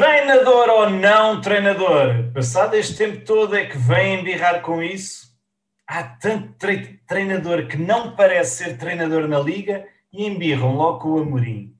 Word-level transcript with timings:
Treinador 0.00 0.70
ou 0.70 0.88
não 0.88 1.42
treinador? 1.42 2.32
Passado 2.32 2.74
este 2.74 2.96
tempo 2.96 3.22
todo 3.22 3.54
é 3.54 3.66
que 3.66 3.76
vem 3.76 4.18
embirrar 4.18 4.62
com 4.62 4.82
isso. 4.82 5.28
Há 5.86 6.02
tanto 6.02 6.54
tre 6.54 6.98
treinador 7.06 7.66
que 7.66 7.76
não 7.76 8.16
parece 8.16 8.64
ser 8.64 8.78
treinador 8.78 9.28
na 9.28 9.38
liga 9.38 9.86
e 10.10 10.26
embirram 10.26 10.74
logo 10.74 11.00
com 11.00 11.08
o 11.10 11.18
Amorim. 11.18 11.74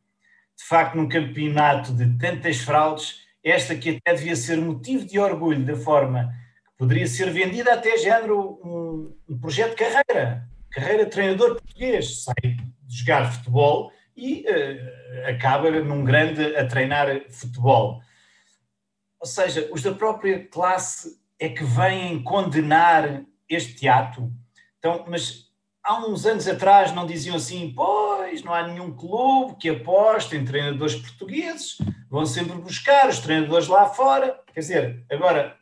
De 0.55 0.65
facto, 0.69 0.97
num 0.97 1.09
campeonato 1.09 1.95
de 1.95 2.19
tantas 2.19 2.59
fraudes, 2.59 3.21
esta 3.43 3.75
que 3.75 3.97
até 3.97 4.15
devia 4.15 4.37
ser 4.37 4.59
motivo 4.59 5.07
de 5.07 5.19
orgulho 5.19 5.65
da 5.65 5.75
forma 5.75 6.31
que 6.67 6.77
poderia 6.77 7.07
ser 7.07 7.31
vendida 7.31 7.73
até 7.73 7.97
género 7.97 8.61
um, 8.63 9.17
um 9.31 9.41
projeto 9.41 9.71
de 9.71 9.77
carreira. 9.77 10.47
Carreira 10.71 11.07
de 11.07 11.11
treinador 11.11 11.55
português. 11.55 12.25
Sai 12.25 12.35
de 12.83 12.99
jogar 12.99 13.33
futebol 13.33 13.91
e 14.15 14.45
uh, 14.47 15.31
acaba 15.31 15.71
num 15.71 16.05
grande 16.05 16.55
a 16.55 16.67
treinar 16.67 17.09
futebol. 17.31 18.03
Ou 19.21 19.27
seja, 19.27 19.69
os 19.71 19.83
da 19.83 19.93
própria 19.93 20.47
classe 20.49 21.21
é 21.39 21.49
que 21.49 21.63
vêm 21.63 22.23
condenar 22.23 23.23
este 23.49 23.75
teatro. 23.75 24.33
Então, 24.79 25.05
mas 25.09 25.51
há 25.83 25.99
uns 26.07 26.25
anos 26.25 26.49
atrás 26.49 26.93
não 26.93 27.07
diziam 27.07 27.37
assim, 27.37 27.73
pois 27.75 28.43
não 28.43 28.55
há 28.55 28.67
nenhum 28.67 28.95
clube 28.95 29.57
que 29.57 29.69
aposte 29.69 30.37
em 30.37 30.45
treinadores 30.45 30.95
portugueses, 30.95 31.79
vão 32.09 32.25
sempre 32.25 32.57
buscar 32.57 33.09
os 33.09 33.19
treinadores 33.19 33.69
lá 33.69 33.87
fora. 33.87 34.41
Quer 34.53 34.61
dizer, 34.61 35.05
agora 35.11 35.57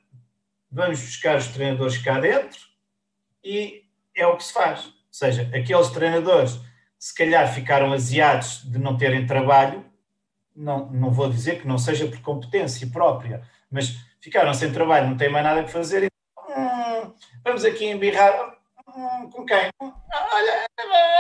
vamos 0.71 1.01
buscar 1.01 1.37
os 1.37 1.49
treinadores 1.49 1.99
cá 1.99 2.21
dentro 2.21 2.61
e 3.43 3.85
é 4.15 4.27
o 4.27 4.37
que 4.37 4.45
se 4.45 4.53
faz. 4.53 4.87
Ou 4.87 4.93
seja, 5.11 5.51
aqueles 5.55 5.89
treinadores 5.89 6.61
se 6.99 7.15
calhar 7.15 7.53
ficaram 7.55 7.93
aziados 7.93 8.63
de 8.65 8.79
não 8.79 8.97
terem 8.97 9.25
trabalho, 9.25 9.85
não, 10.59 10.87
não 10.91 11.11
vou 11.11 11.29
dizer 11.29 11.61
que 11.61 11.69
não 11.69 11.79
seja 11.79 12.07
por 12.07 12.21
competência 12.21 12.87
própria, 12.93 13.43
mas 13.71 13.97
ficaram 14.21 14.53
sem 14.53 14.73
trabalho, 14.73 15.09
não 15.09 15.17
têm 15.17 15.31
mais 15.31 15.45
nada 15.45 15.61
a 15.63 15.69
fazer, 15.69 16.11
hum, 16.49 17.13
vamos 17.45 17.65
aqui 17.65 17.87
embirrar, 17.87 18.57
hum, 18.89 19.31
com 19.31 19.45
quem? 19.45 19.71
Olha, 19.81 20.67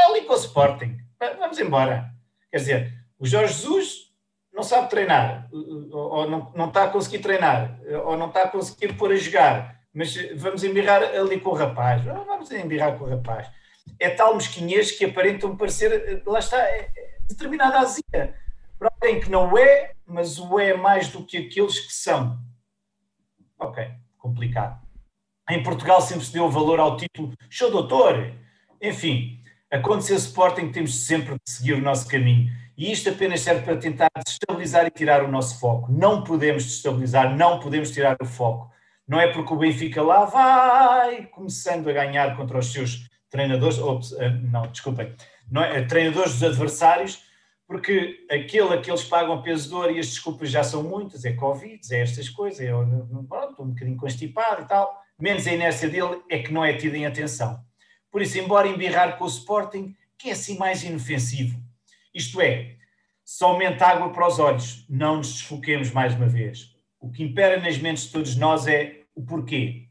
ali 0.09 0.23
com 0.23 0.33
o 0.33 0.37
Sporting, 0.37 0.99
vamos 1.39 1.59
embora. 1.59 2.11
Quer 2.51 2.59
dizer, 2.59 2.93
o 3.19 3.27
Jorge 3.27 3.55
Jesus 3.55 4.13
não 4.53 4.63
sabe 4.63 4.91
treinar, 4.91 5.49
ou 5.53 6.29
não, 6.29 6.53
não 6.55 6.69
está 6.69 6.85
a 6.85 6.89
conseguir 6.89 7.21
treinar, 7.21 7.79
ou 8.05 8.17
não 8.17 8.29
está 8.29 8.45
a 8.45 8.49
conseguir 8.49 8.95
pôr 8.95 9.13
a 9.13 9.17
jogar, 9.17 9.79
mas 9.95 10.17
vamos 10.35 10.65
embirrar 10.65 11.03
ali 11.03 11.41
com 11.41 11.51
o 11.51 11.55
rapaz, 11.55 12.03
vamos 12.03 12.51
embirrar 12.51 12.99
com 12.99 13.05
o 13.05 13.09
rapaz 13.09 13.49
é 13.99 14.11
tal 14.11 14.35
mesquinhez 14.35 14.93
que 14.93 15.05
aparentam 15.05 15.57
parecer, 15.57 16.23
lá 16.27 16.39
está, 16.39 16.59
é, 16.59 16.91
é 16.97 17.19
determinada 17.29 17.79
azia. 17.79 18.35
Para 18.79 18.93
alguém 18.95 19.21
que 19.21 19.31
não 19.31 19.57
é, 19.59 19.93
mas 20.07 20.39
o 20.39 20.59
é 20.59 20.77
mais 20.77 21.09
do 21.09 21.25
que 21.25 21.37
aqueles 21.37 21.81
que 21.81 21.93
são. 21.93 22.39
Ok, 23.59 23.85
complicado. 24.17 24.81
Em 25.51 25.63
Portugal 25.63 26.01
sempre 26.01 26.25
se 26.25 26.33
deu 26.33 26.49
valor 26.49 26.79
ao 26.79 26.97
título 26.97 27.33
show 27.51 27.71
doutor. 27.71 28.33
Enfim, 28.81 29.43
acontecer 29.71 30.15
Sporting 30.15 30.71
temos 30.71 31.07
sempre 31.07 31.35
de 31.35 31.51
seguir 31.51 31.73
o 31.75 31.81
nosso 31.81 32.07
caminho. 32.07 32.51
E 32.77 32.93
isto 32.93 33.09
apenas 33.11 33.41
serve 33.41 33.63
para 33.63 33.77
tentar 33.77 34.09
destabilizar 34.25 34.87
e 34.87 34.91
tirar 34.91 35.25
o 35.25 35.29
nosso 35.29 35.59
foco. 35.59 35.91
Não 35.91 36.23
podemos 36.23 36.65
destabilizar, 36.65 37.37
não 37.37 37.59
podemos 37.59 37.91
tirar 37.91 38.17
o 38.23 38.25
foco. 38.25 38.71
Não 39.07 39.19
é 39.19 39.33
porque 39.33 39.53
o 39.53 39.57
Benfica 39.57 40.01
lá 40.01 40.27
vai 40.27 41.27
começando 41.27 41.89
a 41.89 41.93
ganhar 41.93 42.37
contra 42.37 42.59
os 42.59 42.71
seus 42.71 43.09
treinadores, 43.31 43.79
eh, 44.19 44.31
não, 44.31 44.63
desculpem, 44.69 45.13
não 45.51 45.63
é, 45.63 45.83
treinadores 45.83 46.35
dos 46.35 46.43
adversários, 46.45 47.23
porque 47.69 48.27
aquele 48.31 48.73
a 48.73 48.81
que 48.81 48.91
eles 48.91 49.05
pagam 49.05 49.43
peso 49.43 49.69
de 49.69 49.75
ouro 49.75 49.93
e 49.93 49.99
as 49.99 50.07
desculpas 50.07 50.51
já 50.51 50.65
são 50.65 50.83
muitas, 50.83 51.27
é 51.27 51.35
Covid, 51.35 51.79
é 51.95 52.01
estas 52.01 52.31
coisas, 52.31 52.61
é 52.61 52.73
pronto, 53.29 53.63
um 53.63 53.69
bocadinho 53.69 53.99
constipado 53.99 54.63
e 54.63 54.65
tal, 54.65 54.99
menos 55.21 55.47
a 55.47 55.53
inércia 55.53 55.87
dele 55.87 56.23
é 56.31 56.39
que 56.39 56.51
não 56.51 56.65
é 56.65 56.73
tida 56.73 56.97
em 56.97 57.05
atenção. 57.05 57.63
Por 58.11 58.23
isso, 58.23 58.39
embora 58.39 58.67
embirrar 58.67 59.19
com 59.19 59.25
o 59.25 59.29
Sporting, 59.29 59.95
que 60.17 60.31
é 60.31 60.33
assim 60.33 60.57
mais 60.57 60.83
inofensivo, 60.83 61.63
isto 62.15 62.41
é, 62.41 62.77
somente 63.23 63.85
água 63.85 64.11
para 64.15 64.27
os 64.27 64.39
olhos, 64.39 64.87
não 64.89 65.19
nos 65.19 65.35
desfoquemos 65.35 65.91
mais 65.91 66.15
uma 66.15 66.27
vez. 66.27 66.75
O 66.99 67.11
que 67.11 67.23
impera 67.23 67.61
nas 67.61 67.77
mentes 67.77 68.05
de 68.05 68.13
todos 68.13 68.35
nós 68.35 68.67
é 68.67 69.03
o 69.15 69.23
porquê. 69.23 69.89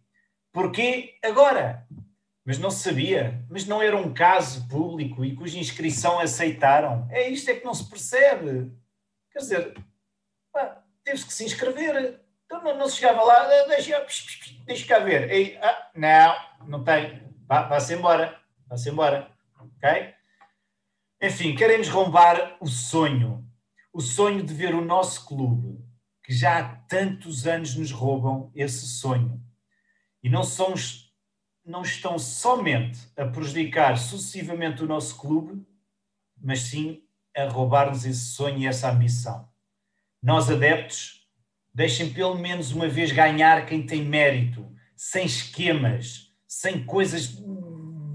Porquê 0.51 1.13
agora? 1.23 1.85
Mas 2.47 2.57
não 2.57 2.71
se 2.71 2.79
sabia, 2.79 3.45
mas 3.49 3.65
não 3.65 3.81
era 3.81 3.97
um 3.97 4.13
caso 4.13 4.69
público 4.69 5.25
e 5.25 5.35
cuja 5.35 5.59
inscrição 5.59 6.17
aceitaram. 6.17 7.05
É 7.11 7.29
isto 7.29 7.51
é 7.51 7.55
que 7.55 7.65
não 7.65 7.73
se 7.73 7.89
percebe. 7.89 8.71
Quer 9.33 9.39
dizer, 9.39 9.73
teve-se 11.03 11.25
que 11.25 11.33
se 11.33 11.43
inscrever. 11.43 12.21
Então 12.45 12.63
não, 12.63 12.77
não 12.77 12.87
se 12.87 12.95
chegava 12.95 13.21
lá, 13.21 13.33
ah, 13.33 13.67
deixa, 13.67 14.01
deixa 14.65 14.87
cá 14.87 14.99
ver. 14.99 15.29
E, 15.29 15.57
ah, 15.57 15.91
não, 15.93 16.69
não 16.69 16.83
tem. 16.85 17.21
Vá, 17.45 17.63
vá-se 17.63 17.93
embora. 17.93 18.39
Vá-se 18.65 18.89
embora. 18.89 19.29
Ok? 19.59 20.13
Enfim, 21.21 21.53
queremos 21.53 21.89
rombar 21.89 22.55
o 22.61 22.67
sonho. 22.67 23.45
O 23.91 23.99
sonho 23.99 24.41
de 24.41 24.53
ver 24.53 24.73
o 24.73 24.85
nosso 24.85 25.25
clube, 25.25 25.83
que 26.23 26.33
já 26.33 26.59
há 26.59 26.75
tantos 26.87 27.45
anos 27.45 27.75
nos 27.75 27.91
roubam 27.91 28.49
esse 28.55 28.87
sonho. 28.87 29.43
E 30.23 30.29
não 30.29 30.43
somos 30.45 31.06
não 31.67 31.81
estão 31.81 32.17
somente 32.17 32.97
a 33.17 33.25
prejudicar 33.25 33.97
sucessivamente 33.97 34.81
o 34.81 34.87
nosso 34.87 35.17
clube, 35.17 35.61
mas 36.41 36.61
sim 36.61 37.03
a 37.35 37.43
roubar-nos 37.49 38.05
esse 38.05 38.27
sonho 38.27 38.59
e 38.59 38.65
essa 38.65 38.89
ambição. 38.89 39.47
Nós, 40.23 40.49
adeptos, 40.49 41.27
deixem 41.73 42.11
pelo 42.13 42.35
menos 42.35 42.71
uma 42.71 42.87
vez 42.87 43.11
ganhar 43.11 43.65
quem 43.65 43.85
tem 43.85 44.03
mérito, 44.03 44.65
sem 44.95 45.25
esquemas, 45.25 46.31
sem 46.47 46.85
coisas 46.85 47.37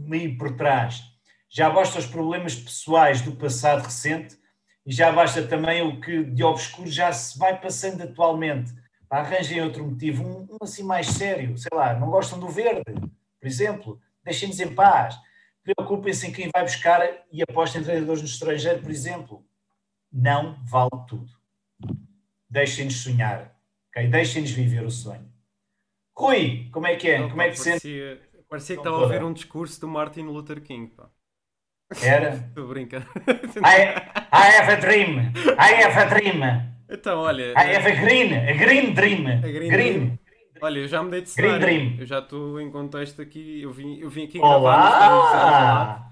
meio 0.06 0.36
por 0.38 0.56
trás. 0.56 1.02
Já 1.48 1.68
basta 1.68 1.98
os 1.98 2.06
problemas 2.06 2.54
pessoais 2.54 3.20
do 3.20 3.32
passado 3.32 3.84
recente 3.84 4.38
e 4.86 4.92
já 4.92 5.12
basta 5.12 5.46
também 5.46 5.82
o 5.82 6.00
que 6.00 6.24
de 6.24 6.42
obscuro 6.42 6.90
já 6.90 7.12
se 7.12 7.38
vai 7.38 7.60
passando 7.60 8.02
atualmente. 8.02 8.72
Arranjem 9.10 9.60
outro 9.60 9.84
motivo, 9.84 10.24
um, 10.24 10.54
um 10.54 10.58
assim 10.62 10.82
mais 10.82 11.06
sério, 11.06 11.56
sei 11.58 11.70
lá, 11.74 11.92
não 11.92 12.10
gostam 12.10 12.40
do 12.40 12.48
verde 12.48 12.82
por 13.42 13.48
exemplo. 13.48 14.00
Deixem-nos 14.24 14.60
em 14.60 14.72
paz. 14.72 15.18
Preocupem-se 15.64 16.28
em 16.28 16.32
quem 16.32 16.48
vai 16.54 16.62
buscar 16.62 17.00
e 17.32 17.42
apostem 17.42 17.80
em 17.80 17.84
treinadores 17.84 18.22
no 18.22 18.28
estrangeiro, 18.28 18.80
por 18.80 18.90
exemplo. 18.90 19.44
Não 20.12 20.56
vale 20.64 20.90
tudo. 21.08 21.28
Deixem-nos 22.48 23.02
sonhar. 23.02 23.52
Okay? 23.90 24.06
Deixem-nos 24.06 24.52
viver 24.52 24.84
o 24.84 24.90
sonho. 24.90 25.28
Rui, 26.16 26.68
como 26.72 26.86
é 26.86 26.94
que 26.94 27.10
é? 27.10 27.18
Não, 27.18 27.30
como 27.30 27.42
é 27.42 27.50
que 27.50 27.56
parecia, 27.56 27.80
sente? 27.80 28.44
Parecia 28.48 28.76
que 28.76 28.80
estava 28.80 28.96
a 28.96 29.00
ouvir 29.00 29.24
um 29.24 29.32
discurso 29.32 29.80
do 29.80 29.88
Martin 29.88 30.22
Luther 30.22 30.60
King. 30.60 30.92
Pá. 30.94 31.10
Era? 32.00 32.34
Estou 32.48 32.68
brincando. 32.68 33.06
I, 33.56 33.96
I 34.32 34.56
have 34.56 34.72
a 34.72 34.76
dream. 34.76 35.32
I 35.58 35.82
have 35.82 35.98
a 35.98 36.04
dream. 36.04 36.40
Então, 36.88 37.18
olha. 37.18 37.54
I 37.56 37.74
have 37.74 37.88
a 37.88 37.94
green. 38.04 38.34
A 38.34 38.52
green 38.52 38.94
dream. 38.94 39.26
A 39.26 39.40
green, 39.40 39.52
green. 39.52 39.70
Dream. 39.70 40.18
Olha, 40.62 40.78
eu 40.78 40.86
já 40.86 41.02
mudei 41.02 41.22
de 41.22 41.28
cenário. 41.28 41.58
Green 41.58 41.78
Dream. 41.88 42.00
Eu 42.00 42.06
já 42.06 42.20
estou 42.20 42.60
em 42.60 42.70
contexto 42.70 43.20
aqui. 43.20 43.62
Eu 43.62 43.72
vim, 43.72 43.98
eu 43.98 44.08
vim 44.08 44.26
aqui 44.26 44.38
Olá! 44.38 46.08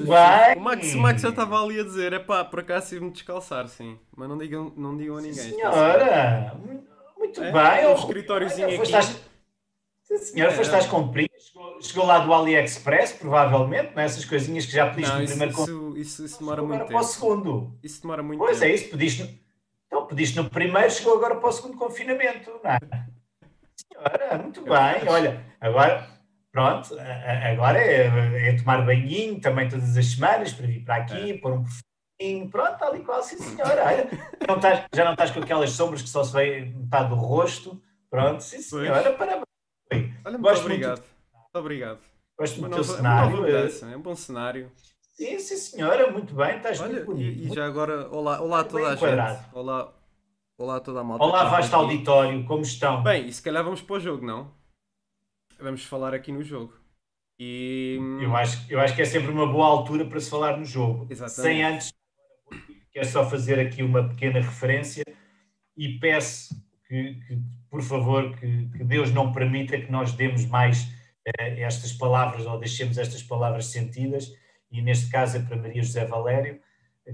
Vai! 0.00 0.56
O 0.56 0.60
Max, 0.60 0.94
o 0.94 0.98
Max 0.98 1.22
já 1.22 1.28
estava 1.28 1.62
ali 1.62 1.78
a 1.78 1.84
dizer: 1.84 2.12
é 2.12 2.18
pá, 2.18 2.44
por 2.44 2.60
acaso 2.60 3.00
me 3.00 3.12
descalçar, 3.12 3.68
sim. 3.68 3.96
Mas 4.16 4.28
não 4.28 4.36
digam, 4.36 4.72
não 4.76 4.96
digam 4.96 5.18
a 5.18 5.20
ninguém. 5.20 5.34
Senhora! 5.34 6.58
Muito 7.16 7.40
é, 7.40 7.52
bem! 7.52 7.86
Um 7.86 7.94
escritóriozinho 7.94 8.66
aqui. 8.66 8.76
Foste 8.76 9.22
Sim, 10.02 10.18
senhora, 10.18 10.52
é, 10.52 10.56
foste 10.56 10.74
às 10.74 10.86
comprinhas, 10.86 11.30
chegou, 11.46 11.82
chegou, 11.82 12.06
lá 12.06 12.18
do 12.18 12.34
AliExpress, 12.34 13.12
provavelmente, 13.12 13.94
nessas 13.94 14.24
é? 14.24 14.28
coisinhas 14.28 14.66
que 14.66 14.72
já 14.72 14.90
pediste 14.90 15.12
não, 15.12 15.18
no 15.18 15.24
isso, 15.24 15.32
primeiro 15.36 15.62
isso, 15.62 15.96
isso, 15.96 16.24
isso 16.24 16.38
demora 16.40 16.62
muito 16.62 16.80
tempo. 16.80 16.90
para 16.90 17.00
o 17.00 17.04
segundo. 17.04 17.78
Isso 17.82 18.02
demora 18.02 18.22
muito 18.22 18.38
pois 18.38 18.58
tempo. 18.58 18.70
Pois 18.70 18.80
é, 18.80 18.84
isso, 18.84 18.90
pediste, 18.90 19.44
então, 19.86 20.06
pediste 20.06 20.36
no 20.36 20.50
primeiro, 20.50 20.90
chegou 20.90 21.14
agora 21.14 21.36
para 21.36 21.48
o 21.48 21.52
segundo 21.52 21.76
confinamento. 21.76 22.50
Não 22.50 22.70
é? 22.70 23.03
Senhora, 23.76 24.38
muito 24.38 24.62
bem. 24.62 25.08
Olha, 25.08 25.44
agora, 25.60 26.06
pronto, 26.52 26.96
agora 27.50 27.78
é, 27.78 28.48
é, 28.48 28.56
tomar 28.56 28.84
banhinho 28.84 29.40
também 29.40 29.68
todas 29.68 29.96
as 29.96 30.06
semanas 30.06 30.52
para 30.52 30.66
vir 30.66 30.84
para 30.84 30.96
aqui, 30.96 31.32
é. 31.32 31.38
pôr 31.38 31.52
um 31.52 31.64
perfuminho, 31.64 32.50
pronto, 32.50 32.78
tal 32.78 32.96
e 32.96 33.00
qual, 33.00 33.22
sim 33.22 33.38
senhora. 33.38 33.84
Olha, 33.84 34.08
não 34.46 34.56
estás, 34.56 34.84
já 34.94 35.04
não 35.04 35.12
estás 35.12 35.30
com 35.30 35.40
aquelas 35.40 35.70
sombras 35.70 36.02
que 36.02 36.08
só 36.08 36.22
se 36.22 36.32
vê 36.32 36.60
metade 36.66 37.08
do 37.08 37.16
rosto, 37.16 37.80
pronto, 38.10 38.42
sim 38.42 38.60
senhora, 38.60 39.12
pois. 39.12 39.16
parabéns. 39.16 39.44
Olha, 40.24 40.38
muito 40.38 40.42
Gosto 40.42 40.62
obrigado. 40.62 40.98
Muito, 40.98 41.34
muito 41.34 41.58
obrigado. 41.58 41.98
Gosto 42.38 42.60
muito 42.60 42.76
do 42.76 42.82
teu 42.82 42.84
cenário. 42.84 43.46
É, 43.46 43.92
é 43.92 43.96
um 43.96 44.02
bom 44.02 44.16
cenário. 44.16 44.72
Sim, 45.14 45.38
sim, 45.38 45.56
senhora, 45.56 46.10
muito 46.10 46.34
bem, 46.34 46.56
estás 46.56 46.80
Olha, 46.80 46.92
muito 46.94 47.06
bonito. 47.06 47.38
E, 47.38 47.46
e 47.46 47.54
já 47.54 47.66
agora, 47.66 48.08
olá, 48.08 48.40
olá 48.40 48.60
a 48.60 48.64
toda 48.64 48.88
a 48.88 48.96
gente. 48.96 49.44
Olá, 49.52 49.92
Olá 50.56 50.76
a 50.76 50.80
toda 50.80 51.00
a 51.00 51.04
malta. 51.04 51.24
Olá, 51.24 51.44
vasto 51.46 51.74
auditório, 51.74 52.44
como 52.44 52.62
estão? 52.62 53.02
Bem, 53.02 53.26
e 53.26 53.32
se 53.32 53.42
calhar 53.42 53.64
vamos 53.64 53.82
para 53.82 53.96
o 53.96 54.00
jogo, 54.00 54.24
não? 54.24 54.54
Vamos 55.58 55.84
falar 55.84 56.14
aqui 56.14 56.30
no 56.30 56.44
jogo. 56.44 56.78
E... 57.40 57.98
Eu, 58.22 58.36
acho, 58.36 58.64
eu 58.72 58.78
acho 58.78 58.94
que 58.94 59.02
é 59.02 59.04
sempre 59.04 59.32
uma 59.32 59.48
boa 59.48 59.66
altura 59.66 60.04
para 60.04 60.20
se 60.20 60.30
falar 60.30 60.56
no 60.56 60.64
jogo. 60.64 61.08
Exatamente. 61.10 61.42
Sem 61.42 61.64
antes, 61.64 61.92
quero 62.92 63.06
só 63.06 63.28
fazer 63.28 63.58
aqui 63.58 63.82
uma 63.82 64.08
pequena 64.08 64.40
referência. 64.40 65.02
e 65.76 65.98
peço 65.98 66.54
que, 66.86 67.14
que 67.14 67.38
por 67.68 67.82
favor, 67.82 68.36
que, 68.36 68.68
que, 68.68 68.84
Deus 68.84 69.10
não 69.10 69.32
permita 69.32 69.76
que 69.76 69.90
nós 69.90 70.12
demos 70.12 70.46
mais 70.46 70.84
uh, 70.84 71.58
estas 71.58 71.92
palavras 71.92 72.46
ou 72.46 72.60
deixemos 72.60 72.96
estas 72.96 73.24
palavras 73.24 73.66
sentidas, 73.66 74.30
e 74.70 74.80
neste 74.80 75.10
caso 75.10 75.36
é 75.36 75.40
para 75.40 75.56
Maria 75.56 75.82
José 75.82 76.04
Valério, 76.04 76.60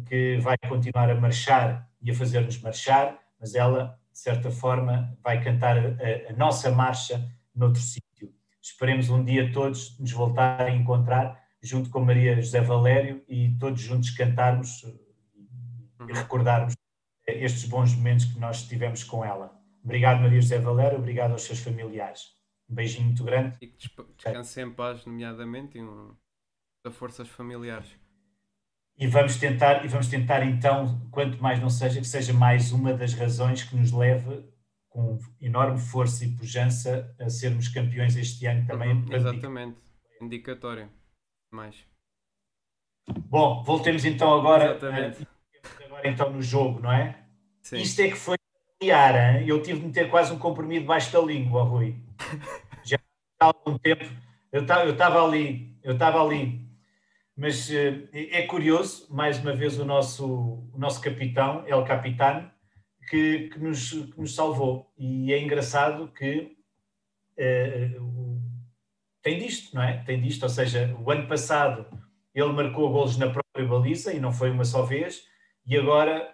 que 0.06 0.36
vai 0.42 0.58
continuar 0.68 1.08
a 1.08 1.14
marchar 1.14 1.88
e 2.02 2.10
a 2.10 2.14
fazer-nos 2.14 2.60
marchar, 2.60 3.18
mas 3.40 3.54
ela, 3.54 3.98
de 4.12 4.18
certa 4.18 4.50
forma, 4.50 5.16
vai 5.22 5.42
cantar 5.42 5.76
a, 5.78 6.30
a 6.30 6.32
nossa 6.36 6.70
marcha 6.70 7.26
noutro 7.54 7.80
sítio. 7.80 8.32
Esperemos 8.60 9.08
um 9.08 9.24
dia 9.24 9.52
todos 9.52 9.98
nos 9.98 10.12
voltar 10.12 10.60
a 10.60 10.70
encontrar, 10.70 11.42
junto 11.62 11.90
com 11.90 12.00
Maria 12.00 12.36
José 12.36 12.60
Valério, 12.60 13.24
e 13.26 13.56
todos 13.58 13.80
juntos 13.80 14.10
cantarmos 14.10 14.82
e 14.82 16.02
uhum. 16.02 16.06
recordarmos 16.06 16.74
estes 17.26 17.64
bons 17.64 17.94
momentos 17.94 18.26
que 18.26 18.38
nós 18.38 18.66
tivemos 18.66 19.04
com 19.04 19.24
ela. 19.24 19.58
Obrigado, 19.82 20.20
Maria 20.20 20.40
José 20.40 20.58
Valério, 20.58 20.98
obrigado 20.98 21.32
aos 21.32 21.42
seus 21.42 21.60
familiares. 21.60 22.34
Um 22.68 22.74
beijinho 22.74 23.06
muito 23.06 23.24
grande. 23.24 23.56
E 23.60 23.66
que 23.66 23.88
descanse 24.16 24.60
em 24.60 24.70
paz, 24.70 25.04
nomeadamente, 25.04 25.78
e 25.78 25.82
um, 25.82 26.14
da 26.84 26.90
forças 26.90 27.28
familiares. 27.28 27.96
E 29.00 29.06
vamos 29.06 29.36
tentar, 29.36 29.82
e 29.82 29.88
vamos 29.88 30.08
tentar 30.08 30.46
então, 30.46 31.00
quanto 31.10 31.42
mais 31.42 31.58
não 31.58 31.70
seja, 31.70 31.98
que 32.00 32.06
seja 32.06 32.34
mais 32.34 32.70
uma 32.70 32.92
das 32.92 33.14
razões 33.14 33.64
que 33.64 33.74
nos 33.74 33.90
leve 33.92 34.44
com 34.90 35.18
enorme 35.40 35.78
força 35.78 36.22
e 36.22 36.28
pujança 36.28 37.16
a 37.18 37.30
sermos 37.30 37.68
campeões 37.68 38.14
este 38.14 38.44
ano 38.44 38.66
também. 38.66 38.92
Uhum, 38.92 39.10
exatamente, 39.10 39.80
indicatório. 40.20 40.90
Mais. 41.50 41.76
Bom, 43.08 43.62
voltemos 43.62 44.04
então 44.04 44.38
agora, 44.38 44.76
uh, 44.76 45.26
agora 45.86 46.08
então 46.08 46.30
no 46.30 46.42
jogo, 46.42 46.80
não 46.80 46.92
é? 46.92 47.24
Sim. 47.62 47.78
Isto 47.78 48.00
é 48.02 48.08
que 48.08 48.16
foi 48.16 48.36
familiar, 48.78 49.48
eu 49.48 49.62
tive 49.62 49.80
de 49.80 49.86
meter 49.86 50.10
quase 50.10 50.30
um 50.30 50.38
comprimido 50.38 50.82
debaixo 50.82 51.10
da 51.10 51.20
língua, 51.20 51.62
Rui. 51.62 51.96
Já 52.84 52.98
há 53.40 53.46
algum 53.46 53.78
tempo, 53.78 54.04
eu 54.52 54.62
estava 54.62 55.24
ali, 55.24 55.74
eu 55.82 55.94
estava 55.94 56.22
ali 56.22 56.69
mas 57.40 57.70
uh, 57.70 58.06
é 58.12 58.42
curioso, 58.42 59.06
mais 59.08 59.38
uma 59.38 59.56
vez, 59.56 59.78
o 59.78 59.84
nosso, 59.86 60.26
o 60.74 60.78
nosso 60.78 61.00
capitão, 61.00 61.66
El 61.66 61.82
Capitano, 61.86 62.50
que, 63.08 63.48
que, 63.48 63.58
nos, 63.58 63.92
que 63.92 64.20
nos 64.20 64.34
salvou. 64.34 64.92
E 64.98 65.32
é 65.32 65.40
engraçado 65.40 66.08
que 66.08 66.54
uh, 67.38 68.42
tem 69.22 69.38
disto, 69.38 69.74
não 69.74 69.82
é? 69.82 70.04
Tem 70.04 70.20
disto, 70.20 70.42
ou 70.42 70.50
seja, 70.50 70.94
o 71.02 71.10
ano 71.10 71.26
passado 71.26 71.86
ele 72.34 72.52
marcou 72.52 72.92
golos 72.92 73.16
na 73.16 73.30
própria 73.30 73.66
baliza 73.66 74.12
e 74.12 74.20
não 74.20 74.34
foi 74.34 74.50
uma 74.50 74.66
só 74.66 74.82
vez, 74.82 75.24
e 75.64 75.78
agora 75.78 76.30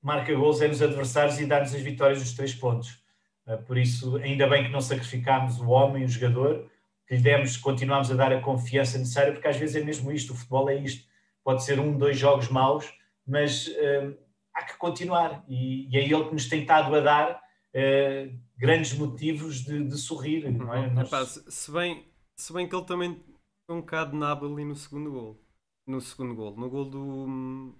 marca 0.00 0.32
golos 0.32 0.62
é 0.62 0.68
nos 0.68 0.80
adversários 0.80 1.40
e 1.40 1.46
dá-nos 1.46 1.74
as 1.74 1.82
vitórias 1.82 2.22
dos 2.22 2.34
três 2.34 2.54
pontos. 2.54 3.02
Uh, 3.44 3.60
por 3.64 3.76
isso, 3.76 4.14
ainda 4.18 4.46
bem 4.46 4.62
que 4.62 4.70
não 4.70 4.80
sacrificámos 4.80 5.60
o 5.60 5.70
homem, 5.70 6.04
o 6.04 6.08
jogador, 6.08 6.70
que 7.08 7.16
lhe 7.16 7.22
demos, 7.22 7.56
continuamos 7.56 8.10
a 8.10 8.14
dar 8.14 8.32
a 8.32 8.40
confiança 8.40 8.98
necessária, 8.98 9.32
porque 9.32 9.48
às 9.48 9.56
vezes 9.56 9.76
é 9.76 9.82
mesmo 9.82 10.12
isto, 10.12 10.34
o 10.34 10.36
futebol 10.36 10.68
é 10.68 10.76
isto. 10.76 11.08
Pode 11.42 11.64
ser 11.64 11.80
um, 11.80 11.96
dois 11.96 12.18
jogos 12.18 12.48
maus, 12.50 12.92
mas 13.26 13.66
uh, 13.68 14.14
há 14.54 14.62
que 14.62 14.76
continuar. 14.76 15.42
E, 15.48 15.88
e, 15.90 15.96
é 15.96 16.04
ele 16.04 16.24
que 16.24 16.34
nos 16.34 16.46
tem 16.46 16.60
estado 16.60 16.94
a 16.94 17.00
dar 17.00 17.32
uh, 17.32 18.38
grandes 18.58 18.92
motivos 18.92 19.64
de, 19.64 19.84
de 19.84 19.96
sorrir. 19.96 20.50
Não 20.50 20.74
é? 20.74 20.80
Uhum. 20.80 20.94
Nós... 20.94 21.08
Epá, 21.08 21.24
se, 21.24 21.72
bem, 21.72 22.04
se 22.36 22.52
bem 22.52 22.68
que 22.68 22.76
ele 22.76 22.84
também 22.84 23.18
foi 23.66 23.76
um 23.76 23.80
bocado 23.80 24.14
nabo 24.14 24.52
ali 24.52 24.66
no 24.66 24.76
segundo 24.76 25.10
gol. 25.10 25.42
No 25.86 26.02
segundo 26.02 26.34
gol, 26.34 26.54
no 26.54 26.68
gol 26.68 26.84
do, 26.84 27.74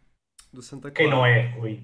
do 0.51 0.63
Santa 0.63 0.91
Clara. 0.91 0.95
Quem 0.95 1.11
não 1.11 1.27
é, 1.27 1.49
Rui? 1.51 1.83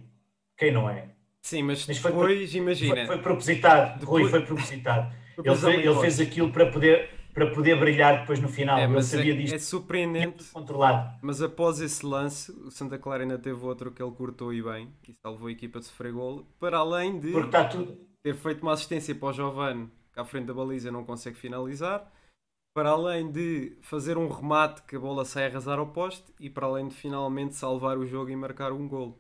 Quem 0.57 0.73
não 0.73 0.89
é? 0.89 1.11
Sim, 1.43 1.65
mas, 1.65 1.87
mas 1.87 2.01
depois, 2.01 2.51
foi, 2.51 2.59
imagina. 2.59 2.95
Foi, 2.95 3.07
foi 3.07 3.19
propositado, 3.19 4.01
depois... 4.01 4.23
Rui, 4.23 4.31
foi 4.31 4.47
propositado. 4.47 5.15
ele, 5.37 5.87
ele 5.87 6.01
fez 6.01 6.19
aquilo 6.21 6.51
para 6.51 6.71
poder 6.71 7.24
para 7.35 7.51
poder 7.51 7.79
brilhar 7.79 8.21
depois 8.21 8.41
no 8.41 8.49
final. 8.49 8.79
É, 8.79 8.87
mas 8.87 9.07
sabia 9.07 9.35
é, 9.35 9.37
disto. 9.37 9.55
É 9.55 9.59
surpreendente. 9.59 10.45
Controlado. 10.53 11.19
Mas 11.21 11.43
após 11.43 11.81
esse 11.81 12.07
lance, 12.07 12.53
o 12.53 12.71
Santa 12.71 12.97
Clara 12.97 13.25
ainda 13.25 13.37
teve 13.37 13.63
outro 13.65 13.91
que 13.91 14.01
ele 14.01 14.13
cortou 14.13 14.55
e 14.55 14.63
bem 14.63 14.89
e 15.07 15.13
salvou 15.13 15.49
a 15.49 15.53
equipa 15.53 15.81
de 15.81 15.87
sofrer 15.87 16.13
golo. 16.13 16.47
Para 16.61 16.79
além 16.79 17.19
de 17.19 17.33
ter 18.23 18.37
feito 18.37 18.63
uma 18.63 18.73
assistência 18.73 19.15
para 19.15 19.29
o 19.29 19.33
Giovanni, 19.33 19.91
que 20.13 20.21
à 20.21 20.25
frente 20.25 20.47
da 20.47 20.55
baliza 20.55 20.93
não 20.93 21.05
consegue 21.05 21.37
finalizar. 21.37 22.09
Para 22.73 22.91
além 22.91 23.31
de 23.31 23.77
fazer 23.83 24.17
um 24.17 24.29
remate 24.29 24.83
que 24.83 24.97
a 24.97 25.01
bola 25.01 25.25
sai 25.25 25.45
a 25.45 25.49
arrasar 25.49 25.79
ao 25.79 25.89
poste 25.89 26.33
e 26.41 26.49
para 26.49 26.67
além 26.67 26.89
de 26.89 26.95
finalmente 26.95 27.55
salvar 27.55 27.99
o 27.99 28.07
jogo 28.07 28.31
e 28.31 28.37
marcar 28.37 28.73
um 28.73 28.89
golo. 28.89 29.19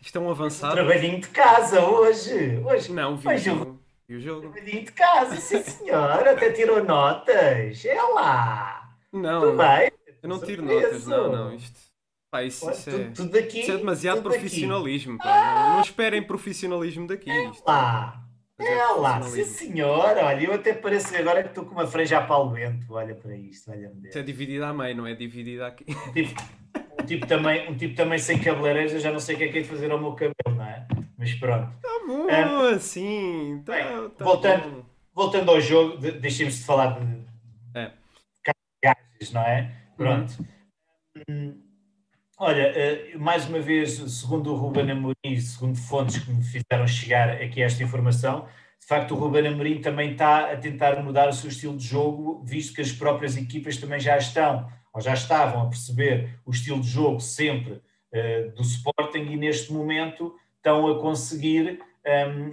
Isto 0.00 0.18
é 0.18 0.20
um 0.20 0.30
avançado. 0.30 0.72
Um 0.72 0.76
trabalhinho 0.76 1.20
de 1.20 1.28
casa 1.28 1.84
hoje. 1.84 2.58
hoje. 2.64 2.92
Não, 2.92 3.18
jogo. 3.38 3.77
E 4.08 4.16
o 4.16 4.20
jogo? 4.20 4.54
de 4.58 4.80
casa, 4.92 5.36
sim 5.36 5.62
senhor, 5.62 6.26
até 6.26 6.50
tirou 6.50 6.82
notas. 6.82 7.84
É 7.84 8.00
lá. 8.00 8.96
Não, 9.12 9.40
tudo 9.40 9.58
bem. 9.58 9.92
Eu 10.22 10.28
não 10.28 10.40
tiro 10.40 10.62
notas, 10.62 11.06
não, 11.06 11.30
não. 11.30 11.54
Isto, 11.54 11.78
pá, 12.30 12.42
isso, 12.42 12.66
Olha, 12.66 12.74
isso, 12.74 12.90
é, 12.90 13.10
tudo, 13.10 13.38
aqui, 13.38 13.60
isso 13.60 13.72
é 13.72 13.76
demasiado 13.76 14.22
profissionalismo. 14.22 15.18
Ah, 15.20 15.74
não 15.74 15.80
esperem 15.82 16.22
profissionalismo 16.22 17.06
daqui. 17.06 17.30
É 17.30 17.50
isto. 17.50 17.64
lá. 17.66 18.24
É, 18.58 18.72
é 18.78 18.86
lá, 18.92 19.22
sim 19.22 19.44
senhor. 19.44 20.16
Olha, 20.16 20.42
eu 20.42 20.54
até 20.54 20.72
pareço 20.72 21.14
agora 21.14 21.42
que 21.42 21.50
estou 21.50 21.64
com 21.64 21.72
uma 21.72 21.86
franja 21.86 22.18
a 22.18 22.22
pau 22.22 22.50
vento. 22.50 22.86
Olha 22.90 23.14
para 23.14 23.36
isto, 23.36 23.70
olha-me 23.70 23.94
Deus. 23.94 24.08
Isso 24.08 24.18
é 24.18 24.22
dividido 24.22 24.64
à 24.64 24.72
meio, 24.72 24.96
não 24.96 25.06
é 25.06 25.14
dividido 25.14 25.64
aqui. 25.64 25.84
Tipo, 26.12 26.42
um 27.00 27.04
tipo 27.04 27.26
também, 27.26 27.70
um 27.70 27.76
tipo 27.76 27.94
também 27.94 28.18
sem 28.18 28.38
cabeleireiros, 28.38 28.94
eu 28.94 29.00
já 29.00 29.12
não 29.12 29.20
sei 29.20 29.34
o 29.34 29.38
que 29.38 29.44
é 29.44 29.48
que 29.48 29.58
é 29.58 29.60
de 29.60 29.68
fazer 29.68 29.90
ao 29.90 30.00
meu 30.00 30.12
cabelo, 30.12 30.34
não 30.56 30.64
é? 30.64 30.86
Mas 31.16 31.34
pronto. 31.34 31.70
Tá 31.80 31.97
bom, 32.08 32.26
um, 32.26 32.68
assim. 32.74 33.62
Tá, 33.64 33.72
bem, 33.74 34.08
tá 34.10 34.24
voltando, 34.24 34.70
bom. 34.70 34.84
voltando 35.14 35.50
ao 35.50 35.60
jogo, 35.60 35.98
de, 35.98 36.12
deixemos 36.12 36.54
de 36.54 36.64
falar 36.64 36.98
de, 36.98 37.24
é. 37.74 37.92
gases, 38.82 39.32
não 39.32 39.42
é? 39.42 39.72
Pronto. 39.96 40.44
Uhum. 41.28 41.62
Olha, 42.38 42.72
uh, 42.72 43.18
mais 43.18 43.48
uma 43.48 43.58
vez, 43.58 43.94
segundo 44.12 44.52
o 44.52 44.56
Ruben 44.56 44.90
Amorim, 44.90 45.40
segundo 45.40 45.76
fontes 45.76 46.18
que 46.18 46.30
me 46.30 46.42
fizeram 46.42 46.86
chegar 46.86 47.30
aqui 47.30 47.60
esta 47.60 47.82
informação, 47.82 48.46
de 48.80 48.86
facto 48.86 49.12
o 49.12 49.18
Ruben 49.18 49.48
Amorim 49.48 49.80
também 49.80 50.12
está 50.12 50.52
a 50.52 50.56
tentar 50.56 51.02
mudar 51.02 51.28
o 51.28 51.32
seu 51.32 51.48
estilo 51.48 51.76
de 51.76 51.84
jogo, 51.84 52.42
visto 52.44 52.74
que 52.74 52.80
as 52.80 52.92
próprias 52.92 53.36
equipas 53.36 53.76
também 53.76 53.98
já 53.98 54.16
estão 54.16 54.70
ou 54.94 55.00
já 55.00 55.14
estavam 55.14 55.62
a 55.62 55.66
perceber 55.68 56.38
o 56.46 56.50
estilo 56.50 56.80
de 56.80 56.88
jogo 56.88 57.20
sempre 57.20 57.72
uh, 57.72 58.54
do 58.54 58.62
Sporting 58.62 59.32
e 59.32 59.36
neste 59.36 59.72
momento 59.72 60.34
estão 60.56 60.86
a 60.86 61.00
conseguir, 61.00 61.80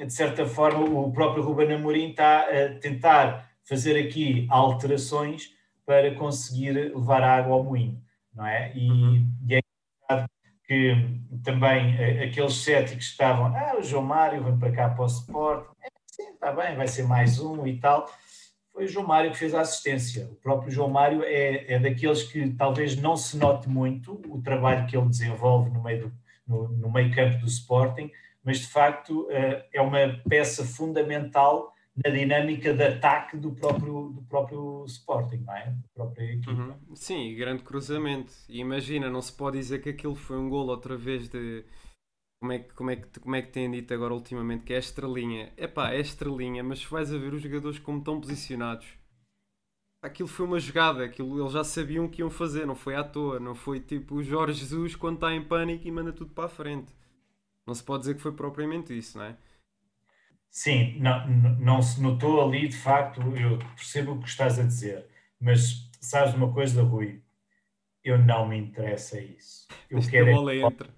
de 0.06 0.14
certa 0.14 0.46
forma, 0.46 0.84
o 0.84 1.12
próprio 1.12 1.44
Ruben 1.44 1.74
Amorim 1.74 2.10
está 2.10 2.42
a 2.42 2.80
tentar 2.80 3.50
fazer 3.64 3.98
aqui 4.00 4.48
alterações 4.50 5.50
para 5.86 6.14
conseguir 6.16 6.74
levar 6.96 7.24
água 7.24 7.56
ao 7.56 7.64
moinho, 7.64 8.02
não 8.34 8.46
é? 8.46 8.72
E, 8.76 8.90
uhum. 8.90 9.32
e 9.48 9.56
é 9.56 9.62
que 10.68 10.96
também 11.44 11.96
eh, 12.00 12.26
aqueles 12.26 12.56
céticos 12.56 13.06
estavam, 13.06 13.56
ah, 13.56 13.76
o 13.78 13.84
João 13.84 14.04
Mário 14.04 14.44
vem 14.44 14.58
para 14.58 14.72
cá 14.72 14.90
para 14.90 15.04
o 15.04 15.08
Sport, 15.08 15.68
é, 15.84 15.90
sim, 16.08 16.32
está 16.34 16.52
bem, 16.52 16.76
vai 16.76 16.88
ser 16.88 17.04
mais 17.04 17.40
um 17.40 17.68
e 17.68 17.80
tal 17.80 18.10
foi 18.76 18.84
o 18.84 18.88
João 18.90 19.08
Mário 19.08 19.32
que 19.32 19.38
fez 19.38 19.56
a 19.56 19.62
assistência. 19.62 20.26
O 20.26 20.36
próprio 20.36 20.70
João 20.70 20.90
Mário 20.90 21.24
é, 21.24 21.76
é 21.76 21.80
daqueles 21.80 22.24
que 22.24 22.52
talvez 22.52 22.98
não 22.98 23.16
se 23.16 23.38
note 23.38 23.70
muito 23.70 24.22
o 24.28 24.42
trabalho 24.42 24.86
que 24.86 24.98
ele 24.98 25.08
desenvolve 25.08 25.70
no 25.70 25.82
meio, 25.82 26.10
do, 26.10 26.14
no, 26.46 26.68
no 26.68 26.92
meio 26.92 27.16
campo 27.16 27.38
do 27.38 27.48
Sporting, 27.48 28.12
mas 28.46 28.60
de 28.60 28.68
facto 28.68 29.28
eh, 29.32 29.68
é 29.74 29.82
uma 29.82 30.22
peça 30.30 30.64
fundamental 30.64 31.74
na 32.04 32.12
dinâmica 32.12 32.74
de 32.74 32.84
ataque 32.84 33.38
do 33.38 33.52
próprio, 33.54 34.10
do 34.10 34.22
próprio 34.24 34.86
Sporting, 34.86 35.38
não 35.38 35.56
é? 35.56 35.66
Da 35.68 35.88
própria 35.94 36.34
equipa. 36.34 36.52
Uhum. 36.52 36.96
Sim, 36.96 37.34
grande 37.36 37.64
cruzamento. 37.64 38.34
Imagina, 38.50 39.10
não 39.10 39.22
se 39.22 39.32
pode 39.32 39.58
dizer 39.58 39.82
que 39.82 39.90
aquilo 39.90 40.16
foi 40.16 40.38
um 40.38 40.50
golo 40.50 40.72
outra 40.72 40.98
vez 40.98 41.30
de 41.30 41.66
como 42.40 42.52
é, 42.52 42.60
que, 42.60 42.74
como, 42.74 42.92
é 42.92 42.96
que, 42.98 43.20
como 43.20 43.36
é 43.36 43.42
que 43.42 43.52
têm 43.52 43.72
dito 43.72 43.94
agora 43.94 44.14
ultimamente 44.14 44.66
que 44.66 44.74
é 44.74 44.78
estrelinha? 44.78 45.52
É 45.58 45.68
pá, 45.68 45.94
é 45.94 46.00
estrelinha, 46.00 46.64
mas 46.64 46.84
vais 46.84 47.12
a 47.12 47.18
ver 47.18 47.34
os 47.34 47.42
jogadores 47.42 47.80
como 47.80 48.00
estão 48.00 48.20
posicionados. 48.20 48.88
Aquilo 50.02 50.28
foi 50.28 50.46
uma 50.46 50.60
jogada, 50.60 51.04
aquilo 51.04 51.40
eles 51.40 51.54
já 51.54 51.64
sabiam 51.64 52.08
que 52.08 52.22
iam 52.22 52.30
fazer, 52.30 52.68
não 52.68 52.76
foi 52.76 52.96
à 52.96 53.04
toa, 53.04 53.40
não 53.40 53.56
foi 53.56 53.80
tipo 53.80 54.16
o 54.16 54.24
Jorge 54.24 54.60
Jesus 54.60 54.96
quando 54.96 55.16
está 55.16 55.34
em 55.34 55.44
pânico 55.44 55.88
e 55.88 55.92
manda 55.92 56.14
tudo 56.14 56.32
para 56.32 56.46
a 56.46 56.50
frente. 56.50 56.94
Não 57.66 57.74
se 57.74 57.84
pode 57.84 58.02
dizer 58.02 58.16
que 58.16 58.22
foi 58.22 58.32
propriamente 58.32 58.98
isso, 58.98 59.18
não 59.18 59.26
é? 59.26 59.38
Sim, 60.50 61.00
não, 61.00 61.28
não 61.60 61.82
se 61.82 62.02
notou 62.02 62.42
ali 62.42 62.68
de 62.68 62.78
facto, 62.78 63.22
eu 63.36 63.58
percebo 63.76 64.14
o 64.14 64.20
que 64.20 64.30
estás 64.30 64.58
a 64.58 64.64
dizer, 64.64 65.06
mas 65.40 65.90
sabes 66.00 66.34
uma 66.34 66.54
coisa, 66.54 66.82
Rui? 66.82 67.22
Eu 68.04 68.18
não 68.18 68.48
me 68.48 68.58
interessa 68.58 69.20
isso. 69.20 69.68
Eu 69.90 70.00
quero. 70.00 70.30
É 70.30 70.34
bola 70.34 70.56
entra 70.56 70.96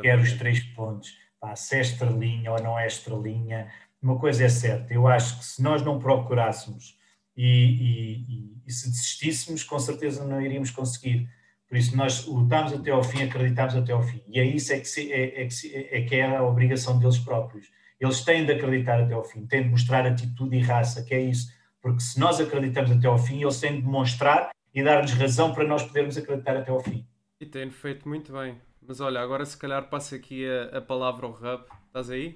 quer 0.00 0.18
os 0.18 0.32
três 0.32 0.60
pontos. 0.60 1.16
Pá, 1.40 1.54
se 1.54 1.76
é 1.76 1.80
estrelinha 1.80 2.52
ou 2.52 2.62
não 2.62 2.78
é 2.78 2.86
estrelinha, 2.86 3.72
uma 4.02 4.18
coisa 4.18 4.44
é 4.44 4.48
certa, 4.48 4.92
eu 4.92 5.06
acho 5.06 5.38
que 5.38 5.44
se 5.44 5.62
nós 5.62 5.82
não 5.82 5.98
procurássemos 5.98 6.98
e, 7.36 7.46
e, 7.46 8.16
e, 8.28 8.62
e 8.66 8.72
se 8.72 8.88
desistíssemos, 8.88 9.62
com 9.62 9.78
certeza 9.78 10.24
não 10.24 10.40
iríamos 10.40 10.70
conseguir, 10.70 11.28
Por 11.68 11.76
isso, 11.76 11.96
nós 11.96 12.24
lutamos 12.24 12.72
até 12.72 12.90
ao 12.90 13.04
fim, 13.04 13.22
acreditamos 13.22 13.76
até 13.76 13.92
ao 13.92 14.02
fim. 14.02 14.22
E 14.26 14.40
é 14.40 14.44
isso 14.44 14.72
é 14.72 14.78
que, 14.80 14.86
se, 14.86 15.12
é, 15.12 15.42
é, 15.42 15.46
que, 15.46 15.74
é 15.74 16.02
que 16.02 16.14
é 16.16 16.36
a 16.36 16.42
obrigação 16.42 16.98
deles 16.98 17.18
próprios. 17.18 17.66
Eles 18.00 18.22
têm 18.22 18.46
de 18.46 18.52
acreditar 18.52 19.00
até 19.00 19.12
ao 19.12 19.24
fim, 19.24 19.46
têm 19.46 19.64
de 19.64 19.68
mostrar 19.68 20.06
atitude 20.06 20.56
e 20.56 20.60
raça, 20.60 21.02
que 21.02 21.14
é 21.14 21.20
isso. 21.20 21.52
Porque 21.82 22.00
se 22.00 22.18
nós 22.18 22.40
acreditamos 22.40 22.90
até 22.90 23.06
ao 23.06 23.18
fim, 23.18 23.42
eles 23.42 23.60
têm 23.60 23.76
de 23.76 23.82
demonstrar 23.82 24.50
e 24.74 24.82
dar-nos 24.82 25.12
razão 25.12 25.52
para 25.52 25.64
nós 25.64 25.82
podermos 25.82 26.16
acreditar 26.16 26.56
até 26.56 26.70
ao 26.70 26.80
fim. 26.80 27.06
E 27.40 27.44
têm 27.44 27.70
feito 27.70 28.08
muito 28.08 28.32
bem. 28.32 28.56
Mas 28.80 29.00
olha, 29.00 29.20
agora 29.20 29.44
se 29.44 29.56
calhar 29.56 29.88
passa 29.90 30.16
aqui 30.16 30.46
a, 30.48 30.78
a 30.78 30.80
palavra 30.80 31.26
ao 31.26 31.32
Rub. 31.32 31.64
Estás 31.86 32.10
aí? 32.10 32.34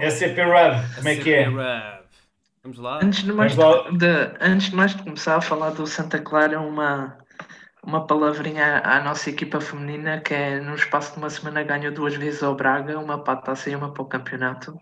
SCP 0.00 0.42
Rub, 0.42 0.94
como 0.96 1.08
é 1.08 1.16
que 1.16 1.34
é? 1.34 1.44
Rub. 1.44 1.95
Vamos 2.66 2.80
lá. 2.80 2.98
Antes 3.00 3.22
de, 3.22 3.32
mais 3.32 3.52
de, 3.52 3.96
de, 3.96 4.36
antes 4.40 4.70
de 4.70 4.74
mais 4.74 4.92
de 4.92 5.00
começar 5.00 5.36
a 5.36 5.40
falar 5.40 5.70
do 5.70 5.86
Santa 5.86 6.18
Clara, 6.18 6.60
uma, 6.60 7.16
uma 7.80 8.04
palavrinha 8.08 8.80
à 8.80 9.00
nossa 9.04 9.30
equipa 9.30 9.60
feminina 9.60 10.20
que 10.20 10.34
é 10.34 10.58
no 10.58 10.74
espaço 10.74 11.12
de 11.12 11.18
uma 11.18 11.30
semana 11.30 11.62
ganhou 11.62 11.94
duas 11.94 12.16
vezes 12.16 12.42
ao 12.42 12.56
Braga, 12.56 12.98
uma 12.98 13.22
para 13.22 13.34
a 13.34 13.42
taça 13.42 13.70
e 13.70 13.76
uma 13.76 13.92
para 13.92 14.02
o 14.02 14.06
campeonato, 14.06 14.76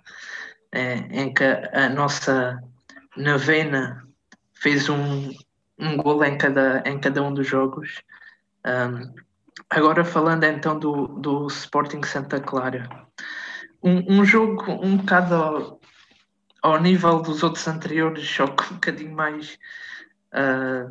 é, 0.73 0.95
em 0.95 1.35
que 1.35 1.45
a 1.45 1.91
nossa 1.91 2.59
Navena 3.19 4.03
fez 4.55 4.89
um, 4.89 5.31
um 5.79 5.99
gol 5.99 6.25
em 6.25 6.39
cada, 6.39 6.83
em 6.87 6.99
cada 6.99 7.23
um 7.23 7.35
dos 7.35 7.47
jogos. 7.47 8.01
Um, 8.65 9.15
agora 9.69 10.07
falando 10.07 10.45
então 10.45 10.79
do, 10.79 11.07
do 11.09 11.47
Sporting 11.49 12.03
Santa 12.03 12.41
Clara. 12.41 12.89
Um, 13.83 14.21
um 14.21 14.25
jogo 14.25 14.73
um 14.83 14.97
bocado 14.97 15.79
ao 16.65 16.81
nível 16.81 17.21
dos 17.21 17.43
outros 17.43 17.69
anteriores, 17.69 18.27
só 18.27 18.47
que 18.47 18.65
um 18.73 18.77
bocadinho 18.77 19.15
mais, 19.15 19.59
uh, 20.33 20.91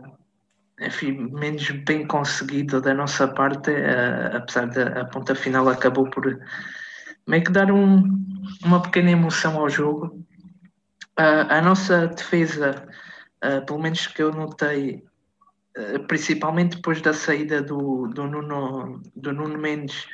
enfim, 0.79 1.31
menos 1.33 1.67
bem 1.71 2.05
conseguido 2.05 2.79
da 2.79 2.93
nossa 2.93 3.27
parte, 3.27 3.71
uh, 3.71 4.37
apesar 4.37 4.67
da 4.67 5.05
ponta 5.05 5.33
final 5.33 5.67
acabou 5.67 6.07
por 6.11 6.39
meio 7.27 7.43
que 7.43 7.51
dar 7.51 7.71
um, 7.71 8.03
uma 8.63 8.83
pequena 8.83 9.09
emoção 9.09 9.57
ao 9.57 9.67
jogo. 9.67 10.23
Uh, 11.19 11.49
a 11.49 11.59
nossa 11.59 12.05
defesa, 12.07 12.87
pelo 13.65 13.79
menos 13.79 14.05
que 14.07 14.21
eu 14.21 14.31
notei, 14.31 15.03
principalmente 16.07 16.75
depois 16.75 17.01
da 17.01 17.13
saída 17.13 17.61
do, 17.61 18.07
do, 18.07 18.27
Nuno, 18.27 19.01
do 19.15 19.33
Nuno 19.33 19.57
Mendes, 19.57 20.05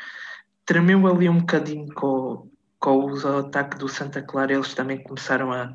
tremeu 0.65 1.05
ali 1.05 1.29
um 1.29 1.39
bocadinho 1.39 1.93
com, 1.93 2.49
com 2.79 3.12
o 3.12 3.38
ataque 3.39 3.77
do 3.77 3.88
Santa 3.88 4.21
Clara, 4.21 4.53
eles 4.53 4.74
também 4.74 5.03
começaram 5.03 5.51
a, 5.51 5.74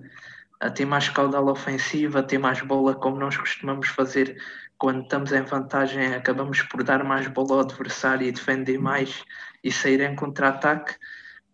a 0.61 0.71
ter 0.71 0.87
mais 0.87 1.09
caudal 1.09 1.47
ofensiva, 1.49 2.21
a 2.21 2.23
ter 2.23 2.39
mais 2.39 2.61
bola, 2.63 2.95
como 2.95 3.19
nós 3.19 3.37
costumamos 3.37 3.89
fazer 3.89 4.37
quando 4.79 5.03
estamos 5.03 5.33
em 5.33 5.43
vantagem, 5.43 6.15
acabamos 6.15 6.63
por 6.63 6.83
dar 6.83 7.05
mais 7.05 7.27
bola 7.29 7.55
ao 7.55 7.61
adversário 7.61 8.27
e 8.27 8.33
defender 8.33 8.79
mais 8.79 9.25
e 9.63 9.71
sair 9.71 10.01
em 10.01 10.17
contra-ataque. 10.17 10.97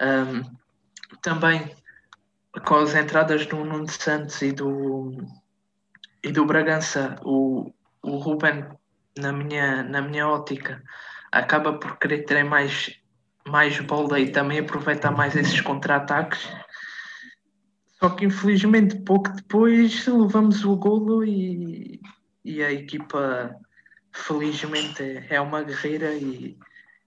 Um, 0.02 0.42
também 1.22 1.74
com 2.66 2.76
as 2.76 2.94
entradas 2.94 3.46
do 3.46 3.64
Nuno 3.64 3.88
Santos 3.88 4.40
e 4.42 4.52
do, 4.52 5.16
e 6.24 6.32
do 6.32 6.44
Bragança, 6.44 7.16
o, 7.22 7.72
o 8.02 8.16
Ruben, 8.16 8.66
na 9.18 9.32
minha, 9.32 9.82
na 9.82 10.00
minha 10.00 10.26
ótica, 10.28 10.82
acaba 11.30 11.74
por 11.78 11.98
querer 11.98 12.24
ter 12.24 12.42
mais 12.42 12.99
mais 13.50 13.78
bola 13.80 14.18
e 14.18 14.30
também 14.30 14.60
aproveitar 14.60 15.10
mais 15.10 15.34
esses 15.36 15.60
contra-ataques. 15.60 16.48
Só 17.98 18.08
que 18.10 18.24
infelizmente 18.24 18.96
pouco 19.00 19.30
depois 19.30 20.06
levamos 20.06 20.64
o 20.64 20.76
golo 20.76 21.24
e, 21.24 22.00
e 22.44 22.62
a 22.62 22.72
equipa 22.72 23.54
felizmente 24.12 25.02
é 25.28 25.40
uma 25.40 25.62
guerreira 25.62 26.14
e, 26.14 26.56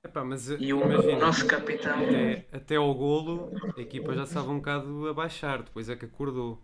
Epá, 0.03 0.23
mas, 0.23 0.49
e 0.49 0.73
o 0.73 0.81
imagina, 0.81 1.17
nosso 1.17 1.47
capitão. 1.47 1.95
Até, 1.95 2.45
até 2.51 2.75
ao 2.75 2.93
golo 2.93 3.51
a 3.75 3.81
equipa 3.81 4.13
já 4.13 4.23
estava 4.23 4.51
um 4.51 4.57
bocado 4.57 5.07
a 5.07 5.13
baixar, 5.13 5.63
depois 5.63 5.89
é 5.89 5.95
que 5.95 6.05
acordou. 6.05 6.61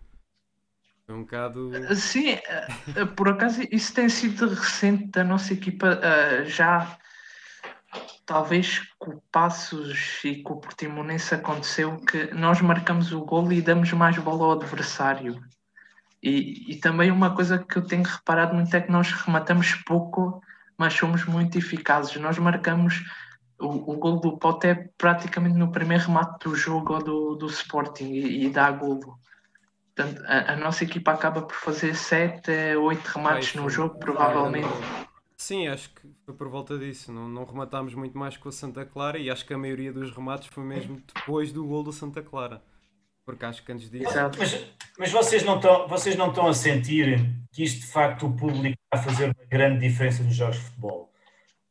Foi 1.06 1.16
um 1.16 1.22
bocado. 1.22 1.72
Sim, 1.96 2.32
eh, 2.32 3.06
por 3.16 3.30
acaso 3.30 3.62
isso 3.72 3.94
tem 3.94 4.10
sido 4.10 4.48
recente 4.50 5.08
da 5.08 5.24
nossa 5.24 5.54
equipa 5.54 6.00
eh, 6.04 6.46
já 6.46 6.99
talvez 8.30 8.88
com 9.00 9.14
o 9.14 9.22
Passos 9.32 10.22
e 10.24 10.44
com 10.44 10.54
o 10.54 10.62
Portimonense 10.62 11.34
aconteceu 11.34 11.98
que 11.98 12.32
nós 12.32 12.62
marcamos 12.62 13.12
o 13.12 13.22
gol 13.22 13.52
e 13.52 13.60
damos 13.60 13.92
mais 13.92 14.20
bola 14.20 14.46
ao 14.46 14.52
adversário. 14.52 15.42
E, 16.22 16.72
e 16.72 16.76
também 16.76 17.10
uma 17.10 17.34
coisa 17.34 17.58
que 17.58 17.76
eu 17.76 17.82
tenho 17.82 18.04
reparado 18.04 18.54
muito 18.54 18.72
é 18.76 18.82
que 18.82 18.92
nós 18.92 19.12
rematamos 19.12 19.74
pouco, 19.84 20.44
mas 20.78 20.94
somos 20.94 21.26
muito 21.26 21.58
eficazes. 21.58 22.16
Nós 22.18 22.38
marcamos 22.38 23.04
o, 23.60 23.94
o 23.94 23.98
gol 23.98 24.20
do 24.20 24.38
Pote 24.38 24.92
praticamente 24.96 25.58
no 25.58 25.72
primeiro 25.72 26.06
remate 26.06 26.48
do 26.48 26.56
jogo 26.56 27.00
do, 27.00 27.36
do 27.36 27.48
Sporting 27.48 28.12
e, 28.12 28.46
e 28.46 28.50
dá 28.52 28.70
golo. 28.70 29.18
Portanto, 29.96 30.24
a, 30.28 30.54
a, 30.54 30.56
nossa 30.56 30.84
equipa 30.84 31.14
acaba 31.14 31.42
por 31.42 31.56
fazer 31.56 31.96
7, 31.96 32.76
8 32.76 33.08
remates 33.08 33.56
no 33.56 33.68
jogo, 33.68 33.98
provavelmente. 33.98 34.70
Sim, 35.40 35.70
acho 35.70 35.90
que 35.92 36.02
foi 36.26 36.36
por 36.36 36.50
volta 36.50 36.78
disso. 36.78 37.14
Não, 37.14 37.30
não 37.30 37.46
rematámos 37.46 37.96
muito 37.96 38.18
mais 38.18 38.36
com 38.36 38.50
a 38.50 38.52
Santa 38.52 38.86
Clara 38.86 39.18
e 39.18 39.30
acho 39.30 39.46
que 39.46 39.54
a 39.54 39.58
maioria 39.58 39.92
dos 39.92 40.12
remates 40.12 40.50
foi 40.50 40.66
mesmo 40.66 41.02
depois 41.16 41.54
do 41.54 41.66
gol 41.66 41.82
do 41.82 41.94
Santa 41.94 42.22
Clara. 42.22 42.62
Porque 43.26 43.46
acho 43.46 43.64
que 43.64 43.72
antes 43.72 43.90
disso. 43.90 44.12
Mas, 44.38 44.66
mas 45.00 45.12
vocês, 45.12 45.44
não 45.44 45.56
estão, 45.56 45.88
vocês 45.88 46.18
não 46.18 46.28
estão 46.28 46.46
a 46.46 46.54
sentir 46.54 47.26
que 47.54 47.64
isto 47.64 47.80
de 47.80 47.88
facto 47.88 48.28
o 48.28 48.36
público 48.36 48.78
está 48.84 49.00
a 49.00 49.02
fazer 49.02 49.26
uma 49.26 49.46
grande 49.50 49.88
diferença 49.88 50.22
nos 50.24 50.36
jogos 50.36 50.58
de 50.58 50.64
futebol? 50.64 51.14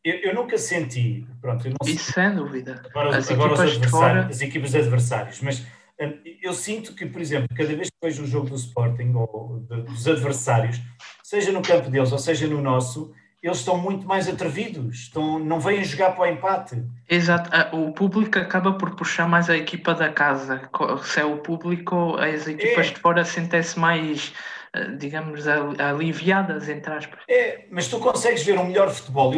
Eu, 0.03 0.15
eu 0.21 0.35
nunca 0.35 0.57
senti. 0.57 1.27
Pronto, 1.39 1.67
eu 1.67 1.73
não 1.73 1.93
Isso 1.93 2.11
sem 2.11 2.35
dúvida. 2.35 2.83
Agora, 2.89 3.19
as, 3.19 3.31
agora 3.31 3.53
equipas 3.53 3.77
os 3.77 3.91
fora... 3.91 4.27
as 4.27 4.41
equipas 4.41 4.75
adversários, 4.75 5.43
mas 5.43 5.61
hum, 6.01 6.19
eu 6.41 6.55
sinto 6.55 6.95
que, 6.95 7.05
por 7.05 7.21
exemplo, 7.21 7.49
cada 7.55 7.77
vez 7.77 7.91
que 7.91 7.97
vejo 8.03 8.23
o 8.23 8.27
jogo 8.27 8.49
do 8.49 8.57
Sporting 8.57 9.13
ou 9.15 9.61
dos 9.61 10.09
adversários, 10.09 10.81
seja 11.23 11.53
no 11.53 11.61
campo 11.61 11.91
deles 11.91 12.13
ou 12.13 12.19
seja 12.19 12.47
no 12.47 12.63
nosso, 12.63 13.13
eles 13.43 13.59
estão 13.59 13.79
muito 13.79 14.07
mais 14.07 14.29
atrevidos, 14.29 15.01
estão, 15.01 15.39
não 15.39 15.61
vêm 15.61 15.85
jogar 15.85 16.13
para 16.13 16.23
o 16.23 16.27
empate. 16.27 16.83
Exato, 17.09 17.49
ah, 17.53 17.71
o 17.73 17.93
público 17.93 18.39
acaba 18.39 18.73
por 18.73 18.97
puxar 18.97 19.29
mais 19.29 19.49
a 19.49 19.57
equipa 19.57 19.95
da 19.95 20.13
casa. 20.13 20.69
Se 21.05 21.21
é 21.21 21.25
o 21.25 21.39
público, 21.39 22.17
as 22.17 22.49
equipas 22.49 22.89
é. 22.89 22.91
de 22.91 23.01
fora 23.01 23.25
sentem-se 23.25 23.79
mais, 23.79 24.33
ah, 24.73 24.81
digamos, 24.99 25.47
aliviadas, 25.47 26.69
entre 26.69 26.93
aspas. 26.93 27.21
É, 27.29 27.67
mas 27.71 27.87
tu 27.87 28.01
consegues 28.01 28.43
ver 28.43 28.59
um 28.59 28.65
melhor 28.65 28.91
futebol. 28.91 29.33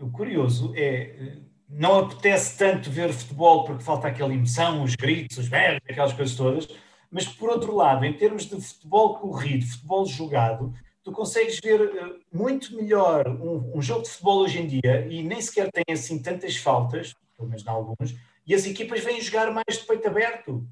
O 0.00 0.10
curioso 0.10 0.72
é, 0.76 1.36
não 1.68 2.00
apetece 2.00 2.58
tanto 2.58 2.90
ver 2.90 3.12
futebol 3.12 3.64
porque 3.64 3.84
falta 3.84 4.08
aquela 4.08 4.34
emoção, 4.34 4.82
os 4.82 4.96
gritos, 4.96 5.38
os 5.38 5.48
berros, 5.48 5.80
aquelas 5.88 6.12
coisas 6.12 6.34
todas, 6.34 6.68
mas 7.12 7.26
por 7.26 7.48
outro 7.48 7.76
lado, 7.76 8.04
em 8.04 8.12
termos 8.12 8.44
de 8.44 8.60
futebol 8.60 9.14
corrido, 9.18 9.64
futebol 9.66 10.04
jogado, 10.04 10.74
tu 11.02 11.12
consegues 11.12 11.58
ver 11.62 11.80
eh, 11.80 12.16
muito 12.32 12.76
melhor 12.76 13.28
um, 13.28 13.76
um, 13.76 13.82
jogo 13.82 14.02
de 14.02 14.10
futebol 14.10 14.40
hoje 14.40 14.60
em 14.60 14.66
dia 14.66 15.06
e 15.08 15.22
nem 15.22 15.40
sequer 15.40 15.70
tem 15.72 15.84
assim 15.90 16.20
tantas 16.20 16.56
faltas, 16.56 17.14
pelo 17.36 17.48
menos 17.48 17.64
em 17.64 17.68
alguns, 17.68 18.14
e 18.46 18.54
as 18.54 18.66
equipas 18.66 19.00
vêm 19.00 19.20
jogar 19.20 19.50
mais 19.50 19.78
de 19.78 19.86
peito 19.86 20.08
aberto. 20.08 20.66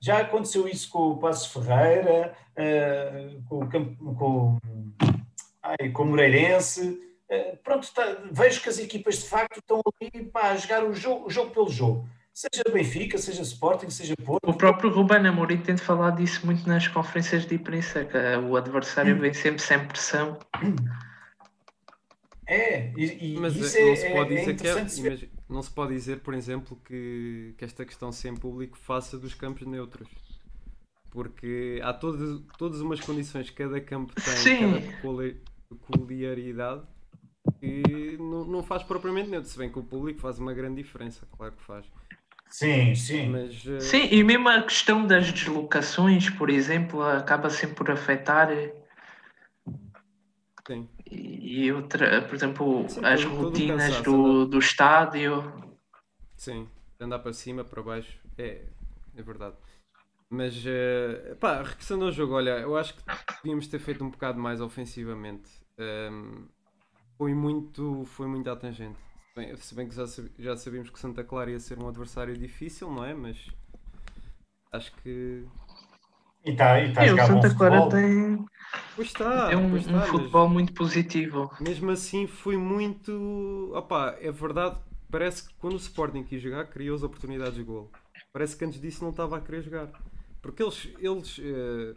Já 0.00 0.18
aconteceu 0.18 0.66
isso 0.66 0.90
com 0.90 1.10
o 1.10 1.18
Passos 1.18 1.52
Ferreira, 1.52 2.36
uh, 2.56 3.42
com, 3.48 4.16
com, 4.16 4.58
ai, 5.62 5.90
com 5.90 6.02
o 6.02 6.06
Moreirense. 6.06 7.00
Uh, 7.30 7.56
pronto, 7.62 7.88
tá, 7.94 8.18
vejo 8.30 8.60
que 8.60 8.68
as 8.68 8.78
equipas 8.78 9.18
de 9.18 9.28
facto 9.28 9.58
estão 9.58 9.80
ali 10.00 10.24
para 10.24 10.56
jogar 10.56 10.84
o 10.84 10.92
jogo, 10.92 11.26
o 11.26 11.30
jogo 11.30 11.52
pelo 11.52 11.70
jogo 11.70 12.08
seja 12.32 12.64
Benfica, 12.72 13.18
seja 13.18 13.42
Sporting, 13.42 13.90
seja 13.90 14.14
Porto. 14.16 14.48
O 14.48 14.54
próprio 14.54 14.90
Ruben 14.90 15.26
Amorim 15.26 15.58
tem 15.58 15.76
falado 15.76 16.16
disso 16.16 16.44
muito 16.46 16.66
nas 16.66 16.88
conferências 16.88 17.46
de 17.46 17.54
imprensa, 17.54 18.04
que 18.04 18.16
o 18.16 18.56
adversário 18.56 19.18
vem 19.18 19.34
sempre 19.34 19.60
sem 19.62 19.86
pressão. 19.86 20.38
É, 22.46 22.92
e, 22.96 23.34
e 23.34 23.38
Mas 23.38 23.56
isso 23.56 23.78
não 23.78 23.92
é, 23.92 23.96
se 23.96 24.10
pode 24.10 24.34
é, 24.34 24.38
dizer 24.40 24.56
que 24.56 25.08
é, 25.08 25.28
não 25.48 25.62
se 25.62 25.70
pode 25.70 25.94
dizer, 25.94 26.20
por 26.20 26.34
exemplo, 26.34 26.78
que, 26.84 27.54
que 27.56 27.64
esta 27.64 27.84
questão 27.84 28.10
sem 28.10 28.34
público 28.34 28.76
faça 28.76 29.18
dos 29.18 29.34
campos 29.34 29.66
neutros. 29.66 30.08
Porque 31.10 31.80
há 31.82 31.92
todas, 31.92 32.40
todas 32.58 32.80
umas 32.80 33.00
condições 33.00 33.50
que 33.50 33.56
cada 33.56 33.80
campo 33.80 34.14
tem, 34.14 34.34
Sim. 34.34 34.60
cada 35.02 35.34
peculiaridade, 35.68 36.82
que 37.60 38.16
não, 38.18 38.44
não 38.44 38.62
faz 38.62 38.82
propriamente 38.82 39.28
neutro. 39.28 39.48
Se 39.48 39.58
bem 39.58 39.70
que 39.70 39.78
o 39.78 39.82
público 39.82 40.20
faz 40.20 40.38
uma 40.38 40.54
grande 40.54 40.82
diferença, 40.82 41.26
claro 41.36 41.52
que 41.52 41.62
faz. 41.62 41.84
Sim, 42.52 42.94
sim. 42.94 43.30
Mas, 43.30 43.64
uh... 43.64 43.80
Sim, 43.80 44.08
e 44.10 44.22
mesmo 44.22 44.48
a 44.48 44.62
questão 44.62 45.06
das 45.06 45.32
deslocações, 45.32 46.28
por 46.28 46.50
exemplo, 46.50 47.02
acaba 47.02 47.48
sempre 47.48 47.76
por 47.76 47.90
afetar. 47.90 48.48
Sim. 50.66 50.88
E 51.10 51.72
outra, 51.72 52.22
por 52.22 52.34
exemplo, 52.34 52.88
sim, 52.88 53.04
as 53.04 53.24
rotinas 53.24 54.02
do, 54.02 54.46
do 54.46 54.58
estádio. 54.58 55.52
Sim, 56.36 56.68
andar 57.00 57.20
para 57.20 57.32
cima, 57.32 57.64
para 57.64 57.82
baixo, 57.82 58.20
é, 58.36 58.66
é 59.16 59.22
verdade. 59.22 59.56
Mas, 60.28 60.56
uh, 60.64 61.34
pá, 61.40 61.62
regressando 61.62 62.04
ao 62.04 62.12
jogo, 62.12 62.34
olha, 62.34 62.58
eu 62.60 62.76
acho 62.76 62.94
que 62.94 63.02
devíamos 63.42 63.66
ter 63.66 63.78
feito 63.78 64.04
um 64.04 64.10
bocado 64.10 64.38
mais 64.38 64.60
ofensivamente. 64.60 65.50
Um, 65.78 66.46
foi 67.16 67.34
muito, 67.34 68.04
foi 68.04 68.26
muito 68.26 68.48
à 68.50 68.56
tangente. 68.56 68.98
Bem, 69.34 69.56
se 69.56 69.74
bem 69.74 69.88
que 69.88 69.94
já, 69.94 70.04
já 70.38 70.56
sabíamos 70.56 70.90
que 70.90 70.98
Santa 70.98 71.24
Clara 71.24 71.50
ia 71.50 71.60
ser 71.60 71.78
um 71.78 71.88
adversário 71.88 72.36
difícil, 72.36 72.90
não 72.90 73.04
é? 73.04 73.14
Mas 73.14 73.38
acho 74.72 74.92
que. 74.96 75.46
E 76.44 76.50
está 76.50 76.80
e 76.80 76.92
tá 76.92 77.02
Sim, 77.02 77.10
o 77.12 77.16
a 77.16 77.16
jogar 77.16 77.28
bom 77.28 77.42
Santa 77.42 77.54
Clara 77.54 77.88
tem, 77.88 78.44
Pois 78.94 79.08
está, 79.08 79.48
tem 79.48 79.56
um, 79.56 79.70
pois 79.70 79.86
um 79.86 79.98
está, 79.98 80.06
futebol 80.06 80.48
muito 80.48 80.72
positivo. 80.74 81.50
mas 81.50 81.60
mesmo 81.60 81.90
assim 81.90 82.26
foi 82.26 82.56
muito. 82.56 83.72
Opá, 83.74 84.16
é 84.20 84.30
verdade, 84.30 84.78
parece 85.10 85.48
que 85.48 85.54
quando 85.56 85.74
o 85.74 85.76
Sporting 85.76 86.24
quis 86.24 86.42
jogar, 86.42 86.66
criou 86.66 86.96
as 86.96 87.02
oportunidades 87.02 87.54
de 87.54 87.62
gol. 87.62 87.90
Parece 88.32 88.56
que 88.56 88.64
antes 88.64 88.80
disso 88.80 89.02
não 89.02 89.10
estava 89.10 89.36
a 89.38 89.40
querer 89.40 89.62
jogar. 89.62 89.90
Porque 90.40 90.62
eles. 90.62 90.88
eles 90.98 91.40
eh, 91.42 91.94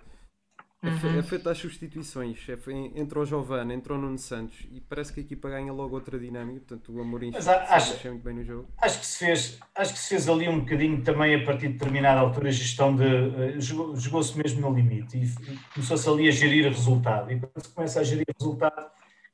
é, 0.87 0.91
fe- 0.99 1.07
Uhum. 1.07 1.19
é 1.19 1.23
feito 1.23 1.49
as 1.49 1.57
substituições. 1.57 2.37
É 2.49 2.57
fe- 2.57 2.91
entrou 2.95 3.23
o 3.23 3.25
Giovanni, 3.25 3.73
entrou 3.73 3.97
o 3.97 4.01
Nuno 4.01 4.17
Santos 4.17 4.67
e 4.71 4.79
parece 4.81 5.11
que 5.13 5.19
a 5.19 5.23
equipa 5.23 5.49
ganha 5.49 5.71
logo 5.73 5.95
outra 5.95 6.17
dinâmica. 6.19 6.59
Portanto, 6.67 6.91
o 6.93 7.01
Amorim 7.01 7.31
Mas 7.33 7.47
a- 7.47 7.67
mexer 7.75 8.09
muito 8.09 8.23
bem 8.23 8.33
no 8.35 8.43
jogo. 8.43 8.69
Acho 8.81 8.99
que, 8.99 9.05
se 9.05 9.25
fez, 9.25 9.59
acho 9.75 9.93
que 9.93 9.99
se 9.99 10.09
fez 10.09 10.29
ali 10.29 10.47
um 10.49 10.59
bocadinho 10.59 11.01
também 11.01 11.35
a 11.35 11.43
partir 11.45 11.67
de 11.67 11.73
determinada 11.73 12.19
altura 12.19 12.51
gestão 12.51 12.95
de. 12.95 13.59
jogou- 13.61 13.95
Jogou-se 13.95 14.37
mesmo 14.37 14.61
no 14.61 14.75
limite 14.75 15.17
e, 15.17 15.23
e 15.23 15.59
começou-se 15.73 16.07
ali 16.09 16.27
a 16.27 16.31
gerir 16.31 16.65
resultado. 16.67 17.31
E 17.31 17.39
quando 17.39 17.63
se 17.63 17.69
começa 17.69 17.99
a 17.99 18.03
gerir 18.03 18.25
resultado, 18.39 18.85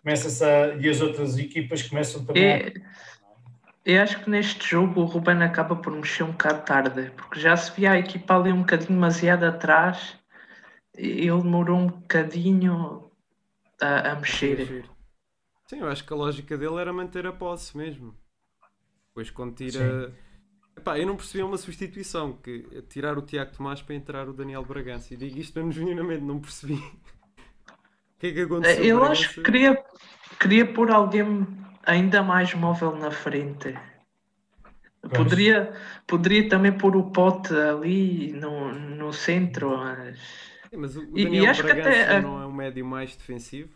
começa-se 0.03 0.43
a. 0.43 0.75
e 0.75 0.89
as 0.89 1.01
outras 1.01 1.37
equipas 1.37 1.81
começam 1.83 2.23
também 2.25 2.43
a. 2.43 2.55
É, 2.57 2.73
eu 3.83 4.01
acho 4.03 4.23
que 4.23 4.29
neste 4.29 4.69
jogo 4.69 5.01
o 5.01 5.05
Ruben 5.05 5.41
acaba 5.41 5.75
por 5.75 5.91
mexer 5.91 6.21
um 6.23 6.31
bocado 6.31 6.61
tarde, 6.63 7.11
porque 7.17 7.39
já 7.39 7.57
se 7.57 7.71
via 7.75 7.91
a 7.93 7.97
equipa 7.97 8.35
ali 8.37 8.51
um 8.51 8.59
bocadinho 8.59 8.89
demasiado 8.93 9.43
atrás 9.43 10.15
ele 11.01 11.41
demorou 11.41 11.77
um 11.79 11.87
bocadinho 11.87 13.11
a, 13.81 14.11
a 14.11 14.15
mexer. 14.15 14.85
Sim, 15.65 15.79
eu 15.79 15.87
acho 15.87 16.05
que 16.05 16.13
a 16.13 16.15
lógica 16.15 16.57
dele 16.57 16.79
era 16.79 16.93
manter 16.93 17.25
a 17.25 17.31
posse 17.31 17.75
mesmo. 17.75 18.15
Depois 19.07 19.29
quando 19.29 19.55
tira. 19.55 20.13
Epá, 20.77 20.97
eu 20.97 21.05
não 21.05 21.15
percebi 21.15 21.43
uma 21.43 21.57
substituição, 21.57 22.33
que 22.33 22.65
é 22.71 22.81
tirar 22.81 23.17
o 23.17 23.21
Tiago 23.21 23.51
Tomás 23.51 23.81
para 23.81 23.95
entrar 23.95 24.29
o 24.29 24.33
Daniel 24.33 24.63
Bragança. 24.63 25.13
E 25.13 25.17
digo 25.17 25.37
isto 25.37 25.71
genuinamente, 25.71 26.23
não 26.23 26.39
percebi. 26.39 26.75
O 26.75 28.19
que 28.19 28.27
é 28.27 28.31
que 28.33 28.41
aconteceu? 28.41 28.83
Eu 28.83 28.99
Bragança? 28.99 29.11
acho 29.11 29.33
que 29.35 29.41
queria, 29.41 29.83
queria 30.39 30.73
pôr 30.73 30.91
alguém 30.91 31.47
ainda 31.83 32.21
mais 32.21 32.53
móvel 32.53 32.95
na 32.95 33.11
frente. 33.11 33.75
Poderia, 35.15 35.73
poderia 36.05 36.47
também 36.47 36.71
pôr 36.71 36.95
o 36.95 37.09
pote 37.11 37.53
ali 37.55 38.33
no, 38.33 38.71
no 38.71 39.11
centro, 39.11 39.75
mas 39.77 40.19
Sim, 40.71 40.77
mas 40.77 40.95
o 40.95 41.01
o 41.01 41.17
E- 41.17 41.21
e 41.21 41.23
Daniel 41.25 41.49
acho 41.49 41.61
que 41.61 41.67
Bragança 41.73 41.89
até 42.03 42.15
a- 42.17 42.21
não 42.21 42.41
é 42.41 42.45
um 42.47 42.53
médio 42.53 42.85
mais 42.85 43.15
defensivo. 43.15 43.69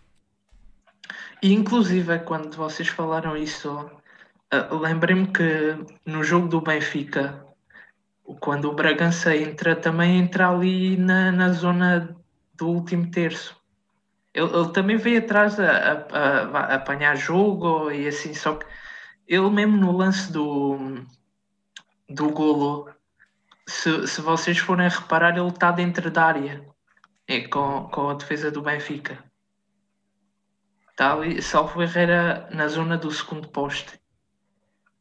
E 1.44 1.54
inclusive 1.54 2.20
quando 2.20 2.56
vocês 2.56 2.88
falaram 2.88 3.36
isso, 3.36 3.92
ah, 4.50 4.74
lembrei-me 4.76 5.28
que 5.28 5.44
no 6.06 6.24
jogo 6.24 6.48
do 6.48 6.62
Benfica, 6.62 7.46
quando 8.40 8.70
o 8.70 8.74
Bragança 8.74 9.36
entra, 9.36 9.76
também 9.76 10.18
entra 10.20 10.50
ali 10.50 10.96
na, 10.98 11.32
na 11.32 11.52
zona 11.52 12.16
do 12.56 12.70
último 12.70 13.12
terço. 13.12 13.56
Ele, 14.34 14.54
ele 14.56 14.72
também 14.72 14.98
veio 14.98 15.20
atrás 15.20 15.60
a, 15.60 15.66
a- 15.70 16.08
a- 16.12 16.60
a 16.60 16.76
apanhar 16.76 17.16
jogo 17.16 17.92
e 17.92 18.08
assim, 18.08 18.34
só 18.34 18.56
que 18.56 18.66
ele 19.28 19.50
mesmo 19.50 19.76
no 19.78 19.92
lance 19.92 20.32
do, 20.32 20.78
do 22.10 22.30
golo, 22.32 22.90
se, 23.68 24.08
se 24.08 24.22
vocês 24.22 24.58
forem 24.58 24.88
reparar, 24.90 25.38
ele 25.38 25.48
está 25.50 25.72
dentro 25.72 26.10
da 26.10 26.26
área 26.26 26.75
é, 27.28 27.42
com, 27.48 27.88
com 27.90 28.10
a 28.10 28.14
defesa 28.14 28.52
do 28.52 28.62
Benfica. 28.62 29.24
Está 30.92 31.14
ali, 31.14 31.42
salvo 31.42 31.82
erro, 31.82 32.00
era 32.00 32.50
na 32.52 32.68
zona 32.68 32.98
do 32.98 33.12
segundo 33.12 33.48
poste. 33.50 34.00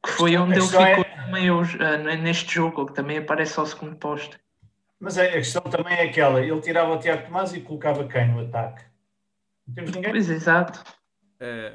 Que 0.04 0.10
foi 0.10 0.30
questão- 0.30 0.44
onde 0.44 0.52
ele 0.54 0.60
questão 0.62 0.84
é- 0.86 0.96
ficou 0.96 1.24
também 1.24 1.50
hoje, 1.50 1.78
ah, 1.82 1.96
neste 1.98 2.54
jogo, 2.54 2.86
que 2.86 2.92
também 2.94 3.18
aparece 3.18 3.58
ao 3.58 3.66
segundo 3.66 3.96
poste. 3.96 4.38
Mas 5.00 5.18
a 5.18 5.22
a 5.24 5.30
questão 5.32 5.62
também 5.62 5.94
é 5.94 6.02
aquela: 6.04 6.40
ele 6.40 6.60
tirava 6.60 6.92
o 6.94 6.98
Tiago 6.98 7.26
Tomás 7.26 7.52
e 7.54 7.60
colocava 7.60 8.06
quem 8.08 8.28
no 8.28 8.40
ataque? 8.40 8.84
Não 9.66 9.74
temos 9.74 9.92
ninguém. 9.92 10.10
Pois, 10.10 10.28
exato. 10.30 10.82
É... 11.40 11.72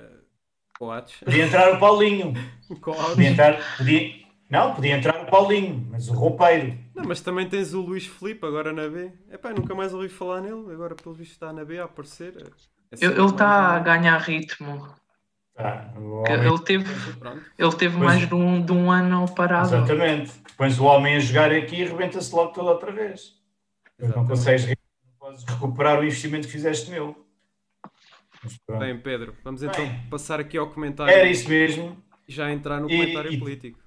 Coates. 0.78 1.20
Podia 1.20 1.46
entrar 1.46 1.74
o 1.74 1.80
Paulinho. 1.80 2.34
Coates. 2.82 3.06
Podia 3.10 3.30
entrar. 3.30 3.78
Podia, 3.78 4.14
não, 4.50 4.76
podia 4.76 4.96
entrar 4.96 5.19
Paulinho, 5.30 5.88
mas 5.92 6.08
o 6.10 6.14
roupeiro. 6.14 6.78
Não, 6.96 7.04
mas 7.06 7.22
também 7.22 7.48
tens 7.48 7.74
o 7.74 7.82
Luís 7.82 8.06
Filipe 8.06 8.46
agora 8.46 8.72
na 8.74 8.88
B. 8.88 9.12
Epá, 9.32 9.52
nunca 9.52 9.74
mais 9.76 9.94
ouvi 9.94 10.10
falar 10.10 10.42
nele. 10.42 10.72
Agora, 10.74 10.96
pelo 10.96 11.14
visto, 11.16 11.32
está 11.34 11.52
na 11.54 11.64
B 11.66 11.80
a 11.80 11.86
aparecer. 11.86 12.36
É 12.92 13.06
Ele 13.06 13.22
está 13.26 13.76
a 13.76 13.80
ganhar 13.80 14.18
ritmo. 14.18 14.88
Tá, 15.56 15.92
Ele 16.28 16.60
teve, 16.60 16.86
ele 17.58 17.72
teve 17.76 17.98
Pois. 17.98 18.06
mais 18.06 18.28
de 18.28 18.34
um, 18.34 18.62
de 18.66 18.72
um 18.72 18.90
ano 18.90 19.28
parado. 19.36 19.68
Exatamente. 19.76 20.32
Pões 20.58 20.80
o 20.80 20.86
homem 20.86 21.18
a 21.18 21.20
jogar 21.20 21.52
aqui 21.52 21.82
e 21.82 21.86
rebenta-se 21.86 22.34
logo 22.34 22.52
toda 22.54 22.72
outra 22.72 22.92
vez. 22.92 23.34
Não 24.00 24.26
consegues 24.26 24.64
re- 24.66 24.78
não 25.06 25.12
podes 25.20 25.44
recuperar 25.44 26.00
o 26.00 26.04
investimento 26.04 26.48
que 26.48 26.54
fizeste 26.54 26.90
nele. 26.90 27.14
Bem, 28.80 28.98
Pedro, 28.98 29.36
vamos 29.44 29.62
então 29.62 29.86
Bem. 29.86 30.00
passar 30.10 30.40
aqui 30.40 30.58
ao 30.58 30.70
comentário 30.70 31.14
Era 31.14 31.28
isso 31.28 31.50
mesmo. 31.50 32.02
e 32.26 32.32
já 32.32 32.50
entrar 32.52 32.80
no 32.80 32.90
E- 32.90 32.98
comentário 32.98 33.34
e- 33.34 33.38
político. 33.38 33.80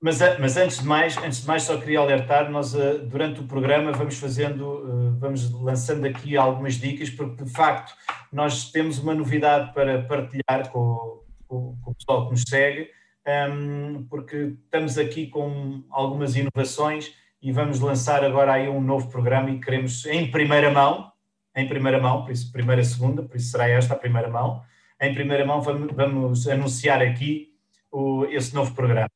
Mas, 0.00 0.22
a- 0.22 0.38
mas 0.38 0.56
antes 0.56 0.78
de 0.78 0.86
mais, 0.86 1.16
antes 1.18 1.40
de 1.40 1.46
mais 1.46 1.64
só 1.64 1.76
queria 1.76 1.98
alertar, 1.98 2.48
nós 2.50 2.72
eh, 2.74 2.98
durante 2.98 3.40
o 3.40 3.44
programa 3.44 3.90
vamos 3.90 4.16
fazendo, 4.18 4.84
eh, 4.86 5.18
vamos 5.18 5.50
lançando 5.60 6.06
aqui 6.06 6.36
algumas 6.36 6.74
dicas, 6.74 7.10
porque 7.10 7.42
de 7.42 7.50
facto 7.50 7.92
nós 8.32 8.70
temos 8.70 8.98
uma 9.00 9.12
novidade 9.14 9.72
para 9.74 10.02
partilhar 10.02 10.70
com, 10.70 11.22
com- 11.48 11.76
com 11.82 11.90
o 11.90 11.94
pessoal 11.96 12.26
que 12.26 12.30
nos 12.32 12.42
segue, 12.48 12.88
ehm, 13.26 14.04
porque 14.08 14.54
estamos 14.64 14.96
aqui 14.98 15.26
com 15.26 15.82
algumas 15.90 16.36
inovações 16.36 17.12
e 17.42 17.50
vamos 17.50 17.80
lançar 17.80 18.24
agora 18.24 18.52
aí 18.52 18.68
um 18.68 18.80
novo 18.80 19.10
programa 19.10 19.50
e 19.50 19.58
queremos 19.60 20.06
em 20.06 20.30
primeira 20.30 20.70
mão, 20.70 21.10
em 21.56 21.66
primeira 21.68 22.00
mão, 22.00 22.22
por 22.22 22.30
isso 22.30 22.52
primeira, 22.52 22.84
segunda, 22.84 23.22
por 23.24 23.36
isso 23.36 23.50
será 23.50 23.68
esta 23.68 23.94
a 23.94 23.98
primeira 23.98 24.28
mão, 24.28 24.62
em 25.00 25.12
primeira 25.12 25.44
mão 25.44 25.60
vamos, 25.60 25.92
vamos 25.92 26.46
anunciar 26.48 27.02
aqui 27.02 27.48
o- 27.90 28.26
esse 28.26 28.54
novo 28.54 28.72
programa. 28.76 29.08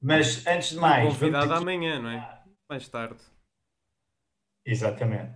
Mas 0.00 0.46
antes 0.46 0.70
de 0.70 0.76
mais. 0.76 1.04
Convidado 1.12 1.52
aqui- 1.52 1.62
amanhã, 1.62 2.00
não 2.00 2.10
é? 2.10 2.42
Mais 2.68 2.88
tarde. 2.88 3.18
Exatamente. 4.64 5.32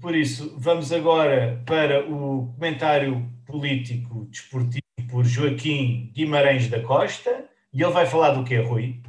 Por 0.00 0.14
isso, 0.14 0.58
vamos 0.58 0.90
agora 0.92 1.62
para 1.66 2.08
o 2.08 2.52
comentário 2.54 3.28
político 3.44 4.24
desportivo 4.26 4.82
por 5.10 5.24
Joaquim 5.24 6.10
Guimarães 6.14 6.68
da 6.68 6.82
Costa. 6.82 7.48
E 7.72 7.82
ele 7.82 7.92
vai 7.92 8.06
falar 8.06 8.32
do 8.32 8.44
quê, 8.44 8.58
Rui? 8.60 9.02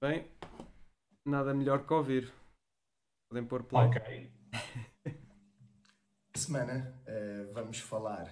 Bem, 0.00 0.26
nada 1.24 1.54
melhor 1.54 1.86
que 1.86 1.92
ouvir. 1.92 2.32
Podem 3.28 3.44
pôr 3.44 3.62
play. 3.64 3.86
Ok. 3.86 4.32
semana 6.34 6.94
eh, 7.06 7.46
vamos 7.52 7.78
falar 7.80 8.28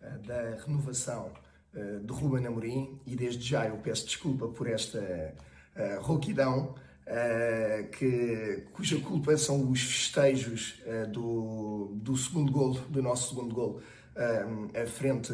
eh, 0.00 0.18
da 0.18 0.56
renovação 0.64 1.32
eh, 1.76 2.00
de 2.02 2.12
Ruben 2.12 2.46
Amorim 2.46 2.98
e 3.06 3.14
desde 3.14 3.46
já 3.46 3.66
eu 3.66 3.76
peço 3.76 4.06
desculpa 4.06 4.48
por 4.48 4.66
esta 4.66 4.98
eh, 4.98 5.98
rouquidão 6.00 6.74
eh, 7.08 7.86
que, 7.96 8.64
cuja 8.72 8.98
culpa 8.98 9.36
são 9.38 9.70
os 9.70 9.80
festejos 9.80 10.82
eh, 10.84 11.06
do, 11.06 11.92
do 11.94 12.16
segundo 12.16 12.50
golo, 12.50 12.80
do 12.88 13.00
nosso 13.00 13.28
segundo 13.28 13.80
eh, 14.16 14.82
a 14.82 14.86
frente 14.86 15.32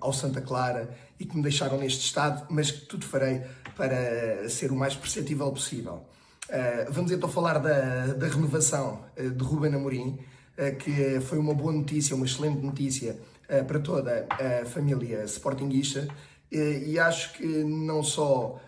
ao 0.00 0.14
Santa 0.14 0.40
Clara 0.40 0.96
e 1.20 1.26
que 1.26 1.36
me 1.36 1.42
deixaram 1.42 1.76
neste 1.76 2.06
estado, 2.06 2.46
mas 2.48 2.70
que 2.70 2.86
tudo 2.86 3.04
farei 3.04 3.42
para 3.76 4.48
ser 4.48 4.72
o 4.72 4.76
mais 4.76 4.96
perceptível 4.96 5.50
possível. 5.52 6.04
Uh, 6.48 6.92
vamos 6.92 7.10
então 7.10 7.28
falar 7.28 7.58
da, 7.58 8.14
da 8.14 8.26
renovação 8.28 9.02
uh, 9.18 9.30
de 9.30 9.42
Ruben 9.42 9.74
Amorim, 9.74 10.18
uh, 10.58 10.76
que 10.76 11.18
foi 11.20 11.38
uma 11.38 11.54
boa 11.54 11.72
notícia, 11.72 12.14
uma 12.14 12.26
excelente 12.26 12.60
notícia 12.60 13.18
uh, 13.48 13.64
para 13.64 13.78
toda 13.78 14.26
a 14.30 14.64
família 14.64 15.24
sportinguista 15.24 16.08
e 16.50 16.98
acho 17.00 17.32
que 17.32 17.46
não 17.64 18.00
só 18.04 18.60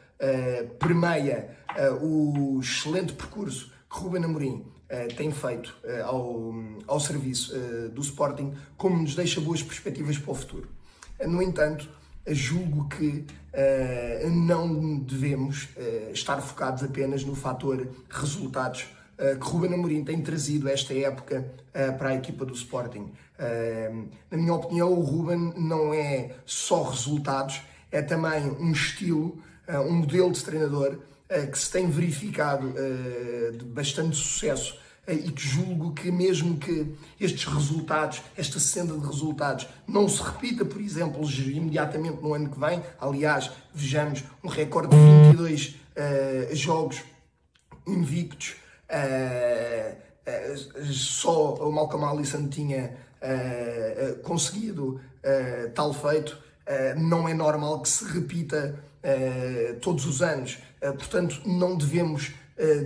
permeia 0.81 1.57
o 2.01 2.59
excelente 2.61 3.13
percurso 3.13 3.71
que 3.89 3.99
Ruben 4.01 4.25
Amorim 4.25 4.67
tem 5.17 5.31
feito 5.31 5.73
ao, 6.05 6.53
ao 6.89 6.99
serviço 6.99 7.57
do 7.91 8.01
Sporting, 8.01 8.53
como 8.77 9.01
nos 9.01 9.15
deixa 9.15 9.41
boas 9.41 9.63
perspectivas 9.63 10.19
para 10.19 10.33
o 10.33 10.35
futuro. 10.35 10.69
No 11.29 11.41
entanto, 11.41 11.89
julgo 12.27 12.89
que 12.89 13.25
não 14.33 14.99
devemos 14.99 15.69
estar 16.13 16.41
focados 16.41 16.83
apenas 16.83 17.23
no 17.23 17.37
fator 17.37 17.89
resultados 18.11 18.87
que 19.17 19.47
Ruben 19.47 19.75
Amorim 19.75 20.03
tem 20.03 20.21
trazido 20.23 20.69
esta 20.69 20.93
época 20.93 21.55
para 21.99 22.09
a 22.11 22.15
equipa 22.17 22.45
do 22.45 22.53
Sporting. 22.53 23.13
Na 24.31 24.37
minha 24.39 24.55
opinião, 24.55 24.93
o 24.93 25.01
Ruben 25.01 25.53
não 25.57 25.93
é 25.93 26.35
só 26.45 26.83
resultados, 26.83 27.61
é 27.91 28.03
também 28.03 28.51
um 28.51 28.73
estilo, 28.73 29.39
um 29.87 29.93
modelo 29.93 30.33
de 30.33 30.45
treinador 30.45 30.99
que 31.51 31.59
se 31.59 31.71
tem 31.71 31.91
verificado 31.91 32.73
de 33.59 33.65
bastante 33.65 34.17
sucesso 34.17 34.79
e 35.09 35.31
que 35.31 35.47
julgo 35.47 35.93
que 35.93 36.11
mesmo 36.11 36.57
que 36.59 36.95
estes 37.21 37.45
resultados, 37.45 38.23
esta 38.37 38.59
senda 38.59 38.95
de 38.95 39.07
resultados, 39.07 39.69
não 39.87 40.09
se 40.09 40.21
repita, 40.23 40.65
por 40.65 40.81
exemplo, 40.81 41.23
imediatamente 41.31 42.21
no 42.21 42.35
ano 42.35 42.51
que 42.51 42.59
vem, 42.59 42.83
aliás, 43.01 43.51
vejamos 43.73 44.25
um 44.43 44.49
recorde 44.49 44.89
de 44.89 44.97
22 45.31 45.77
uh, 45.77 46.57
jogos 46.57 47.03
invictos, 47.87 48.57
uh, 48.91 50.07
só 50.93 51.55
o 51.55 51.71
Malcolm 51.71 52.05
Allison 52.05 52.49
tinha 52.49 52.97
conseguido 54.23 55.01
tal 55.75 55.93
feito, 55.93 56.39
não 56.97 57.29
é 57.29 57.35
normal 57.35 57.81
que 57.81 57.89
se 57.89 58.05
repita 58.05 58.79
todos 59.81 60.07
os 60.07 60.23
anos, 60.23 60.59
portanto, 60.81 61.41
não 61.45 61.77
devemos 61.77 62.33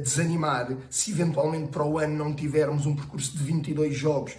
desanimar 0.02 0.76
se 0.88 1.12
eventualmente 1.12 1.68
para 1.68 1.84
o 1.84 1.98
ano 1.98 2.16
não 2.16 2.34
tivermos 2.34 2.86
um 2.86 2.96
percurso 2.96 3.36
de 3.36 3.44
22 3.44 3.94
jogos 3.94 4.34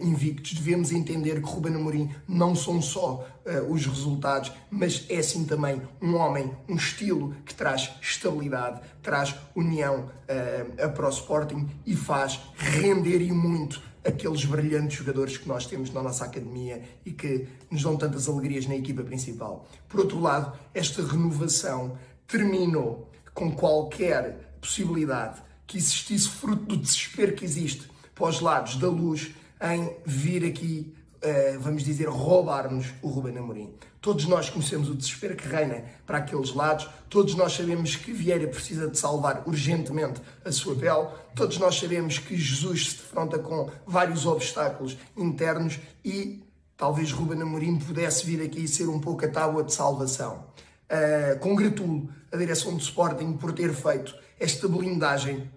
invictos. 0.00 0.54
Devemos 0.54 0.92
entender 0.92 1.40
que 1.42 1.48
Ruben 1.48 1.74
Amorim 1.74 2.10
não 2.28 2.54
são 2.54 2.80
só 2.80 3.26
os 3.68 3.84
resultados, 3.86 4.52
mas 4.70 5.04
é 5.08 5.20
sim 5.22 5.44
também 5.44 5.82
um 6.00 6.14
homem, 6.16 6.50
um 6.68 6.76
estilo 6.76 7.34
que 7.44 7.54
traz 7.54 7.90
estabilidade, 8.00 8.80
traz 9.02 9.34
união 9.54 10.08
uh, 10.08 10.90
para 10.92 11.06
o 11.06 11.10
Sporting 11.10 11.68
e 11.84 11.96
faz 11.96 12.40
render 12.56 13.20
e 13.20 13.32
muito 13.32 13.82
aqueles 14.04 14.44
brilhantes 14.44 14.98
jogadores 14.98 15.36
que 15.36 15.48
nós 15.48 15.66
temos 15.66 15.90
na 15.92 16.02
nossa 16.02 16.24
academia 16.24 16.82
e 17.04 17.12
que 17.12 17.46
nos 17.70 17.82
dão 17.82 17.96
tantas 17.96 18.28
alegrias 18.28 18.66
na 18.66 18.76
equipa 18.76 19.02
principal. 19.02 19.68
Por 19.88 20.00
outro 20.00 20.20
lado, 20.20 20.58
esta 20.72 21.02
renovação 21.02 21.98
terminou 22.26 23.10
com 23.34 23.52
qualquer 23.52 24.56
possibilidade 24.60 25.42
que 25.66 25.78
existisse 25.78 26.28
fruto 26.28 26.64
do 26.64 26.76
desespero 26.76 27.34
que 27.34 27.44
existe 27.44 27.88
para 28.14 28.28
os 28.28 28.40
lados 28.40 28.76
da 28.76 28.88
luz 28.88 29.34
em 29.60 29.94
vir 30.06 30.44
aqui, 30.44 30.94
uh, 31.22 31.60
vamos 31.60 31.82
dizer, 31.82 32.08
roubar-nos 32.08 32.86
o 33.02 33.08
Ruben 33.08 33.38
Amorim. 33.38 33.74
Todos 34.00 34.26
nós 34.26 34.48
conhecemos 34.48 34.88
o 34.88 34.94
desespero 34.94 35.36
que 35.36 35.46
reina 35.46 35.84
para 36.06 36.18
aqueles 36.18 36.54
lados, 36.54 36.88
todos 37.08 37.34
nós 37.34 37.52
sabemos 37.52 37.96
que 37.96 38.12
Vieira 38.12 38.48
precisa 38.48 38.88
de 38.88 38.98
salvar 38.98 39.42
urgentemente 39.46 40.20
a 40.44 40.50
sua 40.50 40.74
pele, 40.74 41.08
todos 41.34 41.58
nós 41.58 41.78
sabemos 41.78 42.18
que 42.18 42.36
Jesus 42.36 42.90
se 42.90 42.96
defronta 42.96 43.38
com 43.38 43.70
vários 43.86 44.24
obstáculos 44.24 44.96
internos 45.16 45.78
e 46.04 46.42
talvez 46.76 47.12
Ruben 47.12 47.42
Amorim 47.42 47.78
pudesse 47.78 48.24
vir 48.24 48.42
aqui 48.42 48.66
ser 48.66 48.88
um 48.88 48.98
pouco 48.98 49.24
a 49.24 49.28
tábua 49.28 49.62
de 49.62 49.72
salvação. 49.72 50.46
Uh, 50.90 51.38
congratulo 51.38 52.08
a 52.32 52.36
direção 52.36 52.74
do 52.74 52.80
Sporting 52.80 53.34
por 53.34 53.52
ter 53.52 53.72
feito 53.72 54.14
esta 54.38 54.66
blindagem 54.66 55.48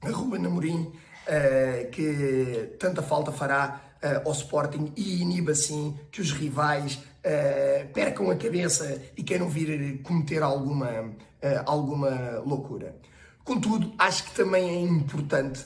a 0.00 0.10
Ruben 0.10 0.46
Amorim 0.46 0.82
uh, 0.84 1.90
que 1.90 2.76
tanta 2.78 3.02
falta 3.02 3.32
fará 3.32 3.87
ao 4.24 4.32
Sporting 4.32 4.92
e 4.96 5.20
iniba 5.22 5.52
assim 5.52 5.98
que 6.10 6.20
os 6.20 6.32
rivais 6.32 6.94
uh, 6.94 7.92
percam 7.92 8.30
a 8.30 8.36
cabeça 8.36 9.00
e 9.16 9.22
queiram 9.22 9.48
vir 9.48 10.00
cometer 10.02 10.42
alguma, 10.42 11.12
alguma 11.64 12.38
loucura. 12.44 12.96
Contudo, 13.44 13.92
acho 13.98 14.24
que 14.24 14.34
também 14.34 14.68
é 14.68 14.80
importante 14.80 15.64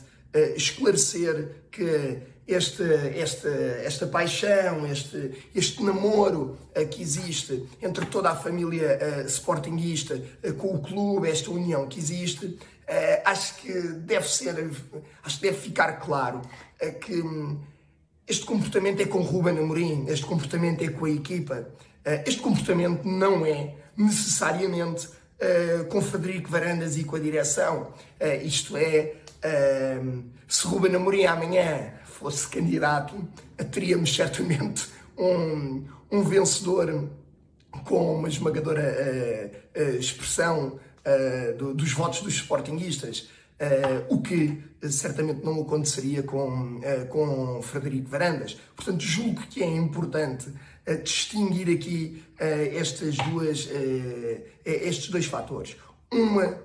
esclarecer 0.56 1.66
que 1.70 2.22
este, 2.46 2.82
este, 3.14 3.48
esta 3.84 4.06
paixão, 4.06 4.86
este, 4.86 5.48
este 5.54 5.82
namoro 5.82 6.58
uh, 6.76 6.88
que 6.88 7.00
existe 7.00 7.68
entre 7.80 8.06
toda 8.06 8.30
a 8.30 8.36
família 8.36 8.98
uh, 8.98 9.28
sportinguista 9.28 10.14
uh, 10.14 10.52
com 10.54 10.74
o 10.74 10.82
clube, 10.82 11.28
esta 11.28 11.50
união 11.50 11.86
que 11.86 11.98
existe, 11.98 12.58
acho 13.24 13.54
que 13.56 13.72
deve 13.72 14.28
ser, 14.28 14.54
acho 15.22 15.36
que 15.36 15.42
deve 15.46 15.56
ficar 15.56 15.92
claro 15.92 16.42
que 17.00 17.22
um, 17.22 17.58
este 18.26 18.44
comportamento 18.44 19.00
é 19.00 19.06
com 19.06 19.20
Ruben 19.20 19.58
Amorim, 19.58 20.06
este 20.08 20.24
comportamento 20.24 20.82
é 20.82 20.88
com 20.88 21.04
a 21.04 21.10
equipa, 21.10 21.68
uh, 22.06 22.22
este 22.26 22.40
comportamento 22.40 23.04
não 23.06 23.44
é 23.44 23.74
necessariamente 23.96 25.08
com 25.88 26.00
Frederico 26.00 26.48
Varandas 26.48 26.96
e 26.96 27.02
com 27.02 27.16
a 27.16 27.18
direção. 27.18 27.92
isto 28.44 28.76
é, 28.76 29.16
se 30.46 30.66
Ruben 30.68 30.94
Amorim 30.94 31.24
amanhã 31.24 31.94
fosse 32.04 32.46
candidato, 32.46 33.28
teríamos 33.72 34.14
certamente 34.14 34.86
um, 35.18 35.84
um 36.12 36.22
vencedor 36.22 37.08
com 37.84 38.14
uma 38.14 38.28
esmagadora 38.28 39.50
expressão 39.98 40.78
do, 41.58 41.74
dos 41.74 41.92
votos 41.92 42.20
dos 42.20 42.34
sportinguistas, 42.34 43.28
o 44.08 44.20
que 44.20 44.62
certamente 44.90 45.44
não 45.44 45.60
aconteceria 45.62 46.22
com, 46.22 46.78
uh, 46.78 47.06
com 47.08 47.62
Frederico 47.62 48.08
Varandas. 48.08 48.58
Portanto, 48.74 49.00
julgo 49.00 49.42
que 49.42 49.62
é 49.62 49.66
importante 49.66 50.52
distinguir 51.04 51.68
aqui 51.68 52.24
estas 52.36 53.16
duas, 53.16 53.68
estes 54.64 55.10
dois 55.10 55.26
fatores. 55.26 55.76
Uma 56.10 56.58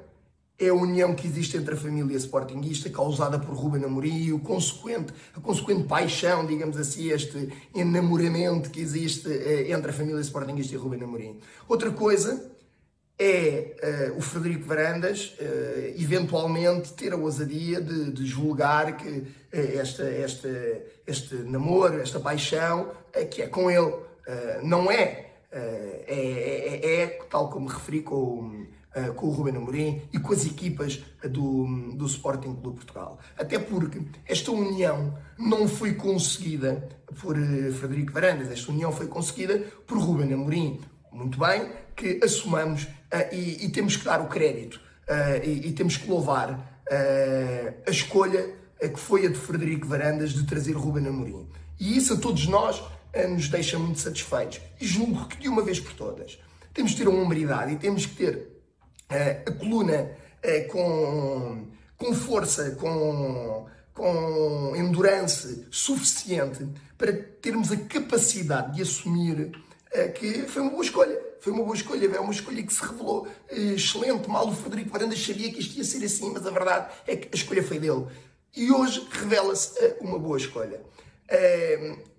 é 0.57 0.69
a 0.69 0.73
união 0.73 1.13
que 1.13 1.27
existe 1.27 1.55
entre 1.55 1.75
a 1.75 1.77
família 1.77 2.17
sportinguista, 2.17 2.89
causada 2.89 3.38
por 3.38 3.53
Ruben 3.53 3.83
Amorim, 3.83 4.23
e 4.23 4.33
o 4.33 4.39
consequente, 4.39 5.13
a 5.36 5.39
consequente 5.39 5.83
paixão, 5.83 6.47
digamos 6.47 6.77
assim, 6.77 7.10
este 7.12 7.53
enamoramento 7.75 8.71
que 8.71 8.81
existe 8.81 9.29
entre 9.71 9.91
a 9.91 9.93
família 9.93 10.21
sportinguista 10.21 10.73
e 10.73 10.77
Ruben 10.77 11.03
Amorim. 11.03 11.39
Outra 11.69 11.91
coisa 11.91 12.57
é 13.19 14.12
uh, 14.13 14.17
o 14.17 14.21
Frederico 14.21 14.67
Varandas 14.67 15.36
uh, 15.39 15.99
eventualmente 15.99 16.93
ter 16.93 17.13
a 17.13 17.15
ousadia 17.15 17.82
de, 17.82 18.12
de 18.12 18.25
julgar 18.25 18.95
que 18.95 19.10
uh, 19.10 19.25
esta, 19.51 20.03
esta, 20.03 20.49
este 21.06 21.36
namoro, 21.36 21.99
esta 21.99 22.19
paixão, 22.19 22.91
que 23.32 23.41
é 23.41 23.47
com 23.47 23.71
ele, 23.71 23.93
não 24.62 24.91
é. 24.91 25.25
É, 25.49 26.03
é, 26.08 27.01
é, 27.01 27.08
tal 27.30 27.49
como 27.49 27.67
referi 27.67 28.01
com, 28.01 28.67
com 29.15 29.27
o 29.27 29.32
Ruben 29.32 29.56
Amorim 29.56 30.01
e 30.13 30.19
com 30.19 30.34
as 30.34 30.45
equipas 30.45 31.01
do, 31.23 31.65
do 31.95 32.06
Sporting 32.06 32.53
Clube 32.53 32.82
Portugal. 32.82 33.17
Até 33.36 33.58
porque 33.58 34.01
esta 34.27 34.51
união 34.51 35.17
não 35.39 35.67
foi 35.67 35.95
conseguida 35.95 36.88
por 37.21 37.36
Frederico 37.80 38.12
Varandas, 38.12 38.51
esta 38.51 38.71
união 38.71 38.91
foi 38.91 39.08
conseguida 39.08 39.58
por 39.88 39.97
Ruben 39.97 40.32
Amorim. 40.34 40.82
Muito 41.12 41.39
bem, 41.39 41.71
que 41.97 42.23
assumamos 42.23 42.83
uh, 42.83 43.33
e, 43.33 43.65
e, 43.65 43.69
temos 43.69 43.97
que 43.97 44.05
dar 44.05 44.21
o 44.21 44.27
crédito 44.27 44.75
uh, 44.75 45.43
e, 45.43 45.67
e, 45.67 45.71
temos 45.73 45.97
que 45.97 46.07
louvar 46.07 46.51
uh, 46.51 47.73
a 47.86 47.89
escolha 47.89 48.55
que 48.79 48.99
foi 48.99 49.25
a 49.25 49.29
de 49.29 49.36
Frederico 49.36 49.88
Varandas 49.88 50.33
de 50.33 50.45
trazer 50.45 50.73
Ruben 50.73 51.07
Amorim. 51.07 51.49
E 51.79 51.97
isso 51.97 52.13
a 52.13 52.17
todos 52.17 52.45
nós 52.45 52.83
nos 53.27 53.49
deixa 53.49 53.79
muito 53.79 53.99
satisfeitos. 53.99 54.62
E 54.79 54.86
julgo 54.86 55.27
que 55.27 55.36
de 55.38 55.49
uma 55.49 55.63
vez 55.63 55.79
por 55.79 55.93
todas 55.93 56.38
temos 56.75 56.91
que 56.91 56.99
ter 56.99 57.07
uma 57.07 57.19
humbridade 57.19 57.73
e 57.73 57.77
temos 57.77 58.05
que 58.05 58.15
ter 58.15 58.47
a 59.10 59.51
coluna 59.51 60.12
com, 60.69 61.65
com 61.97 62.13
força, 62.13 62.75
com, 62.79 63.65
com 63.95 64.75
endurance 64.75 65.65
suficiente 65.71 66.67
para 66.95 67.12
termos 67.13 67.71
a 67.71 67.77
capacidade 67.77 68.75
de 68.75 68.83
assumir 68.83 69.60
que 70.13 70.43
foi 70.43 70.62
uma 70.62 70.69
boa 70.69 70.83
escolha 70.83 71.26
foi 71.47 71.53
uma 71.53 71.63
boa 71.63 71.75
escolha, 71.75 72.05
é 72.13 72.19
uma 72.19 72.33
escolha 72.33 72.62
que 72.62 72.73
se 72.73 72.81
revelou 72.81 73.25
eh, 73.47 73.73
excelente. 73.75 74.27
Mal 74.27 74.49
o 74.49 74.53
Frederico 74.53 74.89
Varandas 74.89 75.17
sabia 75.25 75.49
que 75.49 75.62
isto 75.62 75.77
ia 75.77 75.83
ser 75.86 76.03
assim, 76.03 76.29
mas 76.33 76.45
a 76.45 76.51
verdade 76.51 76.93
é 77.07 77.15
que 77.15 77.29
a 77.31 77.36
escolha 77.36 77.63
foi 77.63 77.79
dele. 77.79 78.05
E 78.53 78.69
hoje 78.69 79.07
revela-se 79.10 79.79
eh, 79.79 79.97
uma 80.01 80.19
boa 80.19 80.38
escolha. 80.38 80.81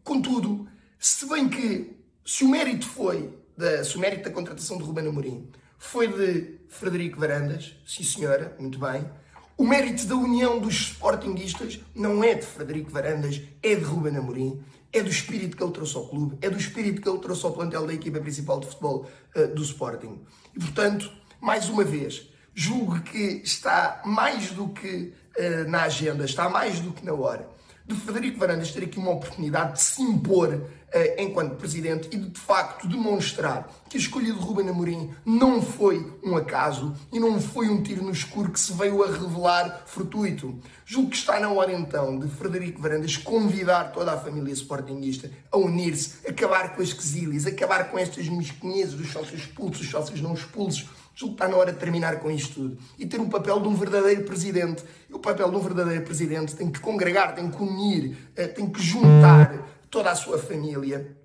Contudo, 0.02 0.66
se 0.98 1.26
bem 1.28 1.46
que 1.46 1.94
se 2.24 2.42
o 2.42 2.48
mérito 2.48 2.86
foi 2.86 3.34
da, 3.54 3.84
se 3.84 3.96
o 3.96 4.00
mérito 4.00 4.24
da 4.24 4.30
contratação 4.30 4.78
de 4.78 4.84
Ruben 4.84 5.06
Amorim 5.06 5.50
foi 5.76 6.08
de 6.08 6.58
Frederico 6.68 7.20
Varandas, 7.20 7.76
sim 7.86 8.02
senhora, 8.02 8.56
muito 8.58 8.78
bem. 8.78 9.10
O 9.58 9.66
mérito 9.66 10.06
da 10.06 10.14
união 10.14 10.58
dos 10.58 10.74
sportinguistas 10.74 11.80
não 11.94 12.24
é 12.24 12.32
de 12.34 12.46
Frederico 12.46 12.90
Varandas, 12.90 13.42
é 13.62 13.74
de 13.74 13.84
Ruben 13.84 14.16
Amorim 14.16 14.64
é 14.92 15.02
do 15.02 15.10
espírito 15.10 15.56
que 15.56 15.62
ele 15.62 15.72
trouxe 15.72 15.96
ao 15.96 16.06
clube, 16.06 16.38
é 16.40 16.48
do 16.48 16.58
espírito 16.58 17.02
que 17.02 17.08
ele 17.08 17.18
trouxe 17.18 17.44
ao 17.44 17.52
plantel 17.52 17.86
da 17.86 17.92
equipa 17.92 18.20
principal 18.20 18.60
de 18.60 18.66
futebol 18.66 19.06
uh, 19.36 19.54
do 19.54 19.62
Sporting. 19.62 20.20
E 20.56 20.60
portanto, 20.60 21.10
mais 21.40 21.68
uma 21.68 21.84
vez, 21.84 22.28
julgo 22.54 23.00
que 23.02 23.42
está 23.44 24.00
mais 24.04 24.50
do 24.50 24.68
que 24.68 25.12
uh, 25.38 25.68
na 25.68 25.82
agenda, 25.82 26.24
está 26.24 26.48
mais 26.48 26.80
do 26.80 26.92
que 26.92 27.04
na 27.04 27.12
hora 27.12 27.48
de 27.88 27.94
Frederico 27.94 28.38
Varandas 28.38 28.70
ter 28.70 28.84
aqui 28.84 28.98
uma 28.98 29.12
oportunidade 29.12 29.72
de 29.74 29.80
se 29.80 30.02
impor 30.02 30.70
enquanto 31.18 31.56
presidente 31.56 32.08
e 32.10 32.16
de, 32.16 32.30
de 32.30 32.40
facto 32.40 32.88
demonstrar 32.88 33.68
que 33.88 33.96
a 33.96 34.00
escolha 34.00 34.32
de 34.32 34.38
Ruben 34.38 34.68
Amorim 34.68 35.10
não 35.24 35.60
foi 35.60 36.12
um 36.22 36.36
acaso 36.36 36.94
e 37.12 37.20
não 37.20 37.40
foi 37.40 37.68
um 37.68 37.82
tiro 37.82 38.02
no 38.02 38.10
escuro 38.10 38.50
que 38.50 38.60
se 38.60 38.72
veio 38.72 39.02
a 39.02 39.06
revelar 39.10 39.82
fortuito. 39.86 40.58
Julgo 40.84 41.10
que 41.10 41.16
está 41.16 41.38
na 41.40 41.50
hora 41.50 41.72
então 41.72 42.18
de 42.18 42.28
Frederico 42.28 42.80
Varandas 42.80 43.16
convidar 43.16 43.92
toda 43.92 44.12
a 44.12 44.18
família 44.18 44.52
sportinguista 44.52 45.30
a 45.50 45.58
unir-se, 45.58 46.26
acabar 46.26 46.74
com 46.74 46.82
as 46.82 46.92
quesilhas, 46.92 47.46
acabar 47.46 47.90
com 47.90 47.98
estas 47.98 48.28
mesquinhezas 48.28 48.94
dos 48.94 49.10
sócios 49.10 49.40
expulsos, 49.40 49.80
dos 49.80 49.90
sócios 49.90 50.20
não 50.20 50.34
expulsos, 50.34 50.88
Julgo 51.18 51.34
que 51.34 51.42
está 51.42 51.48
na 51.48 51.56
hora 51.56 51.72
de 51.72 51.80
terminar 51.80 52.20
com 52.20 52.30
isto 52.30 52.54
tudo 52.54 52.78
e 52.96 53.04
ter 53.04 53.20
um 53.20 53.28
papel 53.28 53.58
de 53.58 53.66
um 53.66 53.74
verdadeiro 53.74 54.22
presidente. 54.22 54.84
E 55.10 55.14
o 55.14 55.18
papel 55.18 55.50
de 55.50 55.56
um 55.56 55.58
verdadeiro 55.58 56.04
presidente 56.04 56.54
tem 56.54 56.70
que 56.70 56.78
congregar, 56.78 57.34
tem 57.34 57.50
que 57.50 57.60
unir, 57.60 58.16
eh, 58.36 58.46
tem 58.46 58.70
que 58.70 58.80
juntar 58.80 59.66
toda 59.90 60.10
a 60.10 60.14
sua 60.14 60.38
família 60.38 61.16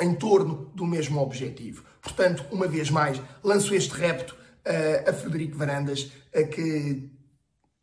em 0.00 0.14
torno 0.14 0.66
do 0.74 0.84
mesmo 0.84 1.20
objetivo. 1.20 1.84
Portanto, 2.02 2.44
uma 2.50 2.66
vez 2.66 2.90
mais, 2.90 3.20
lanço 3.42 3.74
este 3.74 3.94
repto 3.94 4.34
uh, 4.34 5.08
a 5.08 5.12
Frederico 5.12 5.56
Varandas 5.56 6.10
a 6.34 6.42
que, 6.42 7.10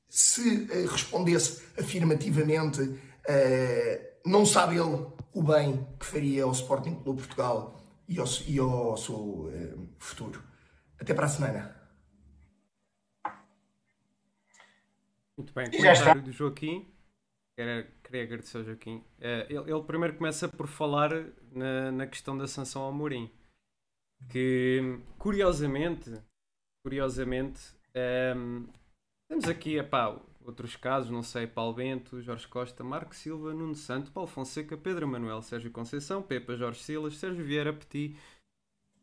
se 0.10 0.42
uh, 0.42 0.88
respondesse 0.88 1.62
afirmativamente, 1.80 2.82
uh, 2.82 4.12
não 4.26 4.46
sabe 4.46 4.76
ele 4.76 5.08
o 5.34 5.42
bem 5.42 5.88
que 5.98 6.06
faria 6.06 6.44
ao 6.44 6.52
Sporting 6.52 6.96
Clube 6.96 7.22
Portugal 7.22 7.80
e 8.08 8.20
ao, 8.20 8.28
e 8.46 8.60
ao 8.60 8.98
seu 8.98 9.50
futuro. 9.98 10.44
Até 11.00 11.14
para 11.14 11.26
a 11.26 11.30
semana. 11.30 11.76
Muito 15.38 15.54
bem, 15.54 15.72
comentário 15.72 16.22
do 16.22 16.32
Joaquim. 16.32 16.91
Queria, 17.62 17.88
queria 18.04 18.24
agradecer 18.24 18.58
ao 18.58 18.64
Joaquim. 18.64 18.96
Uh, 19.20 19.46
ele, 19.48 19.72
ele, 19.72 19.84
primeiro 19.84 20.18
começa 20.18 20.50
por 20.50 20.66
falar 20.66 21.12
na, 21.52 21.92
na 21.92 22.08
questão 22.08 22.36
da 22.36 22.48
sanção 22.48 22.82
ao 22.82 22.92
Mourinho. 22.92 23.30
Que, 24.32 25.00
curiosamente, 25.20 26.12
curiosamente, 26.84 27.62
um, 27.96 28.00
ehm, 28.00 28.66
temos 29.28 29.48
aqui, 29.48 29.78
epá, 29.78 30.20
outros 30.44 30.76
casos, 30.76 31.12
não 31.12 31.22
sei, 31.22 31.46
Paulo 31.46 31.74
Bento, 31.74 32.20
Jorge 32.22 32.48
Costa, 32.48 32.84
Marco 32.84 33.16
Silva, 33.16 33.54
Nuno 33.54 33.76
Santo, 33.76 34.12
Paulo 34.12 34.28
Fonseca, 34.28 34.76
Pedro 34.76 35.08
Manuel, 35.08 35.42
Sérgio 35.44 35.72
Conceição, 35.72 36.24
Pepa, 36.24 36.56
Jorge 36.56 36.80
Silas, 36.80 37.18
Sérgio 37.18 37.46
Vieira, 37.46 37.74
Petit, 37.74 38.18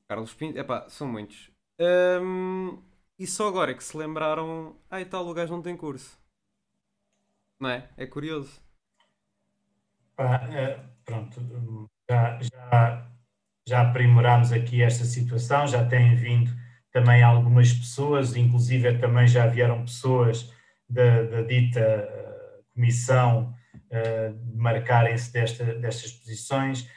Carlos 0.08 0.34
Pinto, 0.34 0.58
epá, 0.58 0.88
são 0.88 1.06
muitos. 1.06 1.50
Um, 1.80 2.82
e 3.18 3.26
só 3.26 3.46
agora 3.46 3.70
é 3.70 3.74
que 3.74 3.84
se 3.84 3.96
lembraram, 3.96 4.76
ah 4.90 5.00
e 5.00 5.04
tal, 5.04 5.26
o 5.28 5.34
gajo 5.34 5.52
não 5.52 5.62
tem 5.62 5.76
curso. 5.76 6.18
Não 7.60 7.70
é? 7.70 7.88
É 7.96 8.06
curioso. 8.06 8.60
é, 10.18 10.80
pronto, 11.04 11.88
já, 12.08 12.38
já, 12.40 13.10
já 13.66 13.82
aprimorámos 13.82 14.52
aqui 14.52 14.82
esta 14.82 15.04
situação, 15.04 15.66
já 15.66 15.84
têm 15.84 16.14
vindo 16.14 16.50
também 16.92 17.22
algumas 17.22 17.72
pessoas, 17.72 18.36
inclusive 18.36 18.98
também 18.98 19.26
já 19.26 19.46
vieram 19.46 19.84
pessoas 19.84 20.52
da, 20.88 21.22
da 21.24 21.42
dita 21.42 21.80
uh, 21.80 22.64
comissão 22.74 23.54
uh, 23.74 24.56
marcarem-se 24.56 25.32
desta, 25.32 25.64
destas 25.74 26.12
posições. 26.12 26.88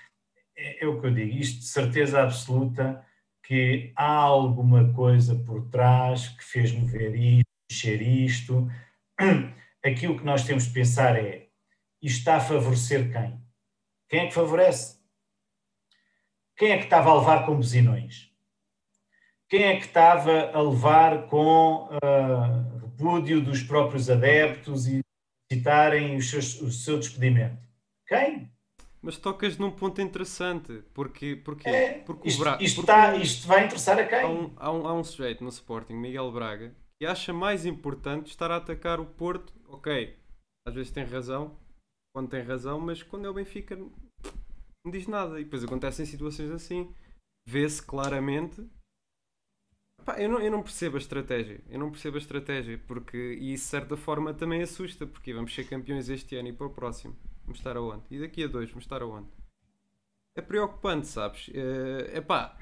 É, 0.56 0.84
é 0.84 0.88
o 0.88 1.00
que 1.00 1.08
eu 1.08 1.14
digo, 1.14 1.38
isto 1.38 1.60
de 1.60 1.66
certeza 1.66 2.22
absoluta 2.22 3.06
que 3.44 3.92
há 3.96 4.14
alguma 4.14 4.94
coisa 4.94 5.36
por 5.36 5.70
trás 5.70 6.30
que 6.30 6.44
fez 6.44 6.72
mover 6.72 7.16
isto, 7.16 7.50
mexer 7.70 8.02
isto. 8.02 8.68
Aqui 9.84 10.08
o 10.08 10.18
que 10.18 10.24
nós 10.24 10.44
temos 10.44 10.66
de 10.66 10.74
pensar 10.74 11.16
é: 11.16 11.50
isto 12.02 12.20
está 12.20 12.38
a 12.38 12.42
favorecer 12.42 13.12
quem? 13.12 13.42
Quem 14.10 14.22
é 14.22 14.28
que 14.28 14.34
favorece? 14.34 15.00
Quem 16.58 16.72
é 16.72 16.78
que 16.78 16.84
estava 16.84 17.10
a 17.10 17.20
levar 17.20 17.46
com 17.46 17.56
buzinões? 17.56 18.30
Quem 19.50 19.64
é 19.64 19.78
que 19.78 19.86
estava 19.86 20.52
a 20.54 20.62
levar 20.62 21.28
com 21.28 21.88
uh, 21.88 22.80
repúdio 22.82 23.42
dos 23.42 23.64
próprios 23.64 24.10
adeptos 24.10 24.88
e 24.88 25.02
citarem 25.52 26.16
o 26.16 26.22
seu, 26.22 26.40
o 26.40 26.72
seu 26.72 27.00
despedimento? 27.00 27.58
Quem? 28.08 28.52
Mas 29.02 29.18
tocas 29.18 29.58
num 29.58 29.72
ponto 29.72 30.00
interessante, 30.00 30.84
porque, 30.94 31.36
porque, 31.36 31.68
é, 31.68 31.94
porque 32.06 32.28
isto, 32.28 32.40
Braga. 32.40 32.64
Isto, 32.64 32.76
porque 32.76 32.92
está, 32.92 33.16
isto 33.16 33.48
vai 33.48 33.66
interessar 33.66 33.98
a 33.98 34.06
quem? 34.06 34.20
Há 34.20 34.30
um, 34.30 34.54
há, 34.56 34.72
um, 34.72 34.88
há 34.88 34.94
um 34.94 35.04
sujeito 35.04 35.44
no 35.44 35.50
Sporting, 35.50 35.96
Miguel 35.96 36.32
Braga, 36.32 36.76
que 37.00 37.06
acha 37.06 37.34
mais 37.34 37.66
importante 37.66 38.28
estar 38.28 38.52
a 38.52 38.58
atacar 38.58 39.00
o 39.00 39.06
Porto. 39.06 39.52
Ok, 39.72 40.18
às 40.68 40.76
vezes 40.76 40.92
tem 40.92 41.04
razão, 41.06 41.58
quando 42.14 42.30
tem 42.30 42.44
razão, 42.44 42.80
mas 42.80 43.02
quando 43.02 43.26
é 43.26 43.30
o 43.30 43.34
Benfica 43.34 43.76
não 44.84 44.92
diz 44.92 45.08
nada. 45.08 45.40
E 45.40 45.44
depois 45.44 45.64
acontecem 45.64 46.06
situações 46.06 46.52
assim. 46.52 46.94
Vê-se 47.48 47.82
claramente. 47.82 48.68
eu, 50.18 50.30
não, 50.30 50.40
eu 50.40 50.52
não 50.52 50.62
percebo 50.64 50.98
a 50.98 51.00
estratégia. 51.00 51.62
Eu 51.70 51.80
não 51.80 51.92
percebo 51.92 52.18
a 52.18 52.20
estratégia, 52.20 52.78
porque 52.88 53.18
e 53.40 53.54
isso 53.54 53.66
de 53.66 53.70
certa 53.70 53.98
forma 53.98 54.34
também 54.34 54.62
assusta, 54.62 55.06
porque 55.06 55.34
vamos 55.34 55.54
ser 55.54 55.68
campeões 55.68 56.10
este 56.10 56.36
ano 56.36 56.50
e 56.50 56.54
para 56.54 56.68
o 56.68 56.74
próximo. 56.74 57.16
Vamos 57.44 57.60
estar 57.60 57.78
aonde? 57.78 58.04
E 58.10 58.20
daqui 58.20 58.44
a 58.44 58.48
dois, 58.48 58.70
vamos 58.70 58.86
estar 58.86 59.02
aonde? 59.02 59.28
É 60.36 60.42
preocupante, 60.42 61.08
sabes? 61.08 61.50
É 61.54 62.20
uh, 62.20 62.24
pá, 62.24 62.58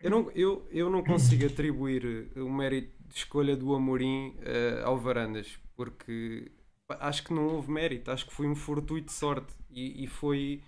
eu 0.00 0.10
não, 0.10 0.30
eu, 0.32 0.66
eu 0.70 0.90
não 0.90 1.04
consigo 1.04 1.46
atribuir 1.46 2.32
o 2.36 2.50
mérito 2.50 3.01
de 3.12 3.18
escolha 3.18 3.54
do 3.54 3.74
Amorim 3.74 4.34
uh, 4.38 4.86
ao 4.86 4.96
Varandas, 4.96 5.58
porque 5.76 6.50
acho 6.88 7.22
que 7.24 7.32
não 7.32 7.46
houve 7.46 7.70
mérito, 7.70 8.10
acho 8.10 8.26
que 8.26 8.32
foi 8.32 8.46
um 8.46 8.54
fortuito 8.54 9.08
de 9.08 9.12
sorte 9.12 9.54
e, 9.70 10.04
e, 10.04 10.06
foi, 10.06 10.62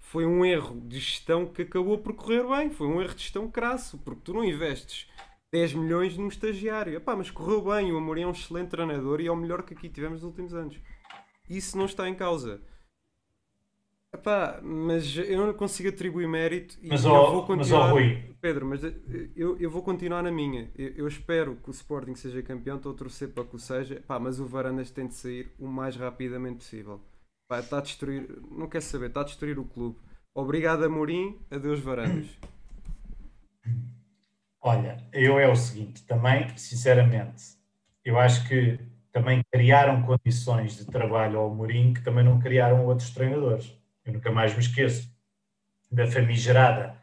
foi 0.00 0.26
um 0.26 0.44
erro 0.44 0.80
de 0.80 0.98
gestão 0.98 1.46
que 1.46 1.62
acabou 1.62 1.98
por 1.98 2.14
correr 2.14 2.44
bem. 2.48 2.70
Foi 2.70 2.88
um 2.88 3.00
erro 3.00 3.14
de 3.14 3.22
gestão 3.22 3.48
crasso, 3.48 3.98
porque 3.98 4.22
tu 4.24 4.34
não 4.34 4.44
investes 4.44 5.08
10 5.52 5.74
milhões 5.74 6.16
num 6.16 6.26
estagiário. 6.26 6.96
Epá, 6.96 7.14
mas 7.14 7.30
correu 7.30 7.62
bem, 7.62 7.92
o 7.92 7.96
Amorim 7.96 8.22
é 8.22 8.26
um 8.26 8.32
excelente 8.32 8.70
treinador 8.70 9.20
e 9.20 9.28
é 9.28 9.32
o 9.32 9.36
melhor 9.36 9.62
que 9.62 9.74
aqui 9.74 9.88
tivemos 9.88 10.22
nos 10.22 10.24
últimos 10.24 10.52
anos. 10.52 10.76
Isso 11.48 11.78
não 11.78 11.86
está 11.86 12.08
em 12.08 12.14
causa. 12.14 12.60
Epá, 14.14 14.60
mas 14.62 15.16
eu 15.16 15.44
não 15.44 15.52
consigo 15.52 15.88
atribuir 15.88 16.28
mérito 16.28 16.78
e 16.80 16.88
mas, 16.88 17.04
eu 17.04 17.10
ó, 17.10 17.32
vou 17.32 17.44
continuar. 17.44 17.92
Mas, 17.92 18.16
ó. 18.16 18.34
Pedro, 18.40 18.64
mas 18.64 18.80
eu, 19.34 19.58
eu 19.58 19.68
vou 19.68 19.82
continuar 19.82 20.22
na 20.22 20.30
minha. 20.30 20.70
Eu, 20.78 20.90
eu, 20.90 21.08
espero 21.08 21.56
que 21.56 21.68
o 21.68 21.72
Sporting 21.72 22.14
seja 22.14 22.40
campeão, 22.40 22.76
estou 22.76 22.92
a 22.92 22.94
torcer 22.94 23.30
para 23.30 23.44
que 23.44 23.56
o 23.56 23.58
seja, 23.58 23.96
Epá, 23.96 24.20
mas 24.20 24.38
o 24.38 24.46
Varandas 24.46 24.92
tem 24.92 25.08
de 25.08 25.14
sair 25.14 25.52
o 25.58 25.66
mais 25.66 25.96
rapidamente 25.96 26.58
possível. 26.58 27.00
Epá, 27.44 27.58
está 27.58 27.78
a 27.78 27.80
destruir, 27.80 28.28
não 28.52 28.68
quer 28.68 28.82
saber, 28.82 29.06
está 29.06 29.22
a 29.22 29.24
destruir 29.24 29.58
o 29.58 29.64
clube. 29.64 29.98
Obrigado, 30.32 30.84
Amorim, 30.84 31.36
adeus, 31.50 31.80
Varandas. 31.80 32.28
Olha, 34.60 34.96
eu 35.12 35.40
é 35.40 35.50
o 35.50 35.56
seguinte, 35.56 36.06
também, 36.06 36.56
sinceramente, 36.56 37.42
eu 38.04 38.16
acho 38.16 38.46
que 38.46 38.78
também 39.10 39.42
criaram 39.52 40.02
condições 40.02 40.76
de 40.76 40.84
trabalho 40.84 41.40
ao 41.40 41.50
Amorim 41.50 41.92
que 41.92 42.00
também 42.00 42.24
não 42.24 42.38
criaram 42.38 42.86
outros 42.86 43.10
treinadores 43.10 43.76
eu 44.04 44.12
nunca 44.12 44.30
mais 44.30 44.52
me 44.54 44.60
esqueço 44.60 45.12
da 45.90 46.06
famigerada 46.06 47.00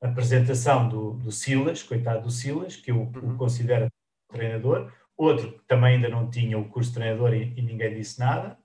apresentação 0.00 0.88
do, 0.88 1.12
do 1.12 1.30
Silas, 1.30 1.82
coitado 1.82 2.22
do 2.22 2.30
Silas, 2.30 2.76
que 2.76 2.90
eu 2.90 2.96
uhum. 2.96 3.34
o 3.34 3.36
considero 3.36 3.88
treinador, 4.28 4.92
outro 5.16 5.52
que 5.52 5.64
também 5.66 5.96
ainda 5.96 6.08
não 6.08 6.30
tinha 6.30 6.58
o 6.58 6.68
curso 6.68 6.90
de 6.90 6.96
treinador 6.96 7.34
e, 7.34 7.52
e 7.56 7.62
ninguém 7.62 7.94
disse 7.94 8.18
nada, 8.18 8.58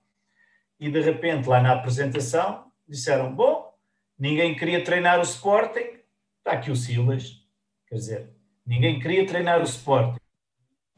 e 0.80 0.90
de 0.90 1.00
repente 1.00 1.48
lá 1.48 1.60
na 1.60 1.72
apresentação 1.72 2.70
disseram, 2.88 3.34
bom, 3.34 3.74
ninguém 4.18 4.54
queria 4.54 4.82
treinar 4.82 5.18
o 5.18 5.22
Sporting, 5.22 6.00
está 6.38 6.52
aqui 6.52 6.70
o 6.70 6.76
Silas, 6.76 7.42
quer 7.86 7.96
dizer, 7.96 8.30
ninguém 8.64 8.98
queria 8.98 9.26
treinar 9.26 9.60
o 9.60 9.64
Sporting, 9.64 10.20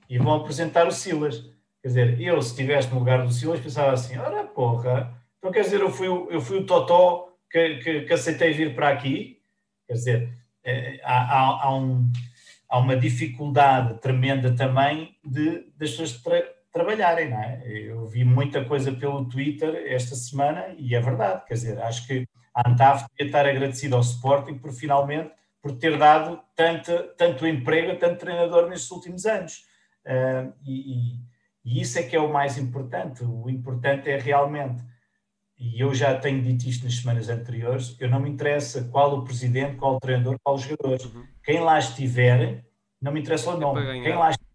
e 0.08 0.18
vão 0.18 0.34
apresentar 0.34 0.86
o 0.86 0.92
Silas. 0.92 1.40
Quer 1.82 1.88
dizer, 1.88 2.20
eu, 2.20 2.40
se 2.40 2.50
estivesse 2.50 2.88
no 2.88 2.98
lugar 2.98 3.24
do 3.24 3.32
Silas, 3.32 3.60
pensava 3.60 3.92
assim: 3.92 4.16
ora 4.16 4.44
porra, 4.44 5.14
então, 5.48 5.52
quer 5.52 5.62
dizer, 5.62 5.80
eu 5.80 5.90
fui, 5.90 6.06
eu 6.06 6.40
fui 6.40 6.58
o 6.58 6.66
Totó 6.66 7.34
que, 7.50 7.76
que, 7.76 8.00
que 8.02 8.12
aceitei 8.12 8.52
vir 8.52 8.74
para 8.74 8.90
aqui. 8.90 9.40
Quer 9.86 9.94
dizer, 9.94 10.32
é, 10.62 11.00
há, 11.02 11.16
há, 11.16 11.64
há, 11.64 11.74
um, 11.74 12.12
há, 12.68 12.78
uma 12.78 12.94
dificuldade 12.94 13.98
tremenda 14.00 14.54
também 14.54 15.16
de, 15.24 15.64
das 15.78 15.90
pessoas 15.90 16.22
tra 16.22 16.42
trabalharem, 16.70 17.30
não 17.30 17.42
é? 17.42 17.62
Eu 17.66 18.06
vi 18.06 18.24
muita 18.24 18.62
coisa 18.62 18.92
pelo 18.92 19.24
Twitter 19.24 19.84
esta 19.86 20.14
semana 20.14 20.66
e 20.76 20.94
é 20.94 21.00
verdade. 21.00 21.46
Quer 21.46 21.54
dizer, 21.54 21.80
acho 21.80 22.06
que 22.06 22.26
a 22.54 22.68
Antaf 22.68 23.06
devia 23.10 23.26
estar 23.26 23.46
agradecida 23.46 23.96
ao 23.96 24.02
Sporting 24.02 24.58
por 24.58 24.72
finalmente 24.72 25.30
por 25.62 25.72
ter 25.78 25.96
dado 25.96 26.40
tanto, 26.54 26.92
tanto 27.16 27.46
emprego 27.46 27.98
tanto 27.98 28.20
treinador 28.20 28.68
nestes 28.68 28.90
últimos 28.90 29.24
anos. 29.24 29.64
Uh, 30.04 30.52
e, 30.64 30.92
e, 30.92 31.20
e 31.64 31.80
isso 31.80 31.98
é 31.98 32.02
que 32.02 32.14
é 32.14 32.20
o 32.20 32.32
mais 32.32 32.58
importante. 32.58 33.24
O 33.24 33.48
importante 33.48 34.10
é 34.10 34.18
realmente 34.18 34.82
e 35.58 35.80
eu 35.80 35.92
já 35.92 36.16
tenho 36.16 36.40
dito 36.40 36.68
isto 36.68 36.84
nas 36.84 36.96
semanas 36.96 37.28
anteriores, 37.28 37.96
eu 37.98 38.08
não 38.08 38.20
me 38.20 38.30
interessa 38.30 38.84
qual 38.92 39.18
o 39.18 39.24
presidente, 39.24 39.76
qual 39.76 39.96
o 39.96 40.00
treinador, 40.00 40.38
qual 40.42 40.54
os 40.54 40.62
jogadores. 40.62 41.04
Uhum. 41.06 41.24
Quem 41.42 41.60
lá 41.60 41.78
estiver, 41.78 42.64
não 43.02 43.10
me 43.10 43.20
interessa 43.20 43.50
o 43.50 43.56
é 43.56 43.60
nome. 43.60 43.80
É 43.80 44.02
Quem 44.02 44.16
lá 44.16 44.30
estiver 44.30 44.48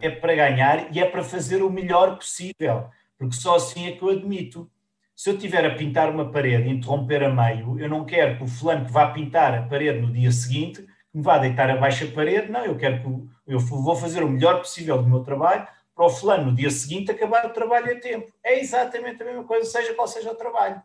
é 0.00 0.10
para 0.10 0.34
ganhar 0.34 0.94
e 0.94 1.00
é 1.00 1.04
para 1.08 1.24
fazer 1.24 1.62
o 1.62 1.70
melhor 1.70 2.16
possível. 2.16 2.88
Porque 3.18 3.34
só 3.34 3.56
assim 3.56 3.86
é 3.86 3.92
que 3.92 4.02
eu 4.02 4.10
admito. 4.10 4.70
Se 5.16 5.30
eu 5.30 5.38
tiver 5.38 5.64
a 5.64 5.74
pintar 5.74 6.10
uma 6.10 6.30
parede 6.30 6.68
e 6.68 6.72
interromper 6.72 7.22
a 7.22 7.30
meio, 7.30 7.78
eu 7.78 7.88
não 7.88 8.04
quero 8.04 8.36
que 8.36 8.44
o 8.44 8.48
fulano 8.48 8.84
que 8.84 8.92
vá 8.92 9.10
pintar 9.10 9.54
a 9.54 9.62
parede 9.62 10.00
no 10.00 10.12
dia 10.12 10.30
seguinte 10.30 10.84
me 11.14 11.22
vá 11.22 11.38
deitar 11.38 11.70
abaixo 11.70 12.04
a 12.04 12.10
parede, 12.10 12.50
não, 12.50 12.64
eu 12.64 12.76
quero 12.76 13.00
que 13.00 13.52
eu 13.52 13.58
vou 13.60 13.94
fazer 13.94 14.24
o 14.24 14.28
melhor 14.28 14.58
possível 14.58 15.00
do 15.00 15.08
meu 15.08 15.20
trabalho 15.20 15.64
para 15.94 16.06
o 16.06 16.10
fulano 16.10 16.50
no 16.50 16.56
dia 16.56 16.70
seguinte 16.70 17.10
acabar 17.10 17.46
o 17.46 17.50
trabalho 17.50 17.92
a 17.92 18.00
tempo. 18.00 18.32
É 18.42 18.58
exatamente 18.58 19.22
a 19.22 19.26
mesma 19.26 19.44
coisa, 19.44 19.70
seja 19.70 19.94
qual 19.94 20.08
seja 20.08 20.32
o 20.32 20.34
trabalho. 20.34 20.82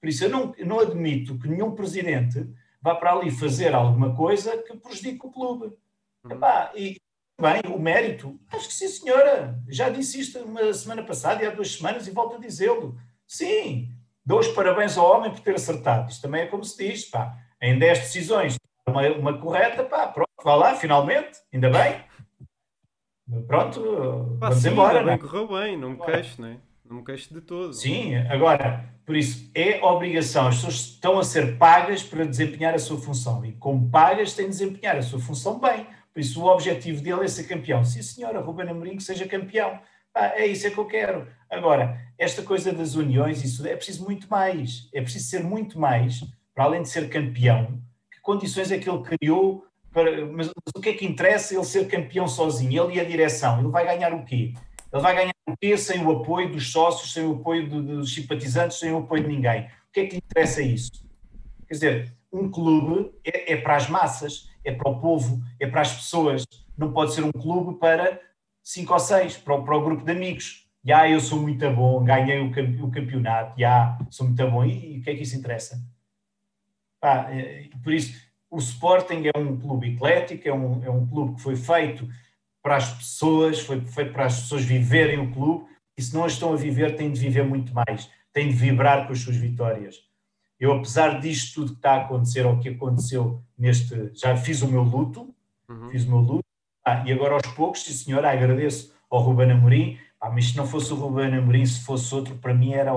Por 0.00 0.08
isso, 0.08 0.24
eu 0.24 0.30
não, 0.30 0.54
não 0.58 0.80
admito 0.80 1.38
que 1.38 1.48
nenhum 1.48 1.74
presidente 1.74 2.48
vá 2.80 2.94
para 2.94 3.12
ali 3.12 3.30
fazer 3.30 3.74
alguma 3.74 4.14
coisa 4.14 4.56
que 4.58 4.76
prejudique 4.76 5.26
o 5.26 5.32
clube. 5.32 5.76
Uhum. 6.24 6.32
Epá, 6.32 6.70
e 6.76 6.96
bem, 7.40 7.60
o 7.74 7.78
mérito, 7.78 8.38
acho 8.52 8.68
que 8.68 8.74
sim, 8.74 8.88
senhora. 8.88 9.60
Já 9.68 9.88
disse 9.88 10.20
isto 10.20 10.38
uma 10.38 10.72
semana 10.72 11.02
passada 11.02 11.42
e 11.42 11.46
há 11.46 11.50
duas 11.50 11.72
semanas 11.72 12.06
e 12.06 12.12
volto 12.12 12.36
a 12.36 12.38
dizê-lo. 12.38 12.96
Sim, 13.26 13.90
dou 14.24 14.38
os 14.38 14.48
parabéns 14.48 14.96
ao 14.96 15.10
homem 15.10 15.32
por 15.32 15.40
ter 15.40 15.56
acertado. 15.56 16.10
Isto 16.10 16.22
também 16.22 16.42
é 16.42 16.46
como 16.46 16.64
se 16.64 16.76
diz, 16.76 17.04
pá, 17.06 17.36
em 17.60 17.76
10 17.78 17.98
decisões, 17.98 18.56
uma, 18.86 19.02
uma 19.08 19.38
correta, 19.38 19.82
pá, 19.82 20.06
pronto, 20.06 20.30
vá 20.44 20.54
lá, 20.54 20.76
finalmente, 20.76 21.40
ainda 21.52 21.68
bem. 21.70 22.04
Pronto, 23.46 24.36
pá, 24.38 24.48
vamos 24.48 24.62
sim, 24.62 24.70
embora. 24.70 25.02
Bem, 25.02 25.14
é? 25.14 25.18
correu 25.18 25.48
bem, 25.48 25.76
não 25.76 25.90
me 25.90 25.98
queixo, 25.98 26.40
não 26.40 26.48
é? 26.48 26.56
Não 26.84 26.96
me 26.98 27.04
queixo 27.04 27.34
de 27.34 27.40
todo. 27.40 27.72
Sim, 27.72 28.14
agora, 28.14 28.88
por 29.04 29.16
isso, 29.16 29.50
é 29.54 29.82
obrigação, 29.82 30.46
as 30.46 30.56
pessoas 30.56 30.74
estão 30.74 31.18
a 31.18 31.24
ser 31.24 31.58
pagas 31.58 32.02
para 32.02 32.24
desempenhar 32.24 32.74
a 32.74 32.78
sua 32.78 32.98
função 32.98 33.44
e, 33.44 33.52
como 33.52 33.90
pagas, 33.90 34.32
têm 34.32 34.46
de 34.46 34.52
desempenhar 34.52 34.96
a 34.96 35.02
sua 35.02 35.18
função 35.18 35.58
bem. 35.58 35.86
Por 36.14 36.20
isso, 36.20 36.40
o 36.40 36.46
objetivo 36.46 37.02
dele 37.02 37.24
é 37.24 37.28
ser 37.28 37.44
campeão. 37.44 37.84
Sim, 37.84 38.00
senhora, 38.00 38.40
Ruben 38.40 38.68
Amorim 38.68 38.96
que 38.96 39.02
seja 39.02 39.26
campeão. 39.26 39.78
Ah, 40.14 40.32
é 40.34 40.46
isso 40.46 40.66
é 40.66 40.70
que 40.70 40.78
eu 40.78 40.86
quero. 40.86 41.28
Agora, 41.50 42.00
esta 42.16 42.42
coisa 42.42 42.72
das 42.72 42.94
uniões, 42.94 43.44
isso 43.44 43.66
é 43.66 43.76
preciso 43.76 44.04
muito 44.04 44.28
mais. 44.30 44.88
É 44.94 45.02
preciso 45.02 45.28
ser 45.28 45.44
muito 45.44 45.78
mais, 45.78 46.24
para 46.54 46.64
além 46.64 46.82
de 46.82 46.88
ser 46.88 47.10
campeão, 47.10 47.82
que 48.10 48.20
condições 48.22 48.72
é 48.72 48.78
que 48.78 48.88
ele 48.88 49.02
criou 49.02 49.65
para. 49.96 50.26
Mas, 50.26 50.48
mas 50.48 50.72
o 50.76 50.80
que 50.80 50.90
é 50.90 50.92
que 50.92 51.06
interessa 51.06 51.54
ele 51.54 51.64
ser 51.64 51.88
campeão 51.88 52.28
sozinho? 52.28 52.84
Ele 52.84 52.96
e 52.96 53.00
a 53.00 53.04
direção. 53.04 53.58
Ele 53.58 53.68
vai 53.68 53.86
ganhar 53.86 54.12
o 54.12 54.24
quê? 54.24 54.52
Ele 54.92 55.02
vai 55.02 55.14
ganhar 55.14 55.34
o 55.48 55.56
quê 55.56 55.76
sem 55.78 56.04
o 56.04 56.10
apoio 56.10 56.52
dos 56.52 56.70
sócios, 56.70 57.12
sem 57.14 57.24
o 57.24 57.36
apoio 57.36 57.68
dos 57.68 58.14
simpatizantes, 58.14 58.78
sem 58.78 58.92
o 58.92 58.98
apoio 58.98 59.22
de 59.22 59.28
ninguém? 59.28 59.62
O 59.62 59.92
que 59.92 60.00
é 60.00 60.06
que 60.06 60.12
lhe 60.12 60.22
interessa 60.30 60.60
isso? 60.60 60.90
Quer 61.66 61.74
dizer, 61.74 62.16
um 62.30 62.50
clube 62.50 63.10
é, 63.24 63.54
é 63.54 63.56
para 63.56 63.76
as 63.76 63.88
massas, 63.88 64.50
é 64.62 64.70
para 64.70 64.90
o 64.90 65.00
povo, 65.00 65.42
é 65.58 65.66
para 65.66 65.80
as 65.80 65.94
pessoas. 65.94 66.44
Não 66.76 66.92
pode 66.92 67.14
ser 67.14 67.24
um 67.24 67.32
clube 67.32 67.78
para 67.78 68.20
cinco 68.62 68.92
ou 68.92 69.00
seis 69.00 69.36
para 69.36 69.54
o, 69.54 69.64
para 69.64 69.76
o 69.76 69.82
grupo 69.82 70.04
de 70.04 70.12
amigos. 70.12 70.66
Já 70.84 71.08
eu 71.08 71.18
sou 71.20 71.40
muito 71.40 71.68
bom, 71.70 72.04
ganhei 72.04 72.38
o, 72.38 72.50
o 72.84 72.90
campeonato, 72.90 73.58
já 73.58 73.98
sou 74.10 74.26
muito 74.26 74.50
bom. 74.50 74.64
E, 74.64 74.96
e, 74.96 74.98
o 74.98 75.02
que 75.02 75.10
é 75.10 75.14
que 75.16 75.22
isso 75.22 75.36
interessa? 75.36 75.82
Pá, 77.00 77.28
é, 77.30 77.68
por 77.82 77.92
isso, 77.92 78.25
o 78.50 78.58
Sporting 78.58 79.24
é 79.34 79.38
um 79.38 79.58
clube 79.58 79.94
eclético, 79.94 80.48
é 80.48 80.52
um, 80.52 80.84
é 80.84 80.90
um 80.90 81.06
clube 81.06 81.36
que 81.36 81.42
foi 81.42 81.56
feito 81.56 82.08
para 82.62 82.76
as 82.76 82.92
pessoas, 82.92 83.60
foi 83.60 83.80
feito 83.80 84.12
para 84.12 84.26
as 84.26 84.40
pessoas 84.40 84.64
viverem 84.64 85.20
o 85.20 85.32
clube, 85.32 85.66
e 85.96 86.02
se 86.02 86.14
não 86.14 86.26
estão 86.26 86.52
a 86.52 86.56
viver, 86.56 86.96
têm 86.96 87.10
de 87.10 87.20
viver 87.20 87.44
muito 87.44 87.72
mais, 87.72 88.10
têm 88.32 88.48
de 88.48 88.54
vibrar 88.54 89.06
com 89.06 89.12
as 89.12 89.20
suas 89.20 89.36
vitórias. 89.36 89.96
Eu, 90.58 90.72
apesar 90.72 91.20
disto 91.20 91.54
tudo 91.54 91.72
que 91.72 91.78
está 91.78 91.92
a 91.92 92.02
acontecer, 92.02 92.46
ou 92.46 92.58
que 92.58 92.70
aconteceu 92.70 93.42
neste. 93.58 94.10
Já 94.14 94.36
fiz 94.36 94.62
o 94.62 94.68
meu 94.68 94.82
luto, 94.82 95.34
uhum. 95.68 95.88
fiz 95.90 96.04
o 96.04 96.08
meu 96.08 96.18
luto, 96.18 96.44
ah, 96.84 97.02
e 97.06 97.12
agora 97.12 97.34
aos 97.34 97.54
poucos, 97.54 97.82
sim 97.82 97.92
senhor, 97.92 98.24
agradeço 98.24 98.94
ao 99.10 99.20
Ruben 99.20 99.50
Amorim, 99.50 99.98
ah, 100.20 100.30
mas 100.30 100.46
se 100.46 100.56
não 100.56 100.66
fosse 100.66 100.92
o 100.92 100.96
Ruben 100.96 101.34
Amorim, 101.34 101.66
se 101.66 101.84
fosse 101.84 102.14
outro, 102.14 102.36
para 102.36 102.54
mim 102.54 102.72
era, 102.72 102.92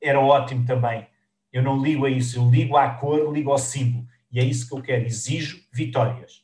era 0.00 0.20
ótimo 0.20 0.64
também. 0.64 1.06
Eu 1.52 1.62
não 1.62 1.80
ligo 1.80 2.04
a 2.04 2.10
isso, 2.10 2.38
eu 2.38 2.50
ligo 2.50 2.76
à 2.76 2.90
cor, 2.90 3.32
ligo 3.32 3.50
ao 3.50 3.58
símbolo. 3.58 4.06
E 4.34 4.40
é 4.40 4.44
isso 4.44 4.66
que 4.66 4.74
eu 4.74 4.82
quero, 4.82 5.06
exijo 5.06 5.64
vitórias. 5.72 6.42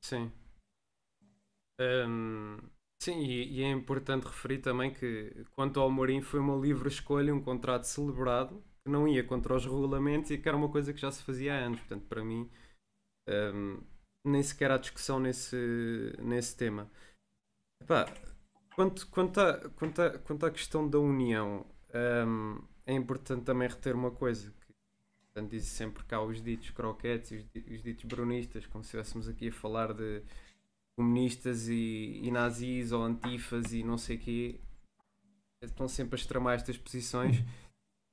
Sim. 0.00 0.32
Hum, 1.80 2.58
sim, 3.00 3.20
e, 3.20 3.60
e, 3.60 3.62
é 3.62 3.70
importante 3.70 4.24
referir 4.26 4.58
também 4.58 4.92
que, 4.92 5.46
quanto 5.52 5.78
ao 5.78 5.86
Amorim, 5.86 6.20
foi 6.20 6.40
uma 6.40 6.56
livre 6.56 6.88
escolha, 6.88 7.32
um 7.32 7.40
contrato 7.40 7.84
celebrado, 7.84 8.60
que 8.84 8.90
não 8.90 9.06
ia 9.06 9.22
contra 9.22 9.54
os 9.54 9.64
regulamentos 9.64 10.32
e 10.32 10.38
que 10.38 10.48
era 10.48 10.56
uma 10.56 10.68
coisa 10.68 10.92
que 10.92 11.00
já 11.00 11.12
se 11.12 11.22
fazia 11.22 11.54
há 11.54 11.58
anos. 11.58 11.78
Portanto, 11.78 12.06
para 12.08 12.24
mim, 12.24 12.50
hum, 13.54 13.80
nem 14.24 14.42
sequer 14.42 14.72
há 14.72 14.76
discussão 14.76 15.20
nesse, 15.20 15.56
nesse 16.18 16.56
tema. 16.56 16.90
Epá, 17.80 18.12
quanto, 18.74 19.06
quanto, 19.08 19.40
a, 19.40 19.70
quanto, 19.70 20.02
a, 20.02 20.18
quanto 20.18 20.46
à 20.46 20.50
questão 20.50 20.88
da 20.88 20.98
união, 20.98 21.64
um, 22.26 22.58
é 22.84 22.92
importante 22.94 23.44
também 23.44 23.68
reter 23.68 23.94
uma 23.94 24.10
coisa. 24.10 24.52
Portanto, 25.32 25.50
diz 25.50 25.64
sempre 25.64 26.04
cá 26.04 26.20
os 26.20 26.42
ditos 26.42 26.70
croquetes 26.70 27.30
e 27.30 27.36
os, 27.36 27.44
os 27.76 27.82
ditos 27.82 28.04
brunistas, 28.04 28.66
como 28.66 28.84
se 28.84 28.88
estivéssemos 28.88 29.28
aqui 29.28 29.48
a 29.48 29.52
falar 29.52 29.94
de 29.94 30.22
comunistas 30.94 31.68
e, 31.68 32.20
e 32.22 32.30
nazis 32.30 32.92
ou 32.92 33.02
antifas 33.02 33.72
e 33.72 33.82
não 33.82 33.96
sei 33.96 34.16
o 34.16 34.18
quê. 34.18 34.60
Estão 35.62 35.88
sempre 35.88 36.16
a 36.16 36.20
extremar 36.20 36.56
estas 36.56 36.76
posições. 36.76 37.42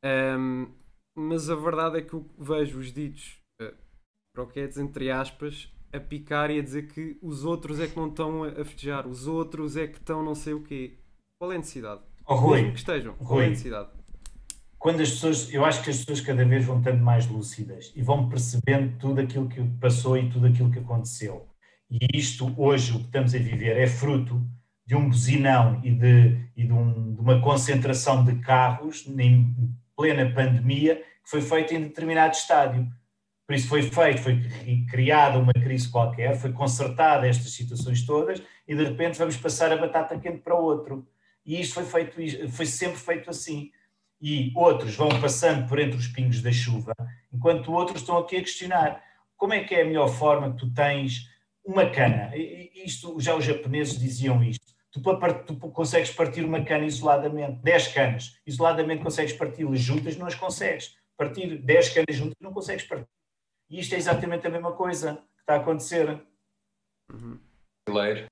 Um, 0.01 0.71
mas 1.13 1.49
a 1.49 1.55
verdade 1.55 1.97
é 1.97 2.01
que 2.01 2.13
eu 2.13 2.25
vejo 2.37 2.79
os 2.79 2.93
ditos 2.93 3.37
uh, 3.61 3.75
croquetes, 4.33 4.77
entre 4.77 5.11
aspas, 5.11 5.69
a 5.91 5.99
picar 5.99 6.49
e 6.49 6.59
a 6.59 6.63
dizer 6.63 6.87
que 6.87 7.17
os 7.21 7.43
outros 7.43 7.81
é 7.81 7.87
que 7.87 7.97
não 7.97 8.07
estão 8.07 8.45
a 8.45 8.63
festejar, 8.63 9.05
os 9.05 9.27
outros 9.27 9.75
é 9.75 9.87
que 9.87 9.97
estão 9.97 10.23
não 10.23 10.35
sei 10.35 10.53
o 10.53 10.63
quê. 10.63 10.97
Qual 11.37 11.51
é 11.51 11.55
a 11.55 11.57
necessidade? 11.57 12.01
Oh, 12.25 12.35
Rui, 12.35 12.57
Mesmo 12.59 12.73
que 12.73 12.79
estejam, 12.79 13.13
Rui, 13.15 13.27
qual 13.27 13.41
é 13.41 13.45
a 13.45 13.49
necessidade? 13.49 13.98
Quando 14.79 15.01
as 15.01 15.09
pessoas, 15.11 15.53
eu 15.53 15.65
acho 15.65 15.83
que 15.83 15.89
as 15.89 15.97
pessoas 15.97 16.21
cada 16.21 16.45
vez 16.45 16.65
vão 16.65 16.79
estando 16.79 17.03
mais 17.03 17.27
lúcidas 17.27 17.91
e 17.95 18.01
vão 18.01 18.29
percebendo 18.29 18.97
tudo 18.97 19.21
aquilo 19.21 19.47
que 19.47 19.61
passou 19.79 20.17
e 20.17 20.29
tudo 20.29 20.47
aquilo 20.47 20.71
que 20.71 20.79
aconteceu. 20.79 21.47
E 21.91 21.99
isto, 22.13 22.53
hoje, 22.57 22.93
o 22.93 22.99
que 22.99 23.05
estamos 23.05 23.35
a 23.35 23.37
viver 23.37 23.77
é 23.77 23.87
fruto 23.87 24.41
de 24.85 24.95
um 24.95 25.09
buzinão 25.09 25.81
e 25.83 25.91
de, 25.91 26.37
e 26.55 26.65
de, 26.65 26.71
um, 26.71 27.13
de 27.13 27.21
uma 27.21 27.41
concentração 27.41 28.23
de 28.23 28.35
carros 28.39 29.05
em 29.07 29.53
plena 29.95 30.33
pandemia 30.33 30.95
que 30.95 31.29
foi 31.29 31.41
feita 31.41 31.75
em 31.75 31.81
determinado 31.81 32.33
estádio 32.33 32.87
por 33.49 33.55
isso 33.55 33.67
foi 33.67 33.81
feito, 33.81 34.21
foi 34.21 34.39
criada 34.87 35.39
uma 35.39 35.51
crise 35.53 35.89
qualquer, 35.89 36.37
foi 36.37 36.53
consertada 36.53 37.27
estas 37.27 37.51
situações 37.51 38.05
todas 38.05 38.39
e 38.67 38.75
de 38.75 38.83
repente 38.83 39.17
vamos 39.17 39.35
passar 39.37 39.71
a 39.71 39.75
batata 39.75 40.19
quente 40.19 40.37
para 40.37 40.53
outro. 40.53 41.07
E 41.43 41.59
isto 41.59 41.73
foi 41.73 41.83
feito, 41.83 42.51
foi 42.51 42.67
sempre 42.67 42.99
feito 42.99 43.27
assim. 43.27 43.71
E 44.21 44.51
outros 44.55 44.95
vão 44.95 45.09
passando 45.21 45.67
por 45.67 45.79
entre 45.79 45.97
os 45.97 46.07
pingos 46.07 46.41
da 46.41 46.51
chuva, 46.51 46.93
enquanto 47.31 47.71
outros 47.71 48.01
estão 48.01 48.17
aqui 48.17 48.37
a 48.37 48.41
questionar 48.41 49.03
como 49.37 49.53
é 49.53 49.63
que 49.63 49.73
é 49.73 49.81
a 49.81 49.85
melhor 49.85 50.09
forma 50.09 50.51
que 50.51 50.57
tu 50.57 50.73
tens 50.73 51.29
uma 51.63 51.89
cana. 51.89 52.31
Isto 52.35 53.19
já 53.19 53.35
os 53.35 53.45
japoneses 53.45 53.97
diziam 53.97 54.43
isto. 54.43 54.65
Tu, 54.91 55.01
tu 55.45 55.55
consegues 55.71 56.11
partir 56.11 56.43
uma 56.43 56.63
cana 56.63 56.85
isoladamente, 56.85 57.61
10 57.61 57.87
canas, 57.89 58.37
isoladamente 58.45 59.03
consegues 59.03 59.33
parti-las 59.33 59.79
juntas, 59.79 60.17
não 60.17 60.27
as 60.27 60.35
consegues. 60.35 60.97
Partir 61.15 61.57
10 61.57 61.89
canas 61.89 62.15
juntas, 62.15 62.35
não 62.41 62.51
consegues 62.51 62.83
partir. 62.83 63.07
E 63.69 63.79
isto 63.79 63.93
é 63.93 63.97
exatamente 63.97 64.47
a 64.47 64.49
mesma 64.49 64.71
coisa 64.71 65.15
que 65.35 65.41
está 65.41 65.53
a 65.53 65.57
acontecer. 65.57 66.21
Uhum. 67.11 67.39
Bremer, 67.87 68.27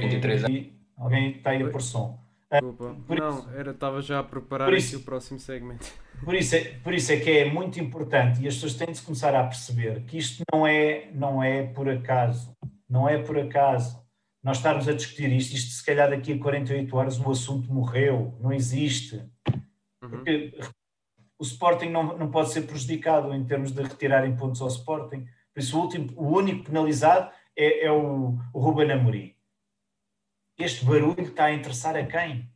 23 0.00 0.44
anos. 0.44 0.66
Alguém 0.96 1.30
está 1.32 1.50
aí 1.50 1.62
a 1.62 1.70
por 1.70 1.82
som. 1.82 2.23
Desculpa. 2.60 2.96
Por 3.06 3.18
não, 3.18 3.38
isso, 3.38 3.50
era, 3.54 3.70
estava 3.70 4.02
já 4.02 4.20
a 4.20 4.24
preparar 4.24 4.72
isso, 4.72 4.98
o 4.98 5.02
próximo 5.02 5.38
segmento. 5.38 5.86
Por 6.24 6.34
isso, 6.34 6.54
é, 6.54 6.64
por 6.78 6.94
isso 6.94 7.12
é 7.12 7.16
que 7.18 7.30
é 7.30 7.50
muito 7.50 7.80
importante 7.80 8.42
e 8.42 8.48
as 8.48 8.54
pessoas 8.54 8.74
têm 8.74 8.92
de 8.92 9.00
começar 9.02 9.34
a 9.34 9.44
perceber 9.44 10.02
que 10.04 10.18
isto 10.18 10.42
não 10.52 10.66
é, 10.66 11.10
não 11.12 11.42
é 11.42 11.64
por 11.64 11.88
acaso. 11.88 12.54
Não 12.88 13.08
é 13.08 13.18
por 13.18 13.38
acaso. 13.38 14.02
Nós 14.42 14.58
estarmos 14.58 14.88
a 14.88 14.92
discutir 14.92 15.32
isto, 15.32 15.54
isto 15.54 15.72
se 15.72 15.84
calhar 15.84 16.10
daqui 16.10 16.32
a 16.32 16.38
48 16.38 16.96
horas 16.96 17.18
o 17.18 17.30
assunto 17.30 17.72
morreu, 17.72 18.36
não 18.40 18.52
existe. 18.52 19.16
Uhum. 20.02 20.10
Porque 20.10 20.54
o 21.38 21.42
Sporting 21.42 21.88
não, 21.88 22.16
não 22.16 22.30
pode 22.30 22.52
ser 22.52 22.62
prejudicado 22.62 23.32
em 23.34 23.44
termos 23.44 23.72
de 23.72 23.82
retirarem 23.82 24.36
pontos 24.36 24.60
ao 24.60 24.68
Sporting. 24.68 25.26
Por 25.52 25.60
isso, 25.60 25.78
o, 25.78 25.82
último, 25.82 26.12
o 26.16 26.36
único 26.36 26.64
penalizado 26.64 27.30
é, 27.56 27.86
é 27.86 27.92
o, 27.92 28.38
o 28.52 28.60
Ruben 28.60 28.92
Amorim. 28.92 29.33
Este 30.56 30.84
barulho 30.84 31.20
está 31.20 31.46
a 31.46 31.52
interessar 31.52 31.96
a 31.96 32.06
quem? 32.06 32.50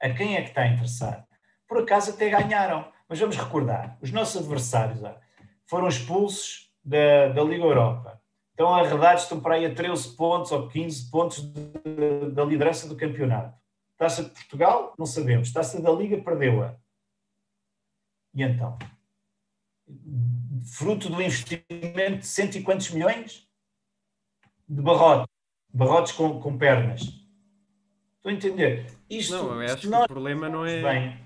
A 0.00 0.10
quem 0.10 0.36
é 0.36 0.42
que 0.42 0.48
está 0.48 0.62
a 0.62 0.68
interessar? 0.68 1.26
Por 1.68 1.78
acaso 1.78 2.10
até 2.10 2.28
ganharam. 2.28 2.92
Mas 3.08 3.20
vamos 3.20 3.36
recordar, 3.36 3.98
os 4.00 4.10
nossos 4.10 4.40
adversários 4.40 5.00
foram 5.66 5.88
expulsos 5.88 6.72
da, 6.82 7.28
da 7.28 7.42
Liga 7.42 7.64
Europa. 7.64 8.20
Estão 8.50 8.72
arredados, 8.74 9.24
estão 9.24 9.40
para 9.40 9.56
aí 9.56 9.66
a 9.66 9.74
13 9.74 10.16
pontos 10.16 10.52
ou 10.52 10.68
15 10.68 11.10
pontos 11.10 11.40
de, 11.40 12.30
da 12.32 12.44
liderança 12.44 12.88
do 12.88 12.96
campeonato. 12.96 13.58
Taça 13.96 14.24
de 14.24 14.30
Portugal, 14.30 14.94
não 14.98 15.06
sabemos. 15.06 15.52
Taça 15.52 15.80
da 15.82 15.90
Liga, 15.90 16.22
perdeu-a. 16.22 16.76
E 18.34 18.42
então? 18.42 18.78
Fruto 20.64 21.08
do 21.08 21.20
investimento 21.20 22.18
de 22.18 22.26
cento 22.26 22.56
e 22.56 22.62
quantos 22.62 22.90
milhões? 22.90 23.48
De 24.68 24.80
barrotes. 24.80 25.26
Barrotes 25.72 26.12
com, 26.12 26.40
com 26.40 26.56
pernas. 26.56 27.23
Estou 28.24 28.30
a 28.30 28.32
entender. 28.32 28.86
Isto, 29.10 29.34
não, 29.34 29.62
eu 29.62 29.70
acho 29.70 29.86
que 29.86 29.94
o 29.94 30.06
problema 30.06 30.48
não 30.48 30.64
é. 30.64 30.80
Bem. 30.80 31.20